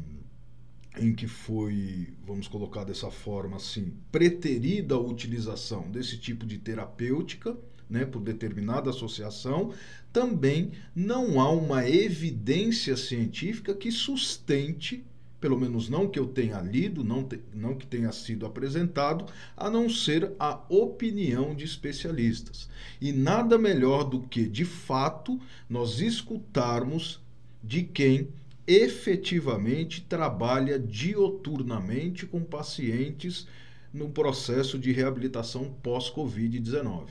em 0.97 1.13
que 1.13 1.27
foi, 1.27 2.09
vamos 2.25 2.47
colocar 2.47 2.83
dessa 2.83 3.09
forma 3.09 3.57
assim, 3.57 3.93
preterida 4.11 4.95
a 4.95 4.99
utilização 4.99 5.89
desse 5.89 6.17
tipo 6.17 6.45
de 6.45 6.57
terapêutica, 6.57 7.55
né, 7.89 8.05
por 8.05 8.21
determinada 8.21 8.89
associação, 8.89 9.73
também 10.11 10.71
não 10.95 11.39
há 11.39 11.49
uma 11.51 11.87
evidência 11.87 12.95
científica 12.95 13.73
que 13.73 13.91
sustente, 13.91 15.03
pelo 15.39 15.57
menos 15.57 15.89
não 15.89 16.07
que 16.07 16.19
eu 16.19 16.27
tenha 16.27 16.59
lido, 16.59 17.03
não, 17.03 17.23
te, 17.23 17.39
não 17.53 17.75
que 17.75 17.87
tenha 17.87 18.11
sido 18.11 18.45
apresentado, 18.45 19.25
a 19.55 19.69
não 19.69 19.89
ser 19.89 20.33
a 20.37 20.61
opinião 20.69 21.55
de 21.55 21.65
especialistas. 21.65 22.69
E 22.99 23.11
nada 23.11 23.57
melhor 23.57 24.03
do 24.03 24.21
que, 24.21 24.47
de 24.47 24.65
fato, 24.65 25.39
nós 25.69 25.99
escutarmos 25.99 27.21
de 27.63 27.83
quem 27.83 28.29
efetivamente 28.67 30.01
trabalha 30.01 30.77
dioturnamente 30.77 32.25
com 32.25 32.43
pacientes 32.43 33.47
no 33.93 34.09
processo 34.09 34.77
de 34.77 34.91
reabilitação 34.91 35.73
pós-Covid-19. 35.83 37.07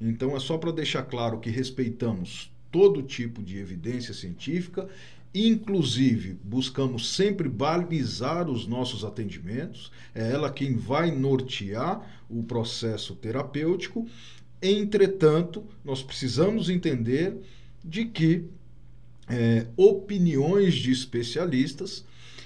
Então, 0.00 0.36
é 0.36 0.40
só 0.40 0.58
para 0.58 0.70
deixar 0.70 1.02
claro 1.04 1.40
que 1.40 1.50
respeitamos 1.50 2.52
todo 2.70 3.02
tipo 3.02 3.42
de 3.42 3.58
evidência 3.58 4.12
científica, 4.12 4.88
Inclusive, 5.34 6.38
buscamos 6.42 7.14
sempre 7.14 7.48
balizar 7.48 8.48
os 8.48 8.66
nossos 8.66 9.04
atendimentos, 9.04 9.92
é 10.14 10.32
ela 10.32 10.50
quem 10.50 10.74
vai 10.74 11.10
nortear 11.10 12.24
o 12.30 12.42
processo 12.42 13.14
terapêutico. 13.14 14.06
Entretanto, 14.60 15.64
nós 15.84 16.02
precisamos 16.02 16.70
entender 16.70 17.36
de 17.84 18.06
que 18.06 18.44
é, 19.28 19.66
opiniões 19.76 20.74
de 20.74 20.90
especialistas 20.90 22.04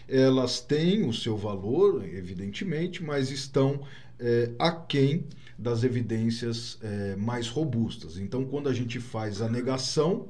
elas 0.09 0.61
têm 0.61 1.09
o 1.09 1.13
seu 1.13 1.39
valor, 1.39 2.05
evidentemente, 2.07 3.03
mas 3.03 3.31
estão 3.31 3.81
é, 4.19 4.51
aquém 4.59 5.25
das 5.59 5.85
evidências 5.85 6.79
é, 6.83 7.17
mais 7.17 7.49
robustas. 7.49 8.19
Então, 8.19 8.45
quando 8.45 8.69
a 8.69 8.75
gente 8.75 9.01
faz 9.01 9.41
a 9.41 9.49
negação 9.49 10.29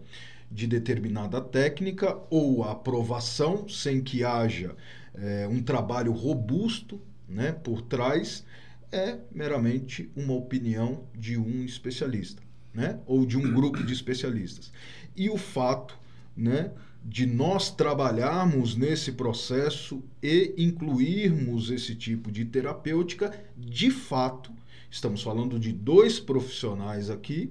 de 0.51 0.67
determinada 0.67 1.41
técnica 1.41 2.17
ou 2.31 2.63
a 2.63 2.73
aprovação 2.73 3.69
sem 3.69 4.01
que 4.01 4.23
haja 4.23 4.77
é, 5.15 5.49
um 5.49 5.63
trabalho 5.63 6.13
robusto 6.13 7.01
né, 7.29 7.51
por 7.51 7.83
trás, 7.83 8.45
é 8.93 9.19
meramente 9.33 10.11
uma 10.15 10.35
opinião 10.35 11.09
de 11.13 11.39
um 11.39 11.65
especialista 11.65 12.43
né, 12.75 13.01
ou 13.07 13.25
de 13.27 13.37
um 13.37 13.53
grupo 13.53 13.83
de 13.83 13.93
especialistas. 13.93 14.71
E 15.17 15.29
o 15.29 15.37
fato 15.37 15.99
né, 16.37 16.73
de 17.05 17.27
nós 17.27 17.71
trabalharmos 17.71 18.77
nesse 18.77 19.13
processo 19.13 20.03
e 20.23 20.55
incluirmos 20.57 21.71
esse 21.71 21.95
tipo 21.95 22.31
de 22.31 22.45
terapêutica, 22.45 23.33
de 23.57 23.91
fato, 23.91 24.53
estamos 24.91 25.23
falando 25.23 25.59
de 25.59 25.73
dois 25.73 26.21
profissionais 26.21 27.11
aqui 27.11 27.51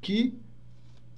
que 0.00 0.34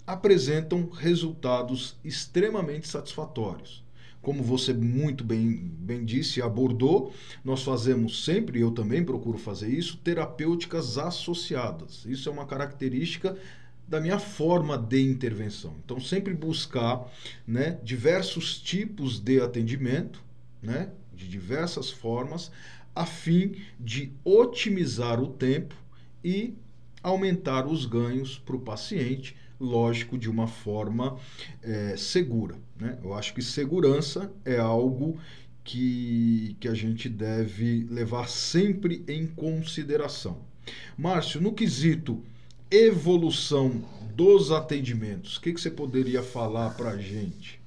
apresentam 0.06 0.88
resultados 0.90 1.96
extremamente 2.04 2.88
satisfatórios. 2.88 3.82
Como 4.20 4.40
você 4.42 4.72
muito 4.72 5.24
bem, 5.24 5.68
bem 5.78 6.04
disse 6.04 6.38
e 6.38 6.42
abordou, 6.42 7.12
nós 7.44 7.64
fazemos 7.64 8.24
sempre, 8.24 8.61
eu 8.61 8.70
também 8.70 9.04
procuro 9.04 9.37
fazer 9.37 9.68
isso, 9.68 9.96
terapêuticas 9.96 10.96
associadas. 10.96 12.04
Isso 12.06 12.28
é 12.28 12.32
uma 12.32 12.46
característica 12.46 13.37
da 13.87 14.01
minha 14.01 14.18
forma 14.18 14.79
de 14.79 15.03
intervenção. 15.03 15.77
Então, 15.85 16.01
sempre 16.01 16.35
buscar 16.35 17.11
né, 17.47 17.79
diversos 17.83 18.59
tipos 18.59 19.18
de 19.18 19.40
atendimento, 19.40 20.23
né, 20.62 20.90
de 21.12 21.29
diversas 21.29 21.90
formas, 21.90 22.51
a 22.95 23.07
fim 23.07 23.57
de 23.79 24.12
otimizar 24.25 25.21
o 25.21 25.29
tempo 25.29 25.75
e 26.25 26.55
aumentar 27.03 27.66
os 27.66 27.85
ganhos 27.85 28.38
para 28.38 28.57
o 28.57 28.61
paciente, 28.61 29.37
lógico, 29.59 30.18
de 30.18 30.31
uma 30.31 30.47
forma 30.47 31.18
é, 31.62 31.97
segura. 31.97 32.57
Né? 32.79 32.99
Eu 33.03 33.14
acho 33.14 33.35
que 33.35 33.42
segurança 33.42 34.33
é 34.45 34.59
algo 34.59 35.18
que, 35.64 36.57
que 36.61 36.68
a 36.68 36.75
gente 36.75 37.09
deve 37.09 37.87
levar 37.90 38.29
sempre 38.29 39.05
em 39.09 39.27
consideração. 39.27 40.40
Márcio, 40.97 41.40
no 41.40 41.53
quesito 41.53 42.23
evolução 42.74 43.85
dos 44.14 44.50
atendimentos, 44.50 45.37
o 45.37 45.42
que, 45.42 45.52
que 45.52 45.61
você 45.61 45.70
poderia 45.70 46.22
falar 46.22 46.70
para 46.70 46.92
a 46.92 46.96
gente? 46.96 47.61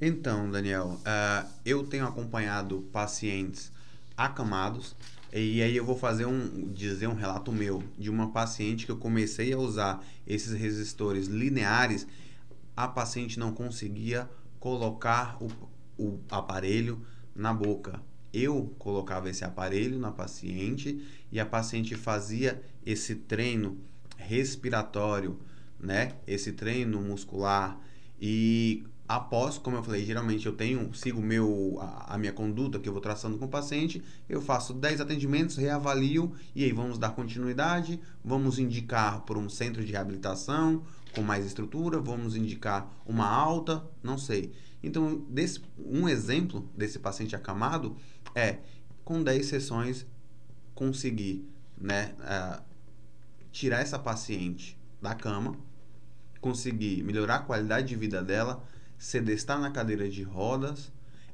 Então, 0.00 0.50
Daniel, 0.50 0.98
uh, 0.98 1.48
eu 1.64 1.86
tenho 1.86 2.04
acompanhado 2.04 2.80
pacientes 2.92 3.70
acamados 4.16 4.96
e 5.32 5.62
aí 5.62 5.76
eu 5.76 5.84
vou 5.84 5.96
fazer 5.96 6.26
um 6.26 6.72
dizer 6.72 7.06
um 7.06 7.14
relato 7.14 7.52
meu 7.52 7.80
de 7.96 8.10
uma 8.10 8.32
paciente 8.32 8.86
que 8.86 8.90
eu 8.90 8.96
comecei 8.96 9.52
a 9.52 9.58
usar 9.58 10.04
esses 10.26 10.52
resistores 10.52 11.28
lineares, 11.28 12.04
a 12.76 12.88
paciente 12.88 13.38
não 13.38 13.52
conseguia 13.52 14.28
colocar 14.58 15.40
o, 15.40 15.48
o 15.96 16.18
aparelho 16.28 17.06
na 17.36 17.54
boca. 17.54 18.02
Eu 18.32 18.74
colocava 18.80 19.30
esse 19.30 19.44
aparelho 19.44 19.96
na 19.96 20.10
paciente 20.10 21.00
e 21.30 21.38
a 21.38 21.46
paciente 21.46 21.94
fazia 21.94 22.60
esse 22.84 23.14
treino 23.14 23.78
respiratório, 24.26 25.38
né? 25.78 26.12
Esse 26.26 26.52
treino 26.52 27.00
muscular 27.00 27.78
e 28.20 28.84
após, 29.08 29.58
como 29.58 29.76
eu 29.76 29.82
falei, 29.82 30.04
geralmente 30.04 30.46
eu 30.46 30.52
tenho, 30.52 30.94
sigo 30.94 31.20
meu, 31.20 31.76
a, 31.80 32.14
a, 32.14 32.18
minha 32.18 32.32
conduta 32.32 32.78
que 32.78 32.88
eu 32.88 32.92
vou 32.92 33.02
traçando 33.02 33.36
com 33.36 33.44
o 33.44 33.48
paciente, 33.48 34.02
eu 34.28 34.40
faço 34.40 34.72
10 34.72 35.00
atendimentos, 35.00 35.56
reavalio 35.56 36.32
e 36.54 36.64
aí 36.64 36.72
vamos 36.72 36.98
dar 36.98 37.10
continuidade, 37.10 38.00
vamos 38.24 38.58
indicar 38.58 39.20
por 39.22 39.36
um 39.36 39.48
centro 39.48 39.84
de 39.84 39.92
reabilitação 39.92 40.82
com 41.14 41.20
mais 41.20 41.44
estrutura, 41.44 41.98
vamos 41.98 42.36
indicar 42.36 42.90
uma 43.04 43.26
alta, 43.26 43.84
não 44.02 44.16
sei. 44.16 44.52
Então, 44.82 45.24
desse, 45.28 45.60
um 45.78 46.08
exemplo 46.08 46.68
desse 46.74 46.98
paciente 46.98 47.36
acamado 47.36 47.96
é, 48.34 48.58
com 49.04 49.22
10 49.22 49.44
sessões, 49.44 50.06
conseguir 50.74 51.46
né, 51.78 52.14
uh, 52.20 52.62
tirar 53.52 53.80
essa 53.80 53.98
paciente 53.98 54.76
da 55.00 55.14
cama, 55.14 55.56
conseguir 56.40 57.04
melhorar 57.04 57.36
a 57.36 57.40
qualidade 57.40 57.88
de 57.88 57.96
vida 57.96 58.22
dela, 58.22 58.66
sedestar 58.98 59.60
na 59.60 59.70
cadeira 59.70 60.08
de 60.08 60.22
rodas, 60.22 60.90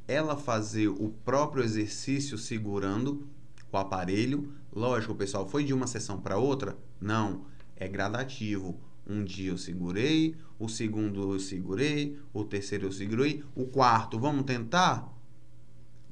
ela 0.06 0.36
fazer 0.36 0.88
o 0.88 1.10
próprio 1.24 1.62
exercício 1.62 2.36
segurando 2.36 3.26
o 3.70 3.76
aparelho. 3.76 4.52
Lógico, 4.72 5.14
pessoal, 5.14 5.46
foi 5.46 5.64
de 5.64 5.72
uma 5.72 5.86
sessão 5.86 6.20
para 6.20 6.36
outra? 6.38 6.76
Não, 7.00 7.46
é 7.76 7.86
gradativo. 7.86 8.78
Um 9.06 9.24
dia 9.24 9.50
eu 9.50 9.58
segurei, 9.58 10.36
o 10.58 10.68
segundo 10.68 11.32
eu 11.32 11.40
segurei, 11.40 12.18
o 12.32 12.44
terceiro 12.44 12.86
eu 12.86 12.92
segurei, 12.92 13.42
o 13.54 13.64
quarto, 13.64 14.18
vamos 14.18 14.44
tentar? 14.44 15.10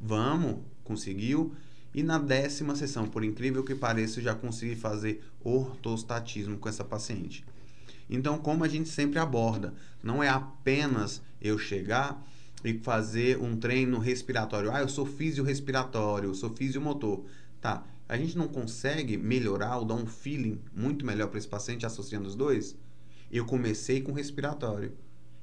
Vamos, 0.00 0.60
conseguiu. 0.82 1.54
E 1.96 2.02
na 2.02 2.18
décima 2.18 2.76
sessão, 2.76 3.08
por 3.08 3.24
incrível 3.24 3.64
que 3.64 3.74
pareça, 3.74 4.20
eu 4.20 4.24
já 4.24 4.34
consegui 4.34 4.76
fazer 4.76 5.24
ortostatismo 5.42 6.58
com 6.58 6.68
essa 6.68 6.84
paciente. 6.84 7.42
Então, 8.10 8.36
como 8.36 8.62
a 8.62 8.68
gente 8.68 8.90
sempre 8.90 9.18
aborda, 9.18 9.72
não 10.02 10.22
é 10.22 10.28
apenas 10.28 11.22
eu 11.40 11.58
chegar 11.58 12.22
e 12.62 12.74
fazer 12.74 13.38
um 13.38 13.56
treino 13.56 13.98
respiratório. 13.98 14.70
Ah, 14.70 14.82
eu 14.82 14.88
sou 14.90 15.06
físio-respiratório, 15.06 16.28
eu 16.28 16.34
sou 16.34 16.54
físio-motor. 16.54 17.24
Tá, 17.62 17.82
a 18.06 18.18
gente 18.18 18.36
não 18.36 18.46
consegue 18.46 19.16
melhorar 19.16 19.78
ou 19.78 19.86
dar 19.86 19.94
um 19.94 20.06
feeling 20.06 20.60
muito 20.74 21.06
melhor 21.06 21.28
para 21.28 21.38
esse 21.38 21.48
paciente 21.48 21.86
associando 21.86 22.28
os 22.28 22.34
dois? 22.34 22.76
Eu 23.32 23.46
comecei 23.46 24.02
com 24.02 24.12
respiratório. 24.12 24.92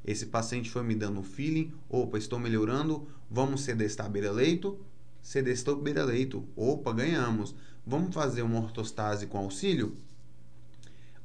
Esse 0.05 0.27
paciente 0.27 0.69
foi 0.69 0.83
me 0.83 0.93
dando 0.93 1.19
um 1.19 1.23
feeling, 1.23 1.73
opa, 1.89 2.19
estou 2.19 2.37
melhorando, 2.37 3.07
vamos 3.27 3.61
sedestar 3.61 4.07
beira-leito, 4.07 4.77
sedestou 5.23 5.77
beira-leito, 5.77 6.47
opa, 6.55 6.93
ganhamos. 6.93 7.55
Vamos 7.83 8.13
fazer 8.13 8.43
uma 8.43 8.59
ortostase 8.59 9.25
com 9.25 9.39
auxílio? 9.39 9.97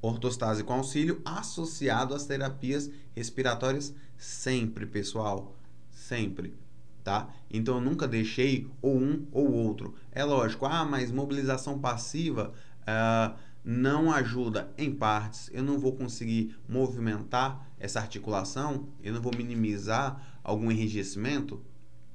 ortostase 0.01 0.63
com 0.63 0.75
auxílio 0.75 1.21
associado 1.25 2.15
às 2.15 2.25
terapias 2.25 2.91
respiratórias 3.15 3.95
sempre, 4.17 4.87
pessoal, 4.87 5.57
sempre, 5.91 6.55
tá? 7.03 7.29
Então 7.51 7.77
eu 7.77 7.81
nunca 7.81 8.07
deixei 8.07 8.71
ou 8.81 8.97
um 8.97 9.27
ou 9.33 9.53
outro. 9.53 9.95
É 10.13 10.25
lógico, 10.25 10.67
ah, 10.67 10.85
mas 10.85 11.11
mobilização 11.11 11.79
passiva 11.79 12.53
uh, 12.83 13.37
não 13.65 14.13
ajuda 14.13 14.73
em 14.79 14.93
partes. 14.93 15.51
Eu 15.53 15.63
não 15.63 15.79
vou 15.79 15.93
conseguir 15.93 16.57
movimentar 16.69 17.67
essa 17.79 18.01
articulação, 18.01 18.89
eu 19.03 19.13
não 19.13 19.21
vou 19.21 19.33
minimizar 19.37 20.41
algum 20.43 20.71
enrijecimento. 20.71 21.61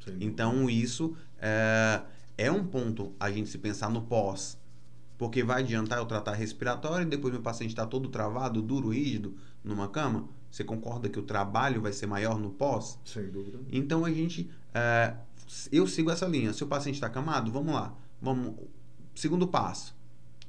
Sim. 0.04 0.18
Então 0.20 0.70
isso 0.70 1.16
uh, 1.38 2.06
é 2.38 2.52
um 2.52 2.66
ponto 2.66 3.14
a 3.20 3.32
gente 3.32 3.50
se 3.50 3.58
pensar 3.58 3.90
no 3.90 4.02
pós 4.02 4.58
porque 5.18 5.44
vai 5.44 5.62
adiantar 5.62 6.00
eu 6.00 6.06
tratar 6.06 6.34
respiratório 6.34 7.06
e 7.06 7.10
depois 7.10 7.34
meu 7.34 7.42
paciente 7.42 7.70
está 7.70 7.86
todo 7.86 8.10
travado, 8.10 8.62
duro, 8.62 8.90
rígido, 8.90 9.36
numa 9.64 9.88
cama? 9.88 10.28
Você 10.52 10.64
concorda 10.64 11.10
que 11.10 11.18
o 11.18 11.24
trabalho 11.24 11.82
vai 11.82 11.94
ser 11.94 12.08
maior 12.08 12.38
no 12.38 12.52
pós? 12.52 13.00
Sem 13.06 13.30
dúvida. 13.30 13.60
Então 13.72 14.06
a 14.06 14.12
gente. 14.12 14.50
É, 14.74 15.16
eu 15.72 15.88
sigo 15.88 16.12
essa 16.12 16.28
linha. 16.28 16.54
Se 16.54 16.64
o 16.64 16.68
paciente 16.68 16.96
está 16.96 17.08
acamado, 17.08 17.52
vamos 17.52 17.74
lá. 17.74 17.96
Vamos. 18.22 18.54
Segundo 19.16 19.48
passo: 19.48 19.96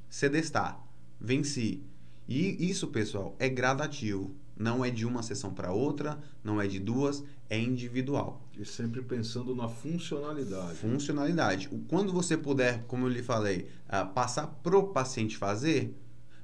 sedestar. 0.09 0.79
Venci. 1.19 1.81
E 2.27 2.69
isso, 2.69 2.87
pessoal, 2.87 3.35
é 3.39 3.47
gradativo. 3.47 4.35
Não 4.57 4.85
é 4.85 4.89
de 4.89 5.05
uma 5.05 5.21
sessão 5.21 5.53
para 5.53 5.71
outra, 5.71 6.17
não 6.43 6.61
é 6.61 6.67
de 6.67 6.79
duas, 6.79 7.23
é 7.49 7.59
individual. 7.59 8.41
E 8.57 8.63
sempre 8.63 9.01
pensando 9.01 9.55
na 9.55 9.67
funcionalidade. 9.67 10.75
Funcionalidade. 10.75 11.69
Quando 11.89 12.13
você 12.13 12.37
puder, 12.37 12.83
como 12.87 13.05
eu 13.05 13.09
lhe 13.09 13.21
falei, 13.21 13.67
uh, 13.87 14.11
passar 14.13 14.47
pro 14.47 14.87
paciente 14.87 15.37
fazer, 15.37 15.93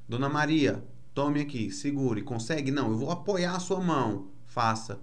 Dona 0.08 0.28
Maria, 0.28 0.84
tome 1.14 1.40
aqui, 1.40 1.72
segure, 1.72 2.22
consegue? 2.22 2.70
Não, 2.70 2.92
eu 2.92 2.98
vou 2.98 3.12
apoiar 3.12 3.56
a 3.56 3.60
sua 3.60 3.80
mão, 3.80 4.28
faça. 4.46 5.00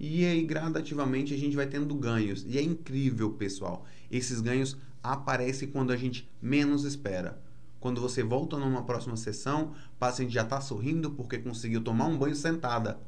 E 0.00 0.24
aí, 0.24 0.44
gradativamente, 0.44 1.34
a 1.34 1.36
gente 1.36 1.56
vai 1.56 1.66
tendo 1.66 1.94
ganhos. 1.94 2.44
E 2.46 2.58
é 2.58 2.62
incrível, 2.62 3.32
pessoal. 3.32 3.84
Esses 4.10 4.40
ganhos 4.40 4.76
aparecem 5.02 5.68
quando 5.68 5.92
a 5.92 5.96
gente 5.96 6.28
menos 6.40 6.84
espera. 6.84 7.40
Quando 7.80 8.00
você 8.00 8.22
volta 8.22 8.56
numa 8.56 8.82
próxima 8.82 9.16
sessão, 9.16 9.72
o 9.94 9.98
paciente 9.98 10.32
já 10.32 10.42
está 10.42 10.60
sorrindo 10.60 11.12
porque 11.12 11.38
conseguiu 11.38 11.82
tomar 11.82 12.06
um 12.06 12.18
banho 12.18 12.34
sentada. 12.34 13.00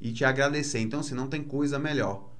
e 0.00 0.12
te 0.12 0.24
agradecer. 0.24 0.80
Então, 0.80 1.00
assim, 1.00 1.14
não 1.14 1.28
tem 1.28 1.42
coisa 1.42 1.78
melhor. 1.78 2.32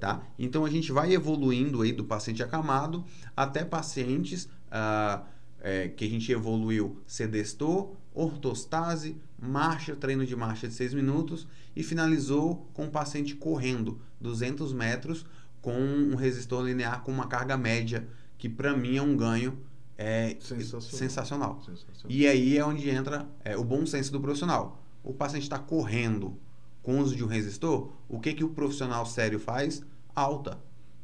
Tá? 0.00 0.22
Então 0.38 0.64
a 0.64 0.70
gente 0.70 0.90
vai 0.90 1.12
evoluindo 1.12 1.82
aí 1.82 1.92
do 1.92 2.04
paciente 2.04 2.42
acamado 2.42 3.04
até 3.36 3.64
pacientes 3.64 4.48
ah, 4.70 5.24
é, 5.60 5.88
que 5.88 6.04
a 6.04 6.08
gente 6.08 6.32
evoluiu 6.32 7.00
sedestor, 7.06 7.94
ortostase, 8.12 9.16
marcha, 9.38 9.94
treino 9.94 10.26
de 10.26 10.34
marcha 10.34 10.66
de 10.66 10.74
6 10.74 10.94
minutos 10.94 11.46
e 11.76 11.82
finalizou 11.84 12.68
com 12.74 12.86
o 12.86 12.90
paciente 12.90 13.36
correndo 13.36 14.00
200 14.20 14.72
metros 14.72 15.24
com 15.60 15.78
um 15.78 16.16
resistor 16.16 16.64
linear 16.64 17.02
com 17.02 17.12
uma 17.12 17.28
carga 17.28 17.56
média, 17.56 18.08
que 18.36 18.48
para 18.48 18.76
mim 18.76 18.96
é 18.96 19.02
um 19.02 19.16
ganho 19.16 19.58
é, 19.98 20.36
sensacional. 20.40 20.80
Sensacional. 20.80 21.62
sensacional. 21.62 22.06
E 22.08 22.26
aí 22.28 22.56
é 22.56 22.64
onde 22.64 22.88
entra 22.88 23.28
é, 23.44 23.56
o 23.56 23.64
bom 23.64 23.84
senso 23.84 24.12
do 24.12 24.20
profissional. 24.20 24.80
O 25.02 25.12
paciente 25.12 25.42
está 25.42 25.58
correndo 25.58 26.38
com 26.82 27.00
uso 27.00 27.16
de 27.16 27.24
um 27.24 27.26
resistor, 27.26 27.92
o 28.08 28.20
que, 28.20 28.32
que 28.32 28.44
o 28.44 28.50
profissional 28.50 29.04
sério 29.04 29.38
faz? 29.38 29.82
Alta. 30.14 30.52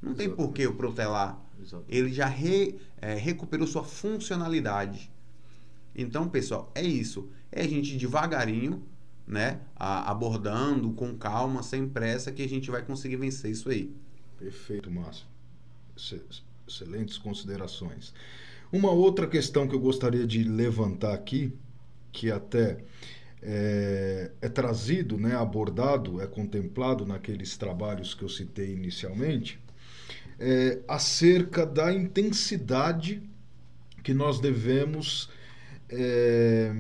Não 0.01 0.13
Exatamente. 0.13 0.17
tem 0.17 0.31
por 0.31 0.53
que 0.53 0.67
o 0.67 0.75
protelar. 0.75 1.43
Exatamente. 1.61 1.95
Ele 1.95 2.13
já 2.13 2.27
re, 2.27 2.79
é, 2.99 3.15
recuperou 3.15 3.67
sua 3.67 3.83
funcionalidade. 3.83 5.11
Então, 5.95 6.29
pessoal, 6.29 6.71
é 6.75 6.83
isso. 6.83 7.29
É 7.51 7.63
a 7.63 7.69
gente 7.69 7.97
devagarinho, 7.97 8.83
né? 9.27 9.61
A, 9.75 10.11
abordando 10.11 10.93
com 10.93 11.17
calma, 11.17 11.63
sem 11.63 11.89
pressa, 11.89 12.33
que 12.33 12.43
a 12.43 12.49
gente 12.49 12.71
vai 12.71 12.83
conseguir 12.83 13.17
vencer 13.17 13.51
isso 13.51 13.69
aí. 13.69 13.95
Perfeito, 14.39 14.91
Márcio. 14.91 15.27
Excelentes 16.67 17.19
considerações. 17.19 18.13
Uma 18.75 18.91
outra 18.91 19.29
questão 19.29 19.69
que 19.69 19.75
eu 19.77 19.79
gostaria 19.79 20.27
de 20.27 20.43
levantar 20.43 21.15
aqui, 21.15 21.57
que 22.11 22.29
até 22.29 22.79
é, 23.41 24.33
é, 24.43 24.49
trazido, 24.49 25.17
né, 25.17 25.37
abordado, 25.37 26.21
é 26.21 26.27
contemplado 26.27 27.07
naqueles 27.07 27.57
trabalhos 27.57 28.15
que 28.15 28.25
eu 28.25 28.29
citei 28.29 28.73
inicialmente, 28.73 29.61
é, 30.41 30.81
acerca 30.89 31.65
da 31.65 31.93
intensidade 31.93 33.23
que 34.03 34.13
nós 34.13 34.41
devemos 34.41 35.31
é, 35.89 36.73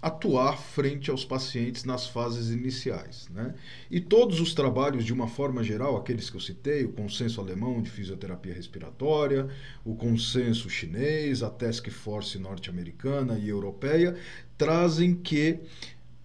atuar 0.00 0.56
frente 0.56 1.10
aos 1.10 1.24
pacientes 1.24 1.84
nas 1.84 2.06
fases 2.06 2.50
iniciais. 2.50 3.28
Né? 3.30 3.54
E 3.90 4.00
todos 4.00 4.40
os 4.40 4.54
trabalhos, 4.54 5.04
de 5.04 5.12
uma 5.12 5.26
forma 5.26 5.62
geral, 5.62 5.96
aqueles 5.96 6.30
que 6.30 6.36
eu 6.36 6.40
citei, 6.40 6.84
o 6.84 6.92
consenso 6.92 7.40
alemão 7.40 7.82
de 7.82 7.90
fisioterapia 7.90 8.54
respiratória, 8.54 9.48
o 9.84 9.94
consenso 9.94 10.70
chinês, 10.70 11.42
a 11.42 11.50
Task 11.50 11.88
Force 11.90 12.38
norte-americana 12.38 13.38
e 13.38 13.48
europeia, 13.48 14.16
trazem 14.56 15.14
que 15.14 15.58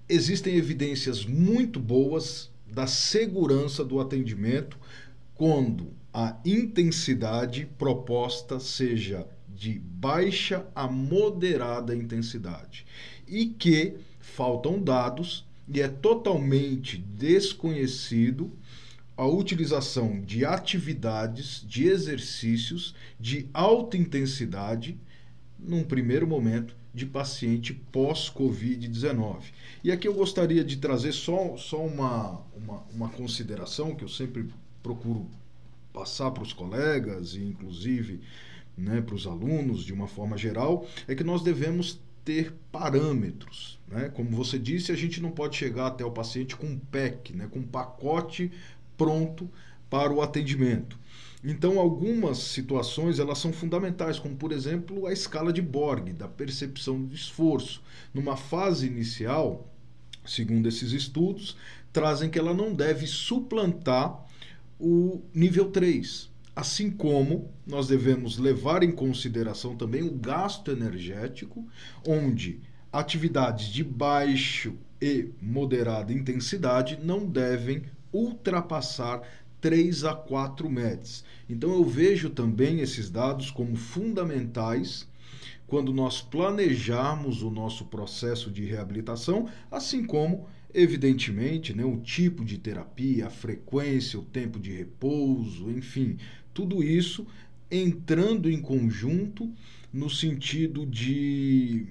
existem 0.08 0.56
evidências 0.56 1.26
muito 1.26 1.80
boas 1.80 2.52
da 2.72 2.86
segurança 2.86 3.84
do 3.84 4.00
atendimento 4.00 4.78
quando 5.36 5.94
a 6.14 6.38
intensidade 6.46 7.68
proposta 7.78 8.60
seja 8.60 9.28
de 9.64 9.80
baixa 9.80 10.68
a 10.76 10.90
moderada 10.90 11.96
intensidade 11.96 12.86
e 13.26 13.46
que 13.46 13.94
faltam 14.20 14.78
dados 14.78 15.46
e 15.70 15.80
é 15.80 15.88
totalmente 15.88 16.98
desconhecido 16.98 18.52
a 19.16 19.26
utilização 19.26 20.20
de 20.20 20.44
atividades, 20.44 21.64
de 21.66 21.88
exercícios 21.88 22.94
de 23.18 23.48
alta 23.54 23.96
intensidade 23.96 24.98
num 25.58 25.86
primeiro 25.86 26.28
momento 26.28 26.76
de 26.94 27.06
paciente 27.06 27.74
pós-Covid-19. 27.74 29.44
E 29.82 29.94
aqui 29.94 30.10
eu 30.10 30.14
gostaria 30.14 30.62
de 30.62 30.76
trazer 30.76 31.14
só, 31.14 31.56
só 31.56 31.86
uma, 31.86 32.42
uma, 32.54 32.84
uma 32.94 33.10
consideração 33.10 33.96
que 33.96 34.04
eu 34.04 34.10
sempre 34.10 34.46
procuro 34.82 35.26
passar 35.94 36.32
para 36.32 36.44
os 36.44 36.52
colegas 36.52 37.36
e 37.36 37.42
inclusive 37.46 38.20
né, 38.78 39.02
para 39.02 39.16
os 39.16 39.28
alunos 39.28 39.84
de 39.84 39.94
uma 39.94 40.08
forma 40.08 40.38
geral, 40.38 40.88
é 41.08 41.16
que 41.16 41.24
nós 41.24 41.44
devemos 41.44 42.02
ter 42.24 42.54
parâmetros. 42.72 43.80
Né? 43.88 44.10
Como 44.10 44.30
você 44.32 44.58
disse, 44.58 44.92
a 44.92 44.96
gente 44.96 45.22
não 45.22 45.32
pode 45.32 45.56
chegar 45.56 45.88
até 45.88 46.06
o 46.06 46.12
paciente 46.12 46.56
com 46.56 46.68
um 46.68 46.78
PEC, 46.78 47.34
né, 47.36 47.48
com 47.50 47.60
um 47.60 47.68
pacote 47.68 48.52
pronto 48.98 49.50
para 49.90 50.12
o 50.12 50.22
atendimento. 50.22 50.98
Então, 51.44 51.78
algumas 51.78 52.38
situações 52.38 53.20
elas 53.20 53.38
são 53.38 53.52
fundamentais, 53.52 54.18
como 54.18 54.36
por 54.36 54.54
exemplo 54.54 55.06
a 55.06 55.12
escala 55.12 55.52
de 55.52 55.62
Borg, 55.62 56.14
da 56.14 56.28
percepção 56.28 57.06
de 57.06 57.16
esforço. 57.16 57.84
Numa 58.14 58.38
fase 58.38 58.88
inicial, 58.88 59.70
segundo 60.26 60.70
esses 60.70 60.94
estudos, 60.94 61.58
trazem 61.92 62.30
que 62.30 62.40
ela 62.40 62.54
não 62.54 62.74
deve 62.74 63.06
suplantar 63.06 64.26
o 64.80 65.22
nível 65.34 65.70
3. 65.70 66.32
Assim 66.56 66.92
como 66.92 67.50
nós 67.66 67.88
devemos 67.88 68.38
levar 68.38 68.84
em 68.84 68.92
consideração 68.92 69.76
também 69.76 70.04
o 70.04 70.12
gasto 70.12 70.70
energético, 70.70 71.68
onde 72.08 72.62
atividades 72.92 73.68
de 73.68 73.84
baixo 73.84 74.76
e 75.02 75.30
moderada 75.42 76.14
intensidade 76.14 77.00
não 77.04 77.26
devem 77.26 77.84
ultrapassar 78.14 79.22
3 79.60 80.04
a 80.04 80.14
4 80.14 80.70
METs. 80.70 81.24
Então 81.50 81.74
eu 81.74 81.84
vejo 81.84 82.30
também 82.30 82.82
esses 82.82 83.10
dados 83.10 83.50
como 83.50 83.76
fundamentais 83.76 85.08
quando 85.66 85.92
nós 85.92 86.22
planejarmos 86.22 87.42
o 87.42 87.50
nosso 87.50 87.86
processo 87.86 88.52
de 88.52 88.64
reabilitação, 88.64 89.50
assim 89.72 90.06
como 90.06 90.48
evidentemente, 90.74 91.74
né, 91.74 91.86
o 91.86 91.98
tipo 91.98 92.44
de 92.44 92.58
terapia, 92.58 93.28
a 93.28 93.30
frequência, 93.30 94.20
o 94.20 94.24
tempo 94.24 94.60
de 94.60 94.72
repouso, 94.72 95.70
enfim, 95.70 96.18
tudo 96.54 96.84
isso 96.84 97.26
entrando 97.70 98.50
em 98.50 98.62
conjunto 98.62 99.52
no 99.92 100.10
sentido 100.10 100.86
de, 100.86 101.88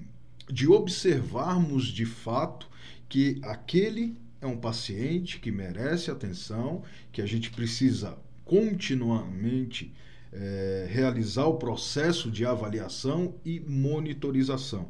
de 0.49 0.67
observarmos 0.67 1.87
de 1.87 2.05
fato 2.05 2.69
que 3.07 3.39
aquele 3.43 4.15
é 4.41 4.47
um 4.47 4.57
paciente 4.57 5.39
que 5.39 5.51
merece 5.51 6.11
atenção, 6.11 6.83
que 7.11 7.21
a 7.21 7.25
gente 7.25 7.49
precisa 7.49 8.17
continuamente 8.43 9.93
é, 10.33 10.87
realizar 10.89 11.45
o 11.45 11.57
processo 11.57 12.29
de 12.29 12.45
avaliação 12.45 13.35
e 13.45 13.59
monitorização. 13.61 14.89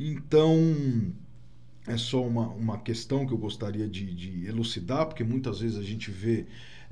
Então, 0.00 1.12
é 1.86 1.96
só 1.96 2.24
uma, 2.24 2.48
uma 2.48 2.78
questão 2.78 3.26
que 3.26 3.32
eu 3.32 3.38
gostaria 3.38 3.86
de, 3.86 4.14
de 4.14 4.46
elucidar, 4.46 5.06
porque 5.06 5.24
muitas 5.24 5.60
vezes 5.60 5.76
a 5.76 5.82
gente 5.82 6.10
vê 6.10 6.46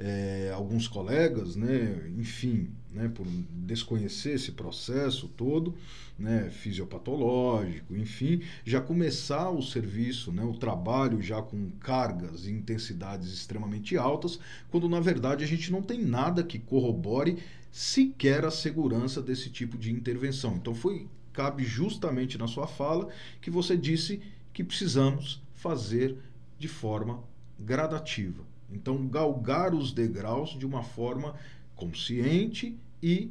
é, 0.05 0.51
alguns 0.53 0.89
colegas, 0.89 1.55
né, 1.55 2.11
enfim, 2.19 2.69
né, 2.91 3.09
por 3.09 3.25
desconhecer 3.51 4.33
esse 4.33 4.51
processo 4.51 5.29
todo, 5.29 5.77
né, 6.19 6.51
fisiopatológico, 6.51 7.97
enfim, 7.97 8.43
já 8.65 8.81
começar 8.81 9.49
o 9.51 9.63
serviço, 9.63 10.33
né, 10.33 10.43
o 10.43 10.55
trabalho 10.55 11.23
já 11.23 11.41
com 11.41 11.71
cargas 11.79 12.47
e 12.47 12.51
intensidades 12.51 13.33
extremamente 13.33 13.97
altas, 13.97 14.41
quando 14.73 14.89
na 14.89 14.99
verdade 14.99 15.45
a 15.45 15.47
gente 15.47 15.71
não 15.71 15.81
tem 15.81 16.05
nada 16.05 16.43
que 16.43 16.59
corrobore 16.59 17.39
sequer 17.71 18.45
a 18.45 18.51
segurança 18.51 19.23
desse 19.23 19.51
tipo 19.51 19.79
de 19.79 19.93
intervenção. 19.93 20.57
Então 20.57 20.75
foi 20.75 21.07
cabe 21.33 21.65
justamente 21.65 22.37
na 22.37 22.49
sua 22.49 22.67
fala 22.67 23.09
que 23.41 23.51
você 23.51 23.77
disse 23.77 24.21
que 24.53 24.65
precisamos 24.65 25.41
fazer 25.55 26.17
de 26.59 26.69
forma 26.69 27.23
gradativa. 27.59 28.52
Então, 28.75 29.07
galgar 29.07 29.75
os 29.75 29.93
degraus 29.93 30.59
de 30.59 30.67
uma 30.67 30.83
forma 30.83 31.35
consciente 31.77 32.77
e 33.03 33.31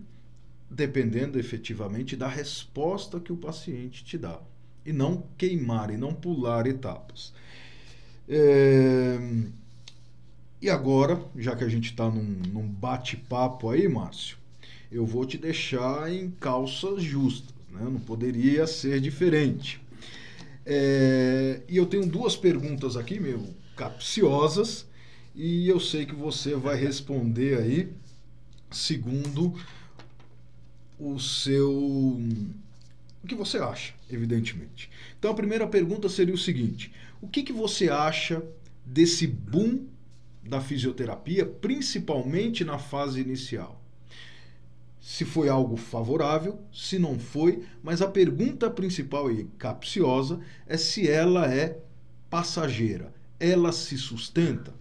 dependendo 0.69 1.37
efetivamente 1.37 2.15
da 2.15 2.27
resposta 2.27 3.19
que 3.19 3.33
o 3.33 3.37
paciente 3.37 4.03
te 4.03 4.17
dá. 4.17 4.39
E 4.85 4.93
não 4.93 5.23
queimar 5.37 5.91
e 5.91 5.97
não 5.97 6.13
pular 6.13 6.65
etapas. 6.65 7.33
É... 8.27 9.19
E 10.61 10.69
agora, 10.69 11.21
já 11.35 11.55
que 11.55 11.63
a 11.63 11.69
gente 11.69 11.91
está 11.91 12.09
num, 12.09 12.41
num 12.47 12.67
bate-papo 12.67 13.69
aí, 13.69 13.87
Márcio, 13.87 14.37
eu 14.91 15.05
vou 15.05 15.25
te 15.25 15.37
deixar 15.37 16.11
em 16.11 16.31
calças 16.31 17.03
justas. 17.03 17.53
Né? 17.69 17.81
Não 17.83 17.99
poderia 17.99 18.65
ser 18.65 19.01
diferente. 19.01 19.81
É... 20.65 21.61
E 21.67 21.75
eu 21.75 21.85
tenho 21.85 22.05
duas 22.05 22.35
perguntas 22.37 22.95
aqui, 22.95 23.19
meu, 23.19 23.43
capciosas, 23.75 24.85
e 25.35 25.67
eu 25.67 25.79
sei 25.79 26.05
que 26.05 26.15
você 26.15 26.55
vai 26.55 26.75
responder 26.75 27.57
aí 27.57 27.93
segundo 28.69 29.53
o 30.99 31.19
seu 31.19 32.19
o 33.23 33.27
que 33.27 33.35
você 33.35 33.59
acha, 33.59 33.93
evidentemente. 34.09 34.89
Então 35.17 35.31
a 35.31 35.35
primeira 35.35 35.67
pergunta 35.67 36.09
seria 36.09 36.33
o 36.33 36.37
seguinte: 36.37 36.91
o 37.21 37.27
que, 37.27 37.43
que 37.43 37.53
você 37.53 37.89
acha 37.89 38.43
desse 38.85 39.27
boom 39.27 39.85
da 40.43 40.59
fisioterapia, 40.59 41.45
principalmente 41.45 42.65
na 42.65 42.79
fase 42.79 43.21
inicial? 43.21 43.79
Se 44.99 45.25
foi 45.25 45.49
algo 45.49 45.77
favorável, 45.77 46.59
se 46.73 46.99
não 46.99 47.17
foi, 47.19 47.63
mas 47.83 48.01
a 48.01 48.07
pergunta 48.07 48.69
principal 48.69 49.31
e 49.31 49.45
capciosa 49.57 50.39
é 50.67 50.77
se 50.77 51.07
ela 51.07 51.51
é 51.51 51.79
passageira, 52.29 53.13
ela 53.39 53.71
se 53.71 53.97
sustenta? 53.97 54.80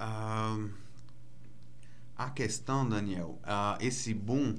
Uh, 0.00 0.70
a 2.16 2.30
questão, 2.30 2.88
Daniel, 2.88 3.38
uh, 3.42 3.76
esse 3.80 4.14
boom, 4.14 4.54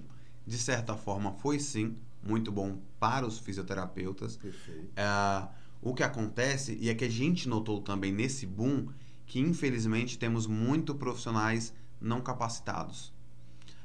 de 0.46 0.58
certa 0.58 0.96
forma, 0.96 1.34
foi 1.34 1.60
sim 1.60 1.96
muito 2.24 2.52
bom 2.52 2.80
para 3.00 3.26
os 3.26 3.38
fisioterapeutas. 3.38 4.38
Perfeito. 4.38 4.90
Uh, 4.92 5.48
o 5.82 5.94
que 5.94 6.04
acontece, 6.04 6.78
e 6.82 6.90
é 6.90 6.96
que 6.96 7.06
a 7.06 7.10
gente 7.10 7.48
notou 7.48 7.82
também 7.82 8.12
nesse 8.12 8.46
boom, 8.46 8.88
que 9.26 9.40
infelizmente 9.40 10.18
temos 10.18 10.48
muito 10.48 10.96
profissionais 10.96 11.74
não 12.02 12.22
capacitados. 12.22 13.14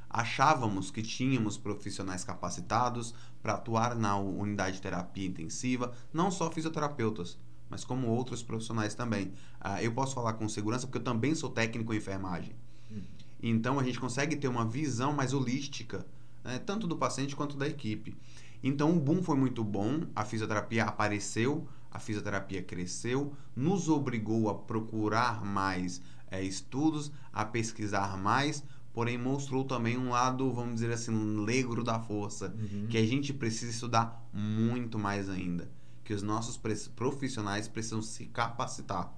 Achávamos 0.09 0.91
que 0.91 1.03
tínhamos 1.03 1.57
profissionais 1.57 2.25
capacitados 2.25 3.15
para 3.43 3.55
atuar 3.55 3.95
na 3.95 4.17
unidade 4.17 4.77
de 4.77 4.83
terapia 4.83 5.29
intensiva, 5.29 5.93
não 6.13 6.31
só 6.31 6.51
fisioterapeutas, 6.51 7.39
mas 7.71 7.85
como 7.85 8.09
outros 8.09 8.43
profissionais 8.43 8.95
também. 8.95 9.29
Uh, 9.65 9.81
eu 9.81 9.93
posso 9.93 10.15
falar 10.15 10.35
com 10.35 10.49
segurança 10.49 10.87
porque 10.87 10.99
eu 10.99 11.05
também 11.05 11.35
sou 11.35 11.49
técnico 11.49 11.95
em 11.95 11.99
enfermagem. 11.99 12.55
Uhum. 12.91 13.03
Então 13.43 13.79
a 13.79 13.85
gente 13.85 14.01
consegue 14.01 14.37
ter 14.37 14.49
uma 14.49 14.67
visão 14.67 15.13
mais 15.13 15.33
holística, 15.33 16.05
né, 16.45 16.59
tanto 16.59 16.87
do 16.87 16.97
paciente 16.97 17.37
quanto 17.37 17.57
da 17.57 17.69
equipe. 17.69 18.17
Então 18.63 18.95
o 18.95 19.01
boom 19.01 19.23
foi 19.23 19.37
muito 19.37 19.65
bom, 19.65 20.03
a 20.15 20.25
fisioterapia 20.25 20.85
apareceu, 20.85 21.67
a 21.91 21.99
fisioterapia 21.99 22.63
cresceu, 22.63 23.33
nos 23.57 23.89
obrigou 23.89 24.51
a 24.51 24.55
procurar 24.55 25.45
mais 25.45 26.03
é, 26.31 26.43
estudos, 26.43 27.11
a 27.33 27.45
pesquisar 27.45 28.17
mais, 28.17 28.63
porém 28.93 29.19
mostrou 29.19 29.65
também 29.65 29.97
um 29.97 30.11
lado, 30.11 30.53
vamos 30.53 30.75
dizer 30.75 30.93
assim, 30.93 31.13
negro 31.13 31.83
da 31.83 31.99
força, 31.99 32.55
uhum. 32.57 32.87
que 32.89 32.99
a 32.99 33.07
gente 33.07 33.33
precisa 33.33 33.71
estudar 33.71 34.29
muito 34.33 34.99
mais 34.99 35.29
ainda, 35.29 35.71
que 36.11 36.15
os 36.15 36.25
nossos 36.25 36.61
profissionais 36.97 37.69
precisam 37.69 38.03
se 38.03 38.27
capacitar, 38.27 39.17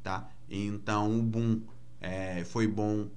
tá? 0.00 0.28
Então 0.48 1.18
o 1.18 1.20
boom 1.24 1.60
é, 2.00 2.44
foi 2.44 2.68
bom 2.68 3.08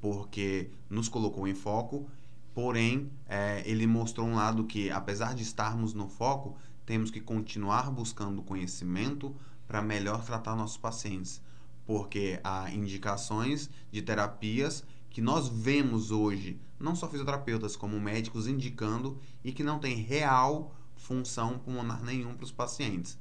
porque 0.00 0.70
nos 0.88 1.06
colocou 1.06 1.46
em 1.46 1.54
foco, 1.54 2.08
porém 2.54 3.10
é, 3.28 3.62
ele 3.66 3.86
mostrou 3.86 4.26
um 4.26 4.36
lado 4.36 4.64
que, 4.64 4.90
apesar 4.90 5.34
de 5.34 5.42
estarmos 5.42 5.92
no 5.92 6.08
foco, 6.08 6.56
temos 6.86 7.10
que 7.10 7.20
continuar 7.20 7.90
buscando 7.90 8.40
conhecimento 8.40 9.36
para 9.68 9.82
melhor 9.82 10.24
tratar 10.24 10.56
nossos 10.56 10.78
pacientes, 10.78 11.42
porque 11.84 12.40
há 12.42 12.72
indicações 12.72 13.68
de 13.90 14.00
terapias 14.00 14.82
que 15.10 15.20
nós 15.20 15.46
vemos 15.46 16.10
hoje, 16.10 16.58
não 16.80 16.96
só 16.96 17.06
fisioterapeutas, 17.06 17.76
como 17.76 18.00
médicos 18.00 18.46
indicando 18.46 19.20
e 19.44 19.52
que 19.52 19.62
não 19.62 19.78
tem 19.78 19.96
real 19.96 20.74
função 21.02 21.58
pulmonar 21.58 22.02
nenhum 22.02 22.34
para 22.34 22.44
os 22.44 22.52
pacientes. 22.52 23.18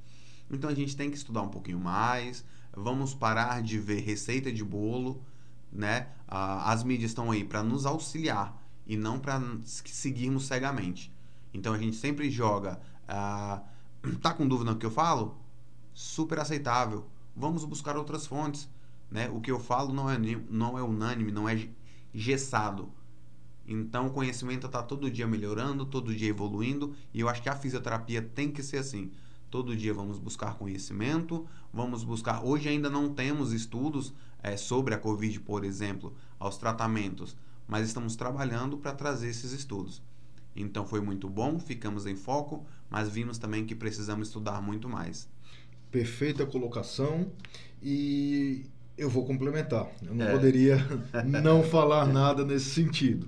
Então 0.50 0.70
a 0.70 0.74
gente 0.74 0.96
tem 0.96 1.10
que 1.10 1.18
estudar 1.18 1.42
um 1.42 1.50
pouquinho 1.50 1.80
mais, 1.80 2.44
vamos 2.76 3.14
parar 3.14 3.62
de 3.62 3.80
ver 3.80 4.02
receita 4.02 4.52
de 4.52 4.64
bolo, 4.64 5.24
né? 5.72 6.10
as 6.28 6.84
mídias 6.84 7.12
estão 7.12 7.32
aí 7.32 7.44
para 7.44 7.64
nos 7.64 7.86
auxiliar 7.86 8.62
e 8.86 8.98
não 8.98 9.20
para 9.20 9.42
seguirmos 9.66 10.46
cegamente. 10.46 11.12
Então 11.54 11.74
a 11.74 11.78
gente 11.78 11.96
sempre 11.96 12.30
joga. 12.30 12.80
Uh, 13.08 14.16
tá 14.22 14.34
com 14.34 14.48
dúvida 14.48 14.72
no 14.72 14.78
que 14.78 14.86
eu 14.86 14.92
falo? 14.92 15.38
Super 15.94 16.40
aceitável. 16.40 17.06
Vamos 17.36 17.66
buscar 17.66 17.98
outras 17.98 18.26
fontes. 18.26 18.70
Né? 19.10 19.30
O 19.30 19.42
que 19.42 19.52
eu 19.52 19.60
falo 19.60 19.94
não 19.94 20.10
é, 20.10 20.18
não 20.50 20.78
é 20.78 20.84
unânime, 20.84 21.32
não 21.32 21.48
é 21.48 21.68
gessado. 22.14 22.92
Então 23.68 24.08
o 24.08 24.12
conhecimento 24.12 24.68
está 24.68 24.82
todo 24.82 25.10
dia 25.10 25.28
melhorando, 25.28 25.86
todo 25.86 26.14
dia 26.14 26.30
evoluindo, 26.30 26.96
e 27.14 27.20
eu 27.20 27.30
acho 27.30 27.42
que 27.42 27.50
a 27.50 27.56
fisioterapia 27.56 28.22
tem 28.22 28.52
que 28.52 28.64
ser 28.64 28.78
assim. 28.78 29.12
Todo 29.50 29.76
dia 29.76 29.94
vamos 29.94 30.18
buscar 30.18 30.56
conhecimento, 30.56 31.46
vamos 31.74 32.04
buscar. 32.04 32.44
Hoje 32.44 32.70
ainda 32.70 32.90
não 32.90 33.14
temos 33.14 33.52
estudos 33.52 34.14
é, 34.42 34.56
sobre 34.58 34.94
a 34.94 34.98
Covid, 34.98 35.40
por 35.42 35.64
exemplo, 35.64 36.16
aos 36.40 36.58
tratamentos, 36.58 37.36
mas 37.68 37.88
estamos 37.88 38.16
trabalhando 38.16 38.78
para 38.78 38.94
trazer 38.94 39.30
esses 39.30 39.52
estudos. 39.52 40.02
Então 40.56 40.86
foi 40.86 41.02
muito 41.02 41.30
bom, 41.30 41.60
ficamos 41.60 42.06
em 42.06 42.16
foco, 42.16 42.66
mas 42.90 43.10
vimos 43.10 43.38
também 43.38 43.66
que 43.66 43.76
precisamos 43.76 44.28
estudar 44.28 44.62
muito 44.62 44.90
mais. 44.90 45.30
Perfeita 45.90 46.46
colocação 46.46 47.32
e 47.82 48.66
eu 49.02 49.10
vou 49.10 49.26
complementar. 49.26 49.88
Eu 50.06 50.14
não 50.14 50.28
é. 50.28 50.32
poderia 50.32 50.78
não 51.26 51.64
falar 51.64 52.06
nada 52.06 52.46
nesse 52.46 52.70
sentido. 52.70 53.28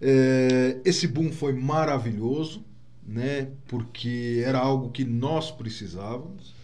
É, 0.00 0.80
esse 0.84 1.06
boom 1.06 1.30
foi 1.30 1.52
maravilhoso, 1.52 2.64
né? 3.06 3.48
Porque 3.68 4.42
era 4.44 4.58
algo 4.58 4.90
que 4.90 5.04
nós 5.04 5.50
precisávamos, 5.50 6.54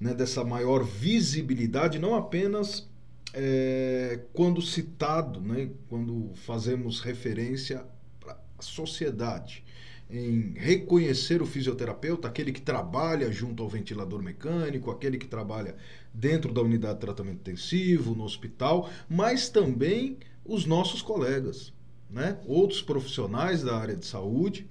né? 0.00 0.14
Dessa 0.14 0.44
maior 0.44 0.84
visibilidade, 0.84 1.98
não 1.98 2.14
apenas 2.14 2.88
é, 3.34 4.20
quando 4.32 4.62
citado, 4.62 5.40
né? 5.40 5.70
Quando 5.88 6.30
fazemos 6.46 7.00
referência 7.00 7.84
à 8.26 8.62
sociedade, 8.62 9.64
em 10.10 10.54
reconhecer 10.56 11.40
o 11.40 11.46
fisioterapeuta, 11.46 12.26
aquele 12.26 12.52
que 12.52 12.60
trabalha 12.60 13.30
junto 13.30 13.62
ao 13.62 13.68
ventilador 13.68 14.22
mecânico, 14.22 14.90
aquele 14.90 15.16
que 15.16 15.26
trabalha 15.26 15.76
dentro 16.12 16.52
da 16.52 16.60
unidade 16.60 16.94
de 16.94 17.00
tratamento 17.00 17.40
intensivo, 17.40 18.14
no 18.14 18.24
hospital, 18.24 18.90
mas 19.08 19.48
também 19.48 20.18
os 20.44 20.66
nossos 20.66 21.00
colegas, 21.00 21.72
né? 22.10 22.38
outros 22.46 22.82
profissionais 22.82 23.62
da 23.62 23.76
área 23.76 23.94
de 23.94 24.04
saúde, 24.04 24.68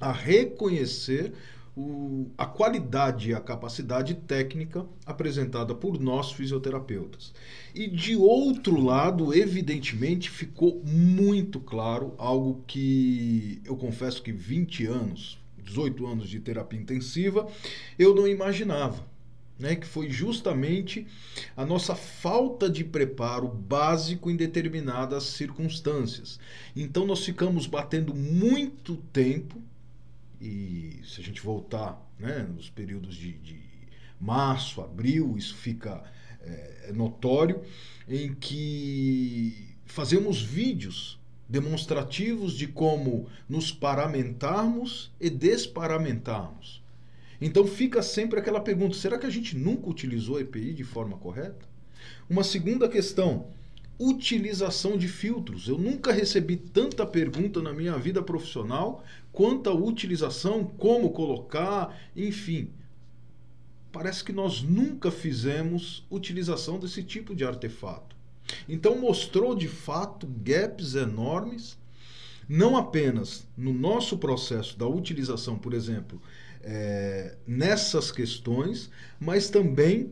a 0.00 0.12
reconhecer 0.12 1.32
o, 1.80 2.30
a 2.36 2.44
qualidade 2.44 3.30
e 3.30 3.34
a 3.34 3.40
capacidade 3.40 4.14
técnica 4.14 4.84
apresentada 5.06 5.74
por 5.74 5.98
nós 5.98 6.32
fisioterapeutas. 6.32 7.32
E 7.74 7.88
de 7.88 8.14
outro 8.16 8.80
lado, 8.80 9.32
evidentemente, 9.34 10.28
ficou 10.28 10.82
muito 10.84 11.58
claro 11.58 12.14
algo 12.18 12.62
que 12.66 13.60
eu 13.64 13.76
confesso 13.76 14.22
que 14.22 14.32
20 14.32 14.86
anos, 14.86 15.38
18 15.62 16.06
anos 16.06 16.28
de 16.28 16.40
terapia 16.40 16.78
intensiva, 16.78 17.48
eu 17.98 18.14
não 18.14 18.28
imaginava. 18.28 19.08
Né, 19.58 19.76
que 19.76 19.86
foi 19.86 20.08
justamente 20.08 21.06
a 21.54 21.66
nossa 21.66 21.94
falta 21.94 22.66
de 22.66 22.82
preparo 22.82 23.46
básico 23.46 24.30
em 24.30 24.34
determinadas 24.34 25.24
circunstâncias. 25.24 26.40
Então 26.74 27.04
nós 27.04 27.22
ficamos 27.22 27.66
batendo 27.66 28.14
muito 28.14 28.96
tempo 29.12 29.62
e 30.40 31.00
se 31.04 31.20
a 31.20 31.24
gente 31.24 31.42
voltar 31.42 32.00
né, 32.18 32.38
nos 32.42 32.70
períodos 32.70 33.14
de, 33.14 33.32
de 33.32 33.60
março, 34.20 34.80
abril, 34.80 35.36
isso 35.36 35.54
fica 35.54 36.02
é, 36.40 36.92
notório, 36.94 37.62
em 38.08 38.34
que 38.34 39.76
fazemos 39.84 40.40
vídeos 40.40 41.18
demonstrativos 41.48 42.54
de 42.54 42.68
como 42.68 43.28
nos 43.48 43.72
paramentarmos 43.72 45.12
e 45.20 45.28
desparamentarmos. 45.28 46.80
Então 47.40 47.66
fica 47.66 48.02
sempre 48.02 48.38
aquela 48.38 48.60
pergunta: 48.60 48.96
será 48.96 49.18
que 49.18 49.26
a 49.26 49.30
gente 49.30 49.56
nunca 49.56 49.88
utilizou 49.88 50.36
a 50.36 50.40
EPI 50.40 50.74
de 50.74 50.84
forma 50.84 51.16
correta? 51.16 51.68
Uma 52.28 52.44
segunda 52.44 52.88
questão: 52.88 53.48
utilização 54.00 54.96
de 54.96 55.06
filtros. 55.06 55.68
Eu 55.68 55.76
nunca 55.76 56.10
recebi 56.10 56.56
tanta 56.56 57.06
pergunta 57.06 57.60
na 57.60 57.70
minha 57.70 57.98
vida 57.98 58.22
profissional 58.22 59.04
quanto 59.30 59.68
a 59.68 59.74
utilização, 59.74 60.64
como 60.64 61.10
colocar, 61.10 61.94
enfim. 62.16 62.70
Parece 63.92 64.24
que 64.24 64.32
nós 64.32 64.62
nunca 64.62 65.10
fizemos 65.10 66.02
utilização 66.10 66.78
desse 66.78 67.02
tipo 67.02 67.34
de 67.34 67.44
artefato. 67.44 68.16
Então 68.66 68.98
mostrou 68.98 69.54
de 69.54 69.68
fato 69.68 70.26
gaps 70.26 70.94
enormes, 70.94 71.78
não 72.48 72.76
apenas 72.76 73.46
no 73.56 73.72
nosso 73.72 74.16
processo 74.16 74.78
da 74.78 74.86
utilização, 74.86 75.58
por 75.58 75.74
exemplo, 75.74 76.20
é, 76.62 77.36
nessas 77.46 78.10
questões, 78.10 78.90
mas 79.20 79.50
também 79.50 80.10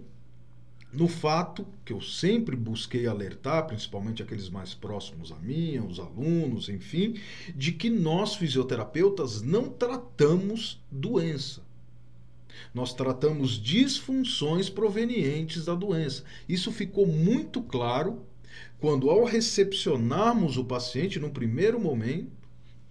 no 0.93 1.07
fato 1.07 1.67
que 1.85 1.93
eu 1.93 2.01
sempre 2.01 2.57
busquei 2.57 3.07
alertar, 3.07 3.67
principalmente 3.67 4.23
aqueles 4.23 4.49
mais 4.49 4.73
próximos 4.73 5.31
a 5.31 5.37
mim, 5.37 5.79
os 5.79 6.01
alunos, 6.01 6.69
enfim, 6.69 7.15
de 7.55 7.73
que 7.73 7.91
nós 7.91 8.35
fisioterapeutas 8.37 9.43
não 9.43 9.69
tratamos 9.69 10.81
doença. 10.91 11.63
Nós 12.75 12.95
tratamos 12.95 13.63
disfunções 13.63 14.69
provenientes 14.71 15.67
da 15.67 15.75
doença. 15.75 16.25
Isso 16.49 16.73
ficou 16.73 17.07
muito 17.07 17.61
claro 17.63 18.23
quando, 18.81 19.11
ao 19.11 19.25
recepcionarmos 19.25 20.57
o 20.57 20.65
paciente 20.65 21.19
no 21.19 21.31
primeiro 21.31 21.79
momento, 21.79 22.38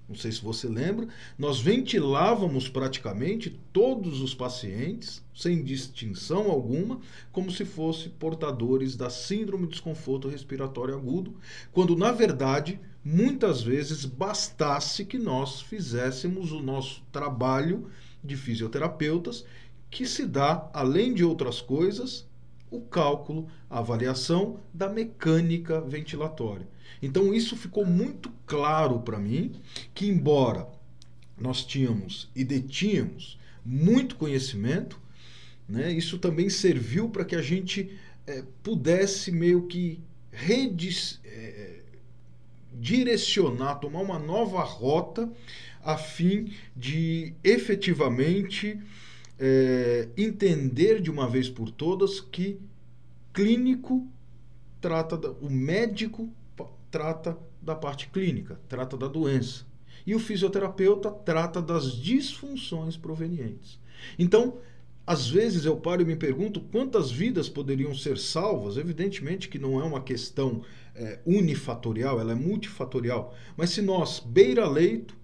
não 0.07 0.15
sei 0.15 0.31
se 0.31 0.41
você 0.41 0.67
lembra, 0.69 1.07
nós 1.37 1.59
ventilávamos 1.59 2.69
praticamente 2.69 3.59
todos 3.73 4.21
os 4.21 4.33
pacientes, 4.33 5.21
sem 5.35 5.61
distinção 5.61 6.49
alguma, 6.49 7.01
como 7.31 7.51
se 7.51 7.65
fossem 7.65 8.11
portadores 8.17 8.95
da 8.95 9.09
síndrome 9.09 9.65
de 9.65 9.73
desconforto 9.73 10.29
respiratório 10.29 10.95
agudo, 10.95 11.35
quando 11.73 11.95
na 11.95 12.13
verdade, 12.13 12.79
muitas 13.03 13.61
vezes 13.61 14.05
bastasse 14.05 15.03
que 15.03 15.17
nós 15.17 15.61
fizéssemos 15.61 16.53
o 16.53 16.61
nosso 16.61 17.03
trabalho 17.11 17.89
de 18.23 18.37
fisioterapeutas, 18.37 19.43
que 19.89 20.05
se 20.05 20.25
dá, 20.25 20.69
além 20.73 21.13
de 21.13 21.23
outras 21.23 21.61
coisas, 21.61 22.25
o 22.71 22.81
cálculo, 22.81 23.47
a 23.69 23.79
avaliação 23.79 24.59
da 24.73 24.89
mecânica 24.89 25.81
ventilatória. 25.81 26.67
Então 27.01 27.33
isso 27.33 27.55
ficou 27.55 27.85
muito 27.85 28.31
claro 28.45 28.99
para 29.01 29.19
mim 29.19 29.53
que 29.93 30.07
embora 30.07 30.67
nós 31.37 31.63
tínhamos 31.63 32.29
e 32.35 32.43
detínhamos 32.43 33.37
muito 33.63 34.15
conhecimento, 34.15 34.99
né, 35.67 35.91
isso 35.91 36.17
também 36.17 36.49
serviu 36.49 37.09
para 37.09 37.25
que 37.25 37.35
a 37.35 37.41
gente 37.41 37.91
é, 38.25 38.43
pudesse 38.63 39.31
meio 39.31 39.67
que 39.67 39.99
redis, 40.31 41.19
é, 41.25 41.81
direcionar, 42.73 43.75
tomar 43.75 44.01
uma 44.01 44.19
nova 44.19 44.61
rota 44.63 45.29
a 45.83 45.97
fim 45.97 46.53
de 46.75 47.33
efetivamente 47.43 48.79
é, 49.39 50.09
entender 50.17 51.01
de 51.01 51.09
uma 51.09 51.27
vez 51.27 51.49
por 51.49 51.71
todas 51.71 52.19
que 52.19 52.59
clínico 53.33 54.07
trata 54.81 55.17
da, 55.17 55.31
o 55.31 55.49
médico 55.49 56.29
trata 56.89 57.37
da 57.61 57.75
parte 57.75 58.09
clínica, 58.09 58.59
trata 58.67 58.95
da 58.97 59.07
doença. 59.07 59.65
E 60.05 60.15
o 60.15 60.19
fisioterapeuta 60.19 61.11
trata 61.11 61.61
das 61.61 61.91
disfunções 61.91 62.95
provenientes. 62.95 63.79
Então, 64.17 64.59
às 65.05 65.29
vezes 65.29 65.65
eu 65.65 65.77
paro 65.77 66.01
e 66.01 66.05
me 66.05 66.15
pergunto 66.15 66.59
quantas 66.59 67.09
vidas 67.09 67.47
poderiam 67.47 67.95
ser 67.95 68.17
salvas. 68.17 68.77
Evidentemente 68.77 69.47
que 69.47 69.57
não 69.57 69.79
é 69.79 69.83
uma 69.83 70.01
questão 70.01 70.61
é, 70.95 71.19
unifatorial, 71.25 72.19
ela 72.19 72.33
é 72.33 72.35
multifatorial. 72.35 73.33
Mas 73.55 73.69
se 73.69 73.81
nós, 73.81 74.19
beira-leito, 74.19 75.15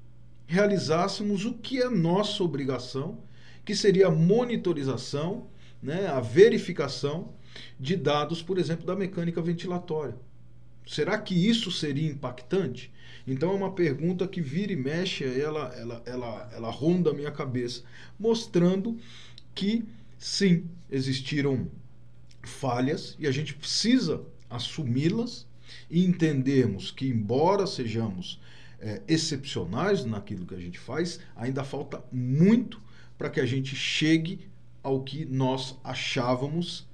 realizássemos 0.47 1.45
o 1.45 1.53
que 1.53 1.81
é 1.81 1.89
nossa 1.89 2.43
obrigação, 2.43 3.19
que 3.65 3.75
seria 3.75 4.07
a 4.07 4.11
monitorização, 4.11 5.47
né, 5.81 6.07
a 6.07 6.19
verificação 6.19 7.33
de 7.79 7.95
dados, 7.95 8.41
por 8.41 8.57
exemplo, 8.57 8.85
da 8.85 8.95
mecânica 8.95 9.41
ventilatória. 9.41 10.15
Será 10.85 11.17
que 11.17 11.33
isso 11.33 11.71
seria 11.71 12.09
impactante? 12.09 12.91
Então 13.25 13.51
é 13.51 13.55
uma 13.55 13.71
pergunta 13.71 14.27
que 14.27 14.41
vira 14.41 14.73
e 14.73 14.75
mexe, 14.75 15.23
ela, 15.23 15.73
ela, 15.77 16.03
ela, 16.05 16.51
ela 16.53 16.69
ronda 16.69 17.11
a 17.11 17.13
minha 17.13 17.31
cabeça, 17.31 17.83
mostrando 18.19 18.97
que 19.55 19.85
sim, 20.17 20.65
existiram 20.91 21.69
falhas 22.41 23.15
e 23.17 23.25
a 23.25 23.31
gente 23.31 23.53
precisa 23.53 24.21
assumi-las 24.49 25.47
e 25.89 26.03
entendermos 26.05 26.91
que, 26.91 27.07
embora 27.07 27.65
sejamos 27.65 28.39
é, 28.79 29.01
excepcionais 29.07 30.03
naquilo 30.03 30.45
que 30.45 30.53
a 30.53 30.59
gente 30.59 30.77
faz, 30.77 31.19
ainda 31.35 31.63
falta 31.63 32.03
muito 32.11 32.81
para 33.17 33.29
que 33.29 33.39
a 33.39 33.45
gente 33.45 33.75
chegue 33.75 34.47
ao 34.81 35.01
que 35.01 35.25
nós 35.25 35.77
achávamos 35.83 36.85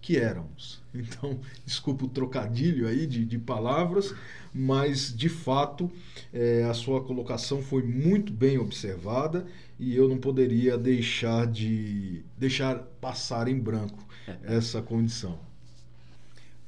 que 0.00 0.16
éramos. 0.16 0.82
Então, 0.94 1.38
desculpa 1.64 2.04
o 2.04 2.08
trocadilho 2.08 2.86
aí 2.86 3.06
de, 3.06 3.24
de 3.24 3.38
palavras, 3.38 4.14
mas 4.52 5.14
de 5.14 5.28
fato 5.28 5.90
é, 6.32 6.64
a 6.64 6.74
sua 6.74 7.02
colocação 7.02 7.62
foi 7.62 7.82
muito 7.82 8.32
bem 8.32 8.58
observada 8.58 9.46
e 9.78 9.94
eu 9.94 10.08
não 10.08 10.18
poderia 10.18 10.76
deixar 10.76 11.46
de 11.46 12.22
deixar 12.36 12.78
passar 13.00 13.48
em 13.48 13.58
branco 13.58 13.98
essa 14.44 14.82
condição. 14.82 15.38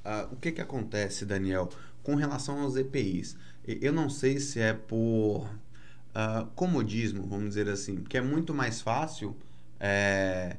Uh, 0.05 0.33
o 0.33 0.37
que, 0.37 0.51
que 0.51 0.61
acontece, 0.61 1.24
Daniel, 1.24 1.68
com 2.03 2.16
relação 2.16 2.61
aos 2.61 2.74
EPIs? 2.74 3.37
Eu 3.64 3.93
não 3.93 4.11
sei 4.11 4.41
se 4.41 4.59
é 4.59 4.72
por 4.72 5.47
uh, 5.47 6.47
comodismo, 6.57 7.24
vamos 7.24 7.51
dizer 7.51 7.68
assim, 7.68 7.97
porque 7.97 8.16
é 8.16 8.20
muito 8.20 8.53
mais 8.53 8.80
fácil 8.80 9.37
é, 9.78 10.57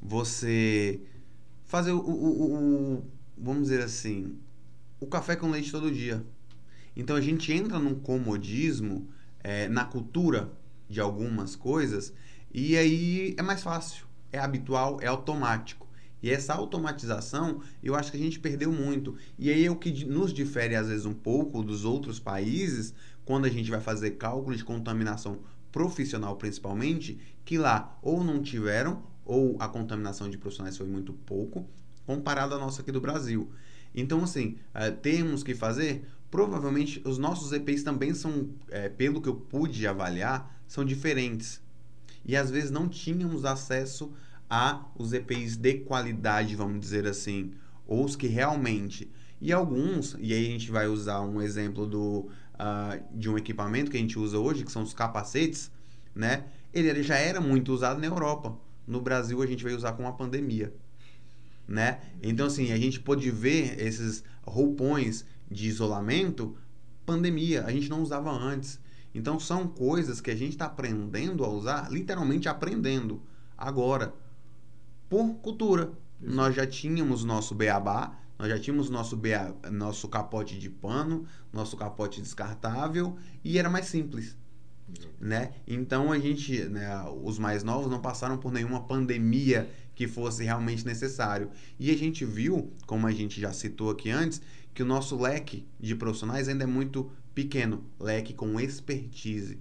você 0.00 1.00
fazer 1.72 1.92
o, 1.92 2.00
o, 2.00 2.96
o, 2.96 3.04
vamos 3.34 3.62
dizer 3.62 3.82
assim, 3.82 4.36
o 5.00 5.06
café 5.06 5.34
com 5.34 5.48
leite 5.48 5.72
todo 5.72 5.90
dia. 5.90 6.22
Então 6.94 7.16
a 7.16 7.20
gente 7.22 7.50
entra 7.50 7.78
num 7.78 7.94
comodismo 7.94 9.08
é, 9.42 9.68
na 9.68 9.86
cultura 9.86 10.52
de 10.86 11.00
algumas 11.00 11.56
coisas 11.56 12.12
e 12.52 12.76
aí 12.76 13.34
é 13.38 13.42
mais 13.42 13.62
fácil, 13.62 14.04
é 14.30 14.38
habitual, 14.38 14.98
é 15.00 15.06
automático. 15.06 15.88
E 16.22 16.30
essa 16.30 16.52
automatização, 16.52 17.62
eu 17.82 17.94
acho 17.94 18.10
que 18.10 18.18
a 18.18 18.20
gente 18.20 18.38
perdeu 18.38 18.70
muito. 18.70 19.16
E 19.38 19.48
aí 19.48 19.64
é 19.64 19.70
o 19.70 19.76
que 19.76 20.04
nos 20.04 20.30
difere 20.30 20.76
às 20.76 20.88
vezes 20.88 21.06
um 21.06 21.14
pouco 21.14 21.62
dos 21.62 21.86
outros 21.86 22.20
países, 22.20 22.92
quando 23.24 23.46
a 23.46 23.50
gente 23.50 23.70
vai 23.70 23.80
fazer 23.80 24.10
cálculo 24.10 24.54
de 24.54 24.62
contaminação 24.62 25.38
profissional 25.72 26.36
principalmente, 26.36 27.18
que 27.46 27.56
lá 27.56 27.98
ou 28.02 28.22
não 28.22 28.42
tiveram 28.42 29.10
ou 29.24 29.56
a 29.60 29.68
contaminação 29.68 30.28
de 30.28 30.38
profissionais 30.38 30.76
foi 30.76 30.86
muito 30.86 31.12
pouco, 31.12 31.66
comparado 32.06 32.54
à 32.54 32.58
nossa 32.58 32.82
aqui 32.82 32.92
do 32.92 33.00
Brasil. 33.00 33.50
Então, 33.94 34.22
assim, 34.24 34.56
é, 34.74 34.90
temos 34.90 35.42
que 35.42 35.54
fazer. 35.54 36.04
Provavelmente 36.30 37.02
os 37.04 37.18
nossos 37.18 37.52
EPIs 37.52 37.82
também 37.82 38.14
são, 38.14 38.48
é, 38.70 38.88
pelo 38.88 39.20
que 39.20 39.28
eu 39.28 39.34
pude 39.34 39.86
avaliar, 39.86 40.62
são 40.66 40.84
diferentes. 40.84 41.60
E 42.24 42.36
às 42.36 42.50
vezes 42.50 42.70
não 42.70 42.88
tínhamos 42.88 43.44
acesso 43.44 44.12
a 44.48 44.86
os 44.96 45.12
EPIs 45.12 45.56
de 45.56 45.74
qualidade, 45.80 46.56
vamos 46.56 46.80
dizer 46.80 47.06
assim, 47.06 47.52
ou 47.86 48.04
os 48.04 48.16
que 48.16 48.26
realmente. 48.26 49.10
E 49.40 49.52
alguns, 49.52 50.16
e 50.18 50.32
aí 50.32 50.46
a 50.46 50.50
gente 50.50 50.70
vai 50.70 50.86
usar 50.86 51.20
um 51.20 51.42
exemplo 51.42 51.86
do, 51.86 52.28
uh, 52.54 53.02
de 53.12 53.28
um 53.28 53.36
equipamento 53.36 53.90
que 53.90 53.96
a 53.96 54.00
gente 54.00 54.18
usa 54.18 54.38
hoje, 54.38 54.64
que 54.64 54.72
são 54.72 54.82
os 54.82 54.94
capacetes, 54.94 55.70
né? 56.14 56.44
Ele 56.72 57.02
já 57.02 57.16
era 57.16 57.40
muito 57.40 57.72
usado 57.72 58.00
na 58.00 58.06
Europa 58.06 58.56
no 58.86 59.00
Brasil 59.00 59.42
a 59.42 59.46
gente 59.46 59.62
veio 59.62 59.76
usar 59.76 59.92
com 59.92 60.06
a 60.06 60.12
pandemia, 60.12 60.74
né? 61.66 62.00
Então 62.22 62.46
assim, 62.46 62.72
a 62.72 62.76
gente 62.76 63.00
pôde 63.00 63.30
ver 63.30 63.80
esses 63.80 64.24
roupões 64.42 65.24
de 65.50 65.68
isolamento, 65.68 66.56
pandemia, 67.04 67.64
a 67.64 67.70
gente 67.70 67.88
não 67.88 68.02
usava 68.02 68.30
antes. 68.30 68.80
Então 69.14 69.38
são 69.38 69.68
coisas 69.68 70.20
que 70.20 70.30
a 70.30 70.36
gente 70.36 70.52
está 70.52 70.66
aprendendo 70.66 71.44
a 71.44 71.48
usar, 71.48 71.90
literalmente 71.90 72.48
aprendendo 72.48 73.22
agora, 73.56 74.14
por 75.08 75.34
cultura. 75.34 75.92
Isso. 76.20 76.34
Nós 76.34 76.54
já 76.54 76.66
tínhamos 76.66 77.24
nosso 77.24 77.54
beabá, 77.54 78.18
nós 78.38 78.48
já 78.48 78.58
tínhamos 78.58 78.88
nosso, 78.88 79.20
nosso 79.70 80.08
capote 80.08 80.58
de 80.58 80.70
pano, 80.70 81.26
nosso 81.52 81.76
capote 81.76 82.20
descartável 82.20 83.16
e 83.44 83.58
era 83.58 83.68
mais 83.68 83.86
simples 83.86 84.36
né? 85.20 85.52
Então 85.66 86.12
a 86.12 86.18
gente, 86.18 86.64
né, 86.64 86.88
os 87.22 87.38
mais 87.38 87.62
novos 87.62 87.90
não 87.90 88.00
passaram 88.00 88.38
por 88.38 88.52
nenhuma 88.52 88.82
pandemia 88.82 89.70
que 89.94 90.08
fosse 90.08 90.44
realmente 90.44 90.84
necessário. 90.84 91.50
E 91.78 91.90
a 91.90 91.96
gente 91.96 92.24
viu, 92.24 92.72
como 92.86 93.06
a 93.06 93.12
gente 93.12 93.40
já 93.40 93.52
citou 93.52 93.90
aqui 93.90 94.10
antes, 94.10 94.40
que 94.74 94.82
o 94.82 94.86
nosso 94.86 95.20
leque 95.20 95.66
de 95.78 95.94
profissionais 95.94 96.48
ainda 96.48 96.64
é 96.64 96.66
muito 96.66 97.10
pequeno, 97.34 97.84
leque 98.00 98.34
com 98.34 98.58
expertise 98.60 99.58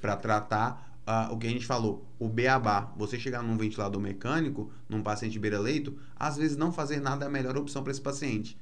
para 0.00 0.16
tratar 0.16 0.98
uh, 1.06 1.32
o 1.32 1.38
que 1.38 1.46
a 1.46 1.50
gente 1.50 1.66
falou, 1.66 2.06
o 2.18 2.28
beabá. 2.28 2.92
Você 2.96 3.18
chegar 3.18 3.42
num 3.42 3.56
ventilador 3.56 4.00
mecânico, 4.00 4.72
num 4.88 5.02
paciente 5.02 5.38
beira-leito, 5.38 5.96
às 6.16 6.36
vezes 6.36 6.56
não 6.56 6.72
fazer 6.72 7.00
nada 7.00 7.24
é 7.24 7.28
a 7.28 7.30
melhor 7.30 7.56
opção 7.56 7.82
para 7.82 7.92
esse 7.92 8.00
paciente. 8.00 8.56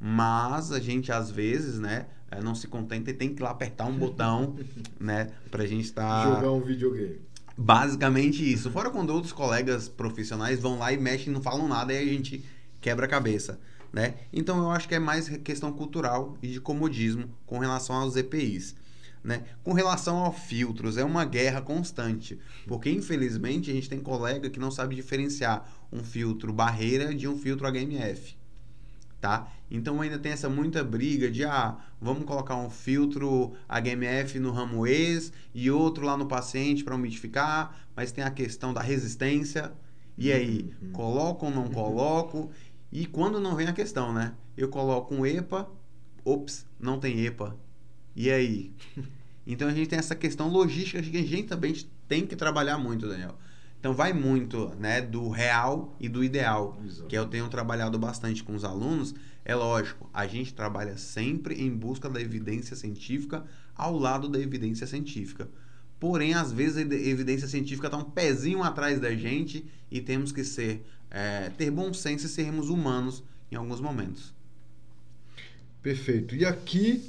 Mas 0.00 0.72
a 0.72 0.78
gente 0.78 1.10
às 1.10 1.30
vezes, 1.30 1.78
né, 1.78 2.06
é, 2.30 2.42
não 2.42 2.54
se 2.54 2.66
contenta 2.66 3.10
e 3.10 3.14
tem 3.14 3.34
que 3.34 3.42
lá 3.42 3.50
apertar 3.50 3.86
um 3.86 3.96
botão, 3.96 4.56
né? 4.98 5.30
Pra 5.50 5.66
gente 5.66 5.84
estar. 5.84 6.24
Tá... 6.24 6.34
Jogar 6.34 6.52
um 6.52 6.60
videogame. 6.60 7.20
Basicamente 7.56 8.52
isso. 8.52 8.70
Fora 8.70 8.90
quando 8.90 9.10
outros 9.10 9.32
colegas 9.32 9.88
profissionais 9.88 10.60
vão 10.60 10.78
lá 10.78 10.92
e 10.92 10.98
mexem 10.98 11.28
e 11.28 11.34
não 11.34 11.40
falam 11.40 11.66
nada 11.66 11.92
e 11.92 11.96
a 11.96 12.04
gente 12.04 12.44
quebra 12.80 13.06
a 13.06 13.08
cabeça. 13.08 13.58
Né? 13.92 14.16
Então 14.30 14.58
eu 14.58 14.70
acho 14.70 14.86
que 14.86 14.94
é 14.94 14.98
mais 14.98 15.28
questão 15.38 15.72
cultural 15.72 16.36
e 16.42 16.48
de 16.48 16.60
comodismo 16.60 17.30
com 17.46 17.58
relação 17.58 17.96
aos 17.96 18.14
EPIs. 18.16 18.74
Né? 19.24 19.44
Com 19.64 19.72
relação 19.72 20.18
aos 20.18 20.38
filtros, 20.38 20.98
é 20.98 21.04
uma 21.04 21.24
guerra 21.24 21.60
constante, 21.62 22.38
porque 22.66 22.90
infelizmente 22.90 23.70
a 23.70 23.74
gente 23.74 23.88
tem 23.88 23.98
colega 23.98 24.50
que 24.50 24.60
não 24.60 24.70
sabe 24.70 24.94
diferenciar 24.94 25.66
um 25.90 26.04
filtro 26.04 26.52
barreira 26.52 27.12
de 27.14 27.26
um 27.26 27.36
filtro 27.36 27.66
HMF 27.66 28.36
tá? 29.20 29.50
Então 29.70 30.00
ainda 30.00 30.18
tem 30.18 30.32
essa 30.32 30.48
muita 30.48 30.84
briga 30.84 31.30
de 31.30 31.44
ah, 31.44 31.76
vamos 32.00 32.24
colocar 32.24 32.56
um 32.56 32.70
filtro 32.70 33.54
HMF 33.68 34.38
no 34.38 34.50
ramo 34.50 34.86
ex 34.86 35.32
e 35.54 35.70
outro 35.70 36.04
lá 36.04 36.16
no 36.16 36.26
paciente 36.26 36.84
para 36.84 36.94
umidificar, 36.94 37.76
mas 37.94 38.12
tem 38.12 38.22
a 38.22 38.30
questão 38.30 38.72
da 38.72 38.80
resistência. 38.80 39.72
E 40.18 40.32
aí, 40.32 40.74
uhum. 40.80 40.92
coloco 40.92 41.46
ou 41.46 41.52
não 41.52 41.68
coloco? 41.68 42.50
E 42.90 43.06
quando 43.06 43.38
não 43.38 43.54
vem 43.54 43.66
a 43.66 43.72
questão, 43.72 44.12
né? 44.12 44.32
Eu 44.56 44.68
coloco 44.68 45.14
um 45.14 45.26
EPA, 45.26 45.68
ops, 46.24 46.64
não 46.80 46.98
tem 46.98 47.24
EPA. 47.24 47.56
E 48.14 48.30
aí? 48.30 48.72
Então 49.48 49.68
a 49.68 49.72
gente 49.72 49.88
tem 49.88 49.96
essa 49.96 50.16
questão 50.16 50.48
logística 50.48 51.00
que 51.00 51.18
a 51.18 51.22
gente 51.22 51.44
também 51.44 51.72
tem 52.08 52.26
que 52.26 52.34
trabalhar 52.34 52.78
muito, 52.78 53.06
Daniel. 53.06 53.38
Então 53.86 53.94
vai 53.94 54.12
muito 54.12 54.74
né, 54.80 55.00
do 55.00 55.28
real 55.28 55.96
e 56.00 56.08
do 56.08 56.24
ideal, 56.24 56.76
Exato. 56.84 57.06
que 57.06 57.16
eu 57.16 57.24
tenho 57.24 57.48
trabalhado 57.48 57.96
bastante 57.96 58.42
com 58.42 58.52
os 58.52 58.64
alunos. 58.64 59.14
É 59.44 59.54
lógico, 59.54 60.10
a 60.12 60.26
gente 60.26 60.52
trabalha 60.52 60.98
sempre 60.98 61.62
em 61.62 61.70
busca 61.70 62.10
da 62.10 62.20
evidência 62.20 62.74
científica 62.74 63.44
ao 63.76 63.96
lado 63.96 64.28
da 64.28 64.40
evidência 64.40 64.88
científica. 64.88 65.48
Porém, 66.00 66.34
às 66.34 66.50
vezes 66.50 66.78
a 66.78 66.80
evidência 66.80 67.46
científica 67.46 67.86
está 67.86 67.96
um 67.96 68.02
pezinho 68.02 68.60
atrás 68.64 68.98
da 68.98 69.14
gente 69.14 69.64
e 69.88 70.00
temos 70.00 70.32
que 70.32 70.42
ser 70.42 70.84
é, 71.08 71.50
ter 71.50 71.70
bom 71.70 71.94
senso 71.94 72.26
e 72.26 72.28
sermos 72.28 72.68
humanos 72.68 73.22
em 73.52 73.54
alguns 73.54 73.80
momentos. 73.80 74.34
Perfeito. 75.80 76.34
E 76.34 76.44
aqui, 76.44 77.08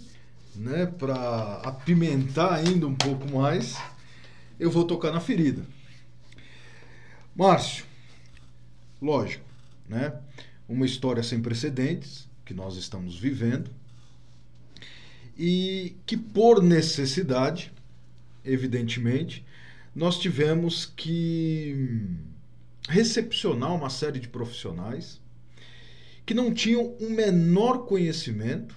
né, 0.55 0.86
para 0.86 1.55
apimentar 1.63 2.53
ainda 2.53 2.86
um 2.86 2.93
pouco 2.93 3.36
mais, 3.36 3.75
eu 4.59 4.69
vou 4.69 4.86
tocar 4.86 5.11
na 5.11 5.19
ferida. 5.19 5.75
Márcio, 7.38 7.85
lógico, 8.99 9.45
né? 9.88 10.11
Uma 10.67 10.88
história 10.88 11.21
sem 11.21 11.39
precedentes 11.39 12.27
que 12.43 12.51
nós 12.51 12.75
estamos 12.77 13.15
vivendo 13.19 13.69
e 15.38 15.95
que 16.07 16.17
por 16.17 16.63
necessidade, 16.63 17.71
evidentemente, 18.43 19.45
nós 19.95 20.17
tivemos 20.17 20.88
que 20.88 22.07
recepcionar 22.89 23.75
uma 23.75 23.91
série 23.91 24.19
de 24.19 24.27
profissionais 24.27 25.21
que 26.25 26.33
não 26.33 26.51
tinham 26.51 26.88
o 26.99 27.07
menor 27.11 27.85
conhecimento, 27.85 28.75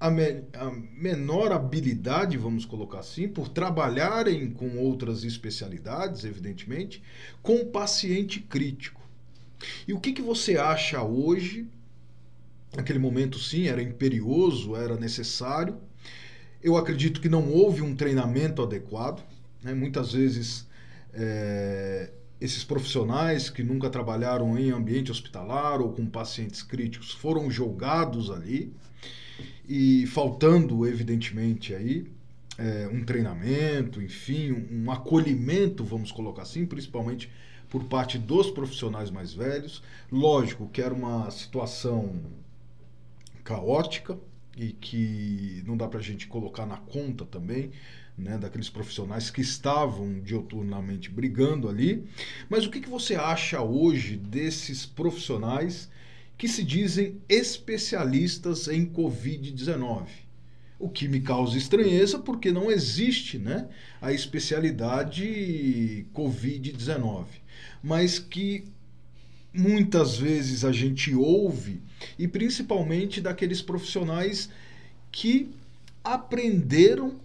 a, 0.00 0.10
me, 0.10 0.44
a, 0.52 0.70
menor 0.96 1.52
habilidade, 1.52 2.36
vamos 2.36 2.64
colocar 2.64 3.00
assim, 3.00 3.28
por 3.28 3.48
trabalharem 3.48 4.50
com 4.50 4.78
outras 4.78 5.24
especialidades, 5.24 6.24
evidentemente, 6.24 7.02
com 7.42 7.66
paciente 7.66 8.40
crítico. 8.40 9.00
E 9.86 9.92
o 9.92 10.00
que, 10.00 10.12
que 10.12 10.22
você 10.22 10.56
acha 10.56 11.02
hoje? 11.02 11.66
Naquele 12.76 12.98
momento, 12.98 13.38
sim, 13.38 13.66
era 13.66 13.82
imperioso, 13.82 14.76
era 14.76 14.96
necessário. 14.96 15.76
Eu 16.62 16.76
acredito 16.76 17.20
que 17.20 17.28
não 17.28 17.50
houve 17.50 17.82
um 17.82 17.96
treinamento 17.96 18.62
adequado. 18.62 19.24
Né? 19.62 19.74
Muitas 19.74 20.12
vezes 20.12 20.66
é, 21.12 22.10
esses 22.40 22.62
profissionais 22.62 23.50
que 23.50 23.62
nunca 23.64 23.90
trabalharam 23.90 24.56
em 24.56 24.70
ambiente 24.70 25.10
hospitalar 25.10 25.80
ou 25.80 25.92
com 25.92 26.06
pacientes 26.06 26.62
críticos 26.62 27.10
foram 27.12 27.50
jogados 27.50 28.30
ali 28.30 28.72
e 29.68 30.06
faltando 30.06 30.86
evidentemente 30.86 31.74
aí 31.74 32.06
é, 32.56 32.88
um 32.92 33.04
treinamento, 33.04 34.02
enfim, 34.02 34.66
um, 34.72 34.90
acolhimento, 34.90 35.84
vamos 35.84 36.10
colocar 36.10 36.42
assim, 36.42 36.66
principalmente 36.66 37.30
por 37.68 37.84
parte 37.84 38.18
dos 38.18 38.50
profissionais 38.50 39.10
mais 39.10 39.32
velhos. 39.32 39.82
Lógico 40.10 40.68
que 40.68 40.80
era 40.80 40.92
uma 40.92 41.30
situação 41.30 42.20
caótica 43.44 44.18
e 44.56 44.72
que 44.72 45.62
não 45.66 45.76
dá 45.76 45.86
para 45.86 46.00
a 46.00 46.02
gente 46.02 46.26
colocar 46.26 46.66
na 46.66 46.78
conta 46.78 47.24
também 47.24 47.70
né, 48.16 48.36
daqueles 48.36 48.68
profissionais 48.68 49.30
que 49.30 49.40
estavam 49.40 50.20
dioturnamente 50.20 51.08
brigando 51.10 51.68
ali. 51.68 52.04
Mas 52.48 52.66
o 52.66 52.70
que, 52.70 52.80
que 52.80 52.88
você 52.88 53.14
acha 53.14 53.62
hoje 53.62 54.16
desses 54.16 54.84
profissionais 54.84 55.88
que 56.38 56.46
se 56.46 56.62
dizem 56.62 57.20
especialistas 57.28 58.68
em 58.68 58.86
Covid-19? 58.86 60.06
O 60.78 60.88
que 60.88 61.08
me 61.08 61.20
causa 61.20 61.58
estranheza 61.58 62.20
porque 62.20 62.52
não 62.52 62.70
existe 62.70 63.36
né, 63.36 63.68
a 64.00 64.12
especialidade 64.12 66.06
Covid-19, 66.14 67.26
mas 67.82 68.20
que 68.20 68.64
muitas 69.52 70.16
vezes 70.16 70.64
a 70.64 70.70
gente 70.70 71.12
ouve, 71.12 71.82
e 72.16 72.28
principalmente 72.28 73.20
daqueles 73.20 73.60
profissionais 73.60 74.48
que 75.10 75.50
aprenderam 76.04 77.16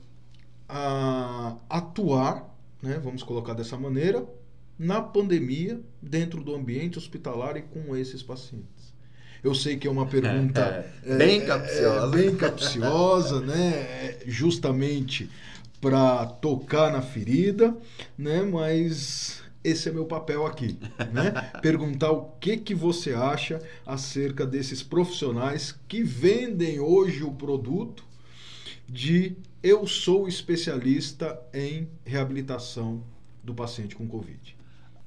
a 0.67 1.55
atuar, 1.69 2.51
né, 2.81 2.99
vamos 3.03 3.21
colocar 3.21 3.53
dessa 3.53 3.77
maneira, 3.77 4.27
na 4.79 4.99
pandemia, 4.99 5.79
dentro 6.01 6.43
do 6.43 6.55
ambiente 6.55 6.97
hospitalar 6.97 7.55
e 7.57 7.61
com 7.61 7.95
esses 7.95 8.23
pacientes? 8.23 8.82
Eu 9.43 9.53
sei 9.53 9.75
que 9.75 9.87
é 9.87 9.91
uma 9.91 10.05
pergunta 10.05 10.85
é, 11.03 11.17
bem 11.17 11.41
é, 11.41 11.45
capciosa, 11.45 12.07
é, 12.17 12.21
bem 12.21 12.35
capciosa, 12.35 13.41
né? 13.45 14.17
Justamente 14.25 15.29
para 15.81 16.25
tocar 16.25 16.93
na 16.93 17.01
ferida, 17.01 17.75
né? 18.17 18.41
Mas 18.41 19.43
esse 19.61 19.89
é 19.89 19.91
meu 19.91 20.05
papel 20.05 20.45
aqui, 20.45 20.77
né? 21.11 21.31
Perguntar 21.61 22.11
o 22.11 22.31
que 22.39 22.55
que 22.55 22.73
você 22.73 23.13
acha 23.13 23.61
acerca 23.85 24.45
desses 24.45 24.81
profissionais 24.81 25.75
que 25.89 26.01
vendem 26.03 26.79
hoje 26.79 27.23
o 27.23 27.31
produto 27.31 28.05
de 28.87 29.35
eu 29.61 29.85
sou 29.87 30.27
especialista 30.27 31.39
em 31.53 31.89
reabilitação 32.05 33.03
do 33.43 33.53
paciente 33.53 33.95
com 33.95 34.07
Covid. 34.07 34.55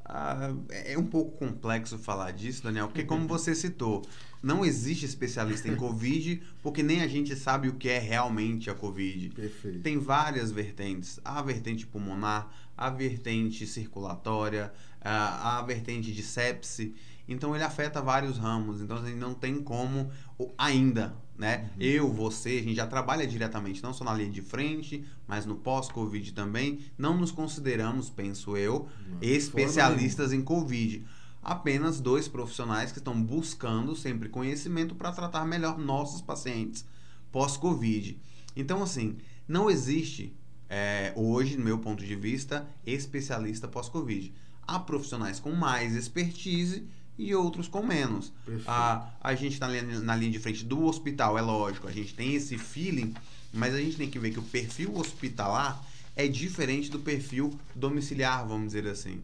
Ah, 0.08 0.54
é 0.70 0.96
um 0.96 1.04
pouco 1.04 1.36
complexo 1.36 1.98
falar 1.98 2.30
disso, 2.30 2.62
Daniel, 2.62 2.86
porque 2.86 3.02
como 3.02 3.26
você 3.28 3.54
citou, 3.54 4.06
não 4.42 4.64
existe 4.64 5.04
especialista 5.04 5.68
em 5.68 5.74
Covid, 5.76 6.40
porque 6.62 6.82
nem 6.82 7.02
a 7.02 7.08
gente 7.08 7.34
sabe 7.34 7.68
o 7.68 7.74
que 7.74 7.88
é 7.88 7.98
realmente 7.98 8.70
a 8.70 8.74
Covid. 8.74 9.30
Perfeito. 9.30 9.80
Tem 9.80 9.98
várias 9.98 10.52
vertentes. 10.52 11.18
A 11.24 11.42
vertente 11.42 11.86
pulmonar, 11.86 12.48
a 12.76 12.88
vertente 12.88 13.66
circulatória, 13.66 14.72
a, 15.00 15.58
a 15.58 15.62
vertente 15.62 16.12
de 16.12 16.22
sepse. 16.22 16.94
Então 17.28 17.54
ele 17.54 17.64
afeta 17.64 18.00
vários 18.00 18.38
ramos. 18.38 18.80
Então 18.80 18.98
a 18.98 19.04
gente 19.04 19.16
não 19.18 19.34
tem 19.34 19.60
como 19.60 20.10
ainda 20.56 21.16
né? 21.38 21.70
Uhum. 21.76 21.82
Eu, 21.82 22.12
você, 22.12 22.50
a 22.50 22.62
gente 22.62 22.74
já 22.74 22.86
trabalha 22.86 23.26
diretamente, 23.26 23.82
não 23.82 23.92
só 23.92 24.04
na 24.04 24.14
linha 24.14 24.30
de 24.30 24.42
frente, 24.42 25.04
mas 25.26 25.44
no 25.44 25.56
pós-Covid 25.56 26.32
também. 26.32 26.80
Não 26.96 27.16
nos 27.16 27.30
consideramos, 27.30 28.08
penso 28.08 28.56
eu, 28.56 28.88
uhum. 29.08 29.18
especialistas 29.20 30.32
em 30.32 30.42
Covid. 30.42 31.04
Apenas 31.42 32.00
dois 32.00 32.26
profissionais 32.26 32.90
que 32.90 32.98
estão 32.98 33.20
buscando 33.22 33.94
sempre 33.94 34.28
conhecimento 34.28 34.94
para 34.94 35.12
tratar 35.12 35.44
melhor 35.44 35.78
nossos 35.78 36.20
pacientes 36.20 36.84
pós-Covid. 37.30 38.18
Então, 38.56 38.82
assim, 38.82 39.16
não 39.46 39.70
existe 39.70 40.34
é, 40.68 41.12
hoje, 41.14 41.56
no 41.56 41.64
meu 41.64 41.78
ponto 41.78 42.04
de 42.04 42.16
vista, 42.16 42.66
especialista 42.84 43.68
pós-Covid. 43.68 44.34
Há 44.66 44.80
profissionais 44.80 45.38
com 45.38 45.52
mais 45.52 45.94
expertise 45.94 46.88
e 47.18 47.34
outros 47.34 47.68
com 47.68 47.82
menos. 47.82 48.32
A, 48.66 49.08
a 49.20 49.34
gente 49.34 49.54
está 49.54 49.68
na 49.68 50.16
linha 50.16 50.30
de 50.30 50.38
frente 50.38 50.64
do 50.64 50.84
hospital, 50.84 51.38
é 51.38 51.42
lógico, 51.42 51.88
a 51.88 51.92
gente 51.92 52.14
tem 52.14 52.34
esse 52.34 52.58
feeling, 52.58 53.14
mas 53.52 53.74
a 53.74 53.78
gente 53.78 53.96
tem 53.96 54.10
que 54.10 54.18
ver 54.18 54.30
que 54.30 54.38
o 54.38 54.42
perfil 54.42 54.96
hospitalar 54.96 55.82
é 56.14 56.26
diferente 56.26 56.90
do 56.90 56.98
perfil 56.98 57.58
domiciliar, 57.74 58.46
vamos 58.46 58.68
dizer 58.68 58.86
assim, 58.86 59.20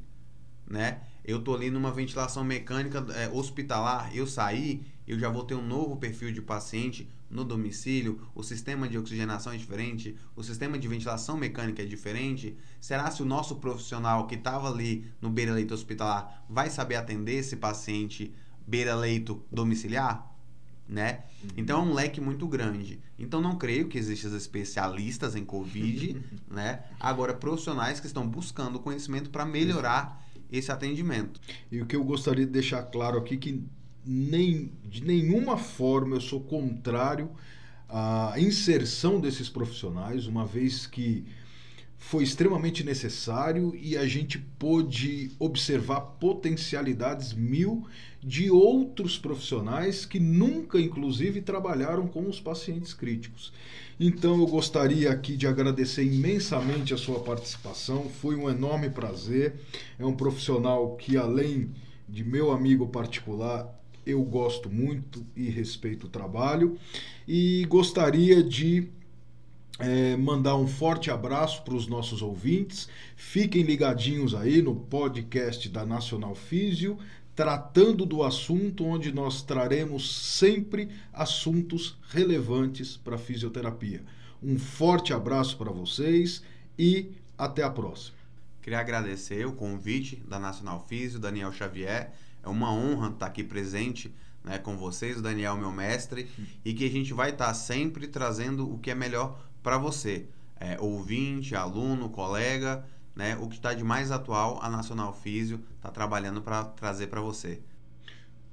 né? 0.66 1.00
Eu 1.24 1.40
tô 1.40 1.54
ali 1.54 1.70
numa 1.70 1.92
ventilação 1.92 2.42
mecânica 2.42 3.04
é, 3.14 3.28
hospitalar, 3.28 4.14
eu 4.14 4.26
saí, 4.26 4.82
eu 5.06 5.18
já 5.18 5.28
vou 5.28 5.44
ter 5.44 5.54
um 5.54 5.66
novo 5.66 5.96
perfil 5.96 6.32
de 6.32 6.42
paciente 6.42 7.08
no 7.32 7.44
domicílio, 7.44 8.20
o 8.34 8.42
sistema 8.42 8.86
de 8.86 8.98
oxigenação 8.98 9.52
é 9.52 9.56
diferente, 9.56 10.14
o 10.36 10.42
sistema 10.42 10.78
de 10.78 10.86
ventilação 10.86 11.36
mecânica 11.36 11.82
é 11.82 11.86
diferente. 11.86 12.56
Será 12.78 13.10
se 13.10 13.22
o 13.22 13.24
nosso 13.24 13.56
profissional 13.56 14.26
que 14.26 14.34
estava 14.34 14.68
ali 14.70 15.10
no 15.20 15.30
beira-leito 15.30 15.72
hospitalar 15.72 16.44
vai 16.48 16.68
saber 16.68 16.96
atender 16.96 17.36
esse 17.36 17.56
paciente 17.56 18.32
beira-leito 18.66 19.42
domiciliar? 19.50 20.30
Né? 20.86 21.22
Uhum. 21.42 21.50
Então 21.56 21.80
é 21.80 21.84
um 21.84 21.94
leque 21.94 22.20
muito 22.20 22.46
grande. 22.46 23.00
Então 23.18 23.40
não 23.40 23.56
creio 23.56 23.88
que 23.88 23.96
existam 23.96 24.36
especialistas 24.36 25.34
em 25.34 25.44
Covid, 25.44 26.20
né? 26.50 26.82
Agora 27.00 27.32
profissionais 27.32 27.98
que 27.98 28.06
estão 28.06 28.28
buscando 28.28 28.78
conhecimento 28.78 29.30
para 29.30 29.46
melhorar 29.46 30.22
esse 30.50 30.70
atendimento. 30.70 31.40
E 31.70 31.80
o 31.80 31.86
que 31.86 31.96
eu 31.96 32.04
gostaria 32.04 32.44
de 32.44 32.52
deixar 32.52 32.82
claro 32.82 33.16
aqui 33.16 33.38
que 33.38 33.64
nem, 34.04 34.72
de 34.84 35.04
nenhuma 35.04 35.56
forma 35.56 36.16
eu 36.16 36.20
sou 36.20 36.40
contrário 36.40 37.30
à 37.88 38.34
inserção 38.38 39.20
desses 39.20 39.48
profissionais, 39.48 40.26
uma 40.26 40.46
vez 40.46 40.86
que 40.86 41.24
foi 42.02 42.24
extremamente 42.24 42.82
necessário 42.82 43.74
e 43.76 43.96
a 43.96 44.06
gente 44.06 44.38
pôde 44.38 45.30
observar 45.38 46.00
potencialidades 46.00 47.32
mil 47.32 47.86
de 48.20 48.50
outros 48.50 49.16
profissionais 49.16 50.04
que 50.04 50.18
nunca, 50.18 50.80
inclusive, 50.80 51.40
trabalharam 51.40 52.08
com 52.08 52.28
os 52.28 52.40
pacientes 52.40 52.92
críticos. 52.92 53.52
Então, 54.00 54.40
eu 54.40 54.46
gostaria 54.46 55.10
aqui 55.12 55.36
de 55.36 55.46
agradecer 55.46 56.04
imensamente 56.04 56.92
a 56.92 56.98
sua 56.98 57.20
participação, 57.20 58.08
foi 58.20 58.34
um 58.34 58.50
enorme 58.50 58.90
prazer. 58.90 59.54
É 59.96 60.04
um 60.04 60.14
profissional 60.14 60.96
que, 60.96 61.16
além 61.16 61.70
de 62.08 62.24
meu 62.24 62.50
amigo 62.50 62.88
particular, 62.88 63.81
eu 64.04 64.22
gosto 64.22 64.68
muito 64.68 65.24
e 65.36 65.48
respeito 65.48 66.06
o 66.06 66.10
trabalho 66.10 66.78
e 67.26 67.64
gostaria 67.68 68.42
de 68.42 68.88
é, 69.78 70.16
mandar 70.16 70.56
um 70.56 70.66
forte 70.66 71.10
abraço 71.10 71.62
para 71.62 71.74
os 71.74 71.86
nossos 71.86 72.22
ouvintes. 72.22 72.88
Fiquem 73.16 73.62
ligadinhos 73.62 74.34
aí 74.34 74.60
no 74.62 74.74
podcast 74.74 75.68
da 75.68 75.84
Nacional 75.84 76.34
Físio, 76.34 76.98
tratando 77.34 78.04
do 78.04 78.22
assunto 78.22 78.84
onde 78.84 79.12
nós 79.12 79.42
traremos 79.42 80.36
sempre 80.36 80.88
assuntos 81.12 81.96
relevantes 82.10 82.96
para 82.96 83.16
a 83.16 83.18
fisioterapia. 83.18 84.02
Um 84.42 84.58
forte 84.58 85.12
abraço 85.12 85.56
para 85.56 85.70
vocês 85.70 86.42
e 86.78 87.10
Até 87.38 87.62
a 87.62 87.70
próxima. 87.70 88.16
Queria 88.60 88.78
agradecer 88.78 89.44
o 89.44 89.52
convite 89.52 90.22
da 90.28 90.38
Nacional 90.38 90.86
Físio, 90.88 91.18
Daniel 91.18 91.50
Xavier. 91.50 92.12
É 92.42 92.48
uma 92.48 92.72
honra 92.72 93.08
estar 93.08 93.26
aqui 93.26 93.44
presente 93.44 94.14
né, 94.44 94.58
com 94.58 94.76
vocês, 94.76 95.18
o 95.18 95.22
Daniel, 95.22 95.56
meu 95.56 95.70
mestre, 95.70 96.28
e 96.64 96.74
que 96.74 96.84
a 96.84 96.90
gente 96.90 97.12
vai 97.12 97.30
estar 97.30 97.52
sempre 97.54 98.08
trazendo 98.08 98.72
o 98.72 98.78
que 98.78 98.90
é 98.90 98.94
melhor 98.94 99.38
para 99.62 99.78
você, 99.78 100.26
é, 100.58 100.78
ouvinte, 100.80 101.54
aluno, 101.54 102.08
colega, 102.10 102.84
né, 103.14 103.36
o 103.36 103.48
que 103.48 103.56
está 103.56 103.72
de 103.72 103.84
mais 103.84 104.10
atual, 104.10 104.58
a 104.62 104.68
Nacional 104.68 105.12
Físio 105.12 105.60
está 105.76 105.90
trabalhando 105.90 106.42
para 106.42 106.64
trazer 106.64 107.06
para 107.08 107.20
você. 107.20 107.60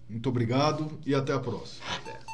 Muito 0.07 0.29
obrigado 0.29 0.99
e 1.05 1.13
até 1.13 1.33
a 1.33 1.39
próxima. 1.39 1.85
Até. 1.95 2.28